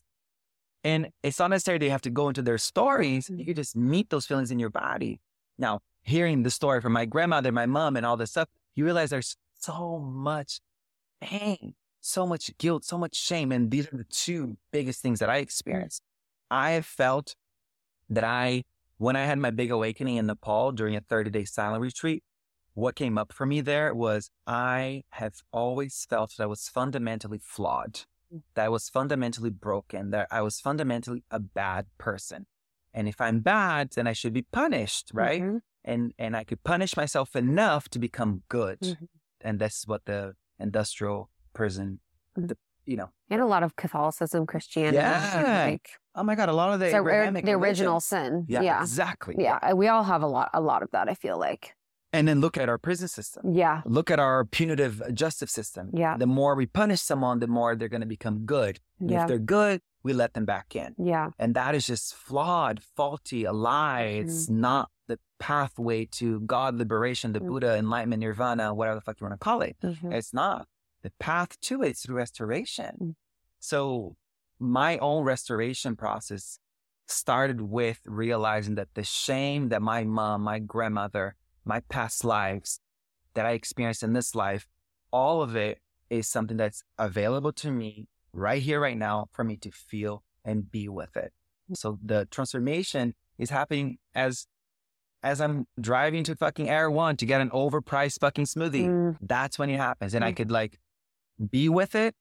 [0.84, 3.30] And it's not necessarily you have to go into their stories.
[3.30, 3.46] You mm-hmm.
[3.46, 5.20] can just meet those feelings in your body.
[5.58, 9.10] Now, hearing the story from my grandmother, my mom, and all this stuff, you realize
[9.10, 10.62] there's so much
[11.20, 13.52] pain, so much guilt, so much shame.
[13.52, 15.44] And these are the two biggest things that I mm-hmm.
[15.44, 16.02] experienced.
[16.50, 17.36] I have felt
[18.10, 18.64] that I,
[18.98, 22.24] when I had my big awakening in Nepal during a 30 day silent retreat,
[22.74, 27.40] what came up for me there was I have always felt that I was fundamentally
[27.42, 28.02] flawed,
[28.56, 32.46] that I was fundamentally broken, that I was fundamentally a bad person.
[32.94, 35.42] And if I'm bad, then I should be punished, right?
[35.42, 35.62] Mhm.
[35.86, 38.80] And and I could punish myself enough to become good.
[38.82, 39.08] Mhm.
[39.42, 42.00] And that's what the industrial prison,
[42.38, 42.48] Mhm.
[42.50, 44.98] the, you know, And a lot of Catholicism, Christianity.
[44.98, 45.66] Yeah.
[45.70, 48.46] Like, oh my God, a lot of the so the original sin.
[48.50, 48.82] Yeah, Yeah.
[48.82, 49.36] exactly.
[49.38, 49.74] Yeah.
[49.74, 51.76] We all have a lot, a lot of that, I feel like.
[52.12, 53.54] And then look at our prison system.
[53.54, 53.82] Yeah.
[53.86, 55.92] Look at our punitive justice system.
[55.94, 56.18] Yeah.
[56.18, 58.80] The more we punish someone, the more they're going to become good.
[59.00, 59.22] And Yeah.
[59.22, 60.96] if they're good, we let them back in.
[60.98, 61.30] Yeah.
[61.38, 64.02] And that is just flawed, faulty, a lie.
[64.22, 67.48] It's not the pathway to God liberation, the Mm.
[67.48, 69.78] Buddha, enlightenment, nirvana, whatever the fuck you want to call it.
[69.84, 70.12] Mhm.
[70.14, 70.68] It's not.
[71.04, 72.96] The path to it is through restoration.
[73.00, 73.16] Mm.
[73.60, 74.16] So
[74.58, 76.60] my own restoration process
[77.08, 81.36] started with realizing that the shame that my mom, my grandmother,
[81.70, 82.70] my past lives
[83.36, 84.68] that I experienced in this life,
[85.12, 85.76] all of it
[86.10, 90.70] is something that's available to me right here, right now for me to feel and
[90.72, 91.32] be with it.
[91.74, 94.48] So the transformation is happening as
[95.22, 98.88] as I'm driving to fucking Erewhon to get an overpriced fucking smoothie.
[98.88, 99.18] Mm.
[99.22, 100.14] That's when it happens.
[100.16, 100.38] And I Mm.
[100.38, 100.80] could like
[101.58, 102.16] be with it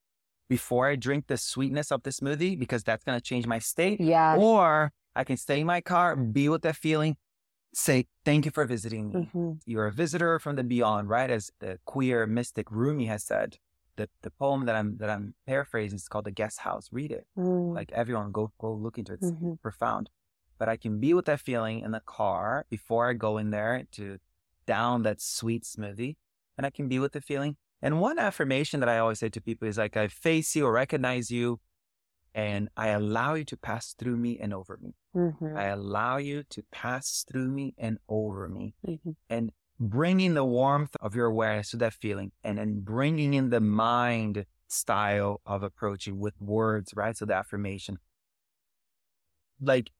[0.48, 4.00] before I drink the sweetness of the smoothie because that's going to change my state.
[4.00, 4.36] Yeah.
[4.36, 7.16] Or I can stay in my car, be with that feeling,
[7.74, 9.30] say, thank you for visiting me.
[9.34, 9.60] Mhm.
[9.66, 11.30] You're a visitor from the beyond, right?
[11.30, 13.58] As the queer mystic Rumi has said.
[13.96, 16.88] The, the poem that I'm that I'm paraphrasing is called The Guest House.
[16.92, 17.26] Read it.
[17.36, 17.74] Mm.
[17.74, 19.16] Like everyone go go look into it.
[19.22, 19.60] It's Mhm.
[19.60, 20.08] profound.
[20.56, 23.84] But I can be with that feeling in the car before I go in there
[23.92, 24.18] to
[24.66, 26.16] down that sweet smoothie.
[26.56, 27.56] And I can be with the feeling.
[27.82, 30.72] And one affirmation that I always say to people is like, I face you or
[30.72, 31.60] recognize you
[32.38, 34.94] and I allow you to pass through me and over me.
[35.12, 35.56] Mhm.
[35.56, 39.16] I allow you to pass through me and over me Mhm.
[39.28, 39.50] and
[39.80, 44.46] bringing the warmth of your awareness to that feeling and then bringing in the mind
[44.68, 47.16] style of approaching with words, right?
[47.16, 47.98] So the affirmation,
[49.60, 49.90] like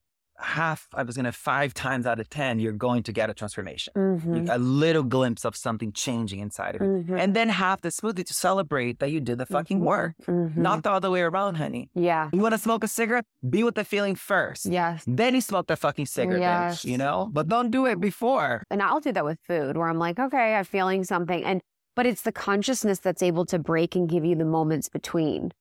[0.41, 3.35] half, I was going to five times out of 10, you're going to get a
[3.35, 4.49] transformation, Mhm.
[4.55, 6.89] a little glimpse of something changing inside of you.
[7.09, 7.19] Mhm.
[7.21, 9.85] And then have the smoothie to celebrate that you did the fucking Mhm.
[9.85, 10.57] work, Mhm.
[10.57, 11.91] not the other way around, honey.
[11.95, 12.31] Yeah.
[12.33, 13.25] You want to smoke a cigarette?
[13.49, 14.67] Be with the feeling first.
[14.67, 15.05] Yes.
[15.07, 16.83] Then you smoke the fucking cigarette, Yes.
[16.83, 17.29] bitch, you know?
[17.33, 18.63] But don't do it before.
[18.71, 21.45] And I'll do that with food where I'm like, okay, I'm feeling something.
[21.45, 21.63] And,
[21.97, 25.53] but it's the consciousness that's able to break and give you the moments between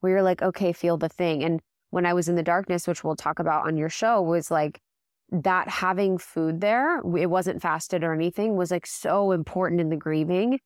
[0.00, 1.42] where you're like, okay, feel the thing.
[1.42, 1.60] And
[1.90, 4.80] when I was in the darkness, which we'll talk about on your show, was like
[5.30, 9.96] that having food there, it wasn't fasted or anything, was like so important in the
[9.96, 10.58] grieving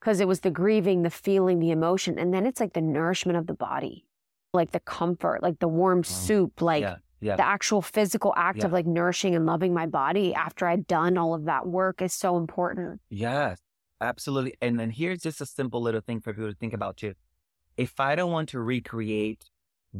[0.00, 2.18] because it was the grieving, the feeling, the emotion.
[2.18, 4.06] And then it's like the nourishment of the body,
[4.52, 6.96] like the comfort, like the warm soup, like Yeah.
[7.18, 7.36] Yeah.
[7.36, 8.66] The actual physical act Yeah.
[8.66, 12.12] of like nourishing and loving my body after I'd done all of that work is
[12.12, 13.00] so important.
[13.08, 13.58] Yes,
[14.02, 14.54] absolutely.
[14.60, 17.14] And then here's just a simple little thing for people to think about too.
[17.78, 19.46] If I don't want to recreate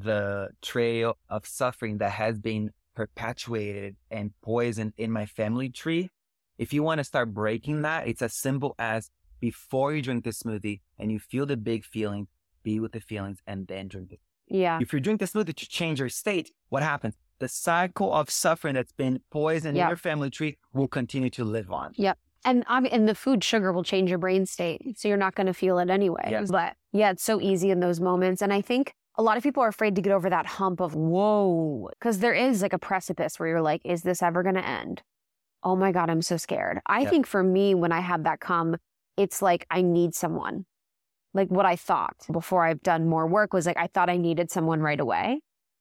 [0.02, 6.10] the trail of suffering that has been perpetuated and poisoned in my family tree,
[6.58, 9.10] if you want to start breaking that, it's as simple as
[9.40, 12.26] before you drink the smoothie and you feel the big feeling,
[12.62, 14.20] be with the feelings and then drink it.
[14.48, 14.78] Yeah.
[14.80, 17.14] If you drink the smoothie to change your state, what happens?
[17.38, 19.84] The cycle of suffering that's been poisoned Yeah.
[19.84, 21.92] in your family tree will continue to live on.
[21.96, 22.14] Yeah
[22.46, 25.52] and and the food sugar will change your brain state, so you're not going to
[25.52, 26.28] feel it anyway.
[26.30, 26.50] Yes.
[26.50, 29.62] But yeah, it's so easy in those moments, and I think a lot of people
[29.62, 33.38] are afraid to get over that hump of whoa, because there is like a precipice
[33.38, 35.02] where you're like, is this ever going to end?
[35.62, 36.80] Oh my god, I'm so scared.
[36.86, 37.10] I Yep.
[37.10, 38.76] think for me, when I have that come,
[39.16, 40.66] it's like I need someone.
[41.32, 44.50] Like what I thought before I've done more work was like I thought I needed
[44.50, 45.40] someone right away.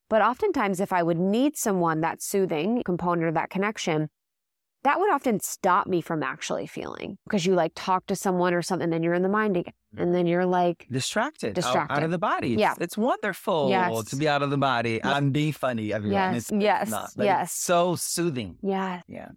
[0.09, 4.09] But oftentimes, if I would need someone, that soothing component or that connection,
[4.83, 8.61] that would often stop me from actually feeling because you like talk to someone or
[8.61, 9.73] something, then you're in the mind again.
[9.97, 12.49] And then you're like, distracted, out- Out, of the body.
[12.49, 12.75] Yeah.
[12.79, 14.05] it's wonderful Yes.
[14.09, 15.03] to be out of the body.
[15.03, 16.13] I'm being funny, everyone.
[16.33, 18.57] yes, It's yes, not, yes, It's so soothing.
[18.61, 19.01] yeah.
[19.07, 19.29] Yeah.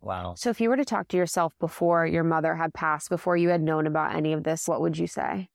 [0.00, 0.34] Wow.
[0.36, 3.50] So if you were to talk to yourself before your mother had passed, before you
[3.50, 5.50] had known about any of this, what would you say?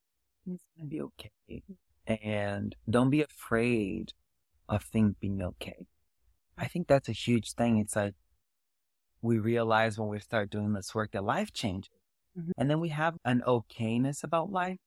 [0.45, 1.63] It's gonna be okay,
[2.07, 4.13] and don't be afraid
[4.69, 5.87] of things being okay.
[6.57, 7.79] I think that's a huge thing.
[7.79, 8.13] It's like
[9.23, 11.89] we realize when we start doing this work that life changes,
[12.37, 12.51] Mhm.
[12.57, 14.79] and then we have an okayness about life,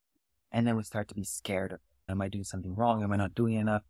[0.52, 1.80] and then we start to be scared of.
[2.08, 3.02] Am I doing something wrong?
[3.02, 3.82] Am I not doing enough?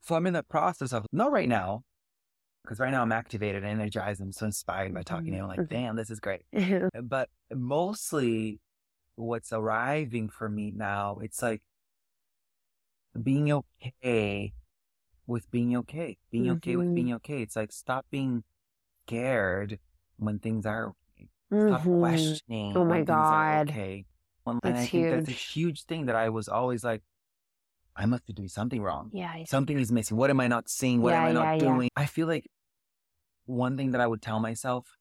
[0.00, 1.84] So I'm in the process of not right now,
[2.62, 5.42] because right now I'm activated, and energized, I'm so inspired by talking to you.
[5.42, 6.46] I'm like, damn, this is great.
[7.02, 8.60] But mostly,
[9.16, 11.62] what's arriving for me now, it's like
[13.22, 14.52] being okay
[15.26, 17.42] with being okay, being okay with being okay.
[17.42, 18.44] It's like stop being
[19.06, 19.78] scared
[20.18, 20.94] when things are
[21.52, 21.68] okay.
[21.68, 21.98] Stop mm-hmm.
[22.00, 22.76] questioning.
[22.76, 23.70] Oh my when things are God.
[23.70, 24.06] Okay.
[24.44, 25.52] Well, and I That's think that's a huge.
[25.52, 27.02] huge thing that I was always like,
[27.94, 29.10] I must be doing something wrong.
[29.12, 29.44] Yeah.
[29.46, 30.16] Something is missing.
[30.16, 31.02] What am I not seeing?
[31.02, 31.58] What Yeah, am I not yeah, yeah.
[31.58, 31.90] doing?
[31.96, 32.46] I feel like
[33.46, 34.96] one thing that I would tell myself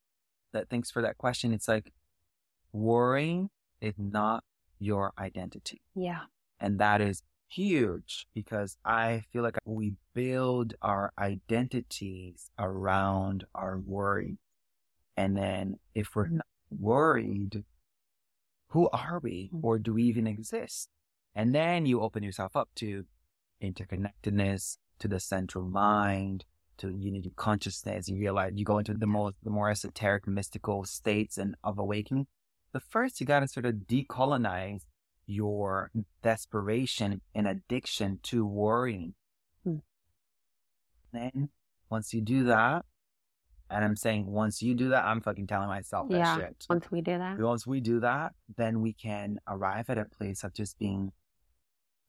[0.53, 1.94] that thanks for that question, it's like
[2.74, 3.49] worrying
[3.82, 4.44] is not
[4.80, 5.82] your identity.
[5.95, 6.22] Yeah.
[6.60, 14.38] And that is huge because I feel like we build our identities around our worry.
[15.18, 17.64] And then if we're not worried,
[18.69, 19.64] who are we Mm.
[19.64, 20.89] or do we even exist?
[21.34, 23.06] And then you open yourself up to
[23.61, 26.45] interconnectedness, to the central mind,
[26.77, 28.07] to unity consciousness.
[28.07, 32.27] You realize you go into the more, the more esoteric, mystical states and of awakening.
[32.72, 34.84] But first, you got to sort of decolonize
[35.26, 35.91] your
[36.22, 39.15] desperation and addiction to worrying.
[39.64, 39.77] Hmm.
[41.11, 41.49] Then
[41.89, 42.85] once you do that,
[43.69, 46.38] and I'm saying once you do that, I'm fucking telling myself that Yeah.
[46.38, 46.65] shit.
[46.69, 47.39] Once we do that.
[47.39, 51.11] Once we do that, then we can arrive at a place of just being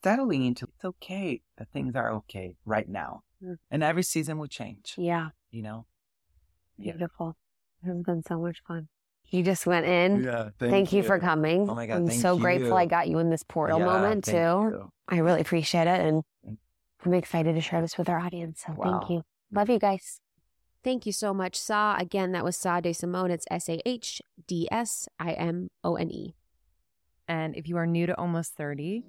[0.04, 3.22] settling into it's okay that things are okay right now.
[3.42, 3.56] Mm.
[3.70, 5.30] And every season will change, Yeah.
[5.50, 5.86] you know?
[6.76, 6.92] Yeah.
[6.92, 7.36] Beautiful.
[7.82, 8.88] It has been so much fun.
[9.30, 10.22] You just went in.
[10.22, 10.50] Yeah.
[10.58, 11.02] Thank, you.
[11.02, 11.68] for coming.
[11.68, 12.74] Oh my God, I'm thank so grateful.
[12.74, 14.32] I got you in this portal Yeah, moment too.
[14.32, 14.92] you.
[15.08, 16.00] I really appreciate it.
[16.00, 16.58] And Thank-
[17.04, 18.62] I'm excited to share this with our audience.
[18.66, 19.00] So Wow.
[19.00, 19.22] thank you.
[19.52, 20.20] Love you guys.
[20.84, 21.96] Thank you so much, Sah.
[21.98, 23.30] Again, that was Sah D'Simone.
[23.30, 26.34] It's S A H D S I M O N E.
[27.26, 29.04] And if you are new to Almost 30,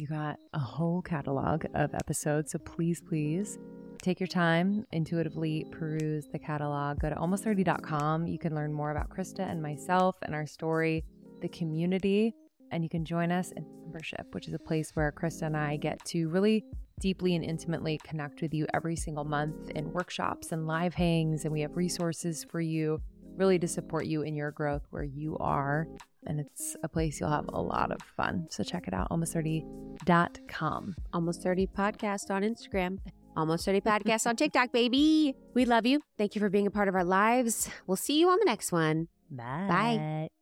[0.00, 2.52] you got a whole catalog of episodes.
[2.52, 3.58] So please, please
[4.02, 6.98] take your time, intuitively peruse the catalog.
[6.98, 8.26] Go to almost30.com.
[8.26, 11.04] You can learn more about Krista and myself and our story,
[11.40, 12.34] the community,
[12.72, 15.76] and you can join us in membership, which is a place where Krista and I
[15.76, 16.64] get to really
[17.02, 21.44] deeply and intimately connect with you every single month in workshops and live hangs.
[21.44, 23.02] And we have resources for you
[23.36, 25.86] really to support you in your growth where you are
[26.26, 28.46] and it's a place you'll have a lot of fun.
[28.50, 30.94] So check it out, almost30.com.
[31.12, 32.98] Almost 30 podcast on Instagram.
[33.36, 35.34] Almost 30 podcast on TikTok, baby.
[35.54, 36.00] We love you.
[36.18, 37.68] Thank you for being a part of our lives.
[37.86, 39.08] We'll see you on the next one.
[39.30, 39.66] Bye.
[39.68, 40.41] Bye.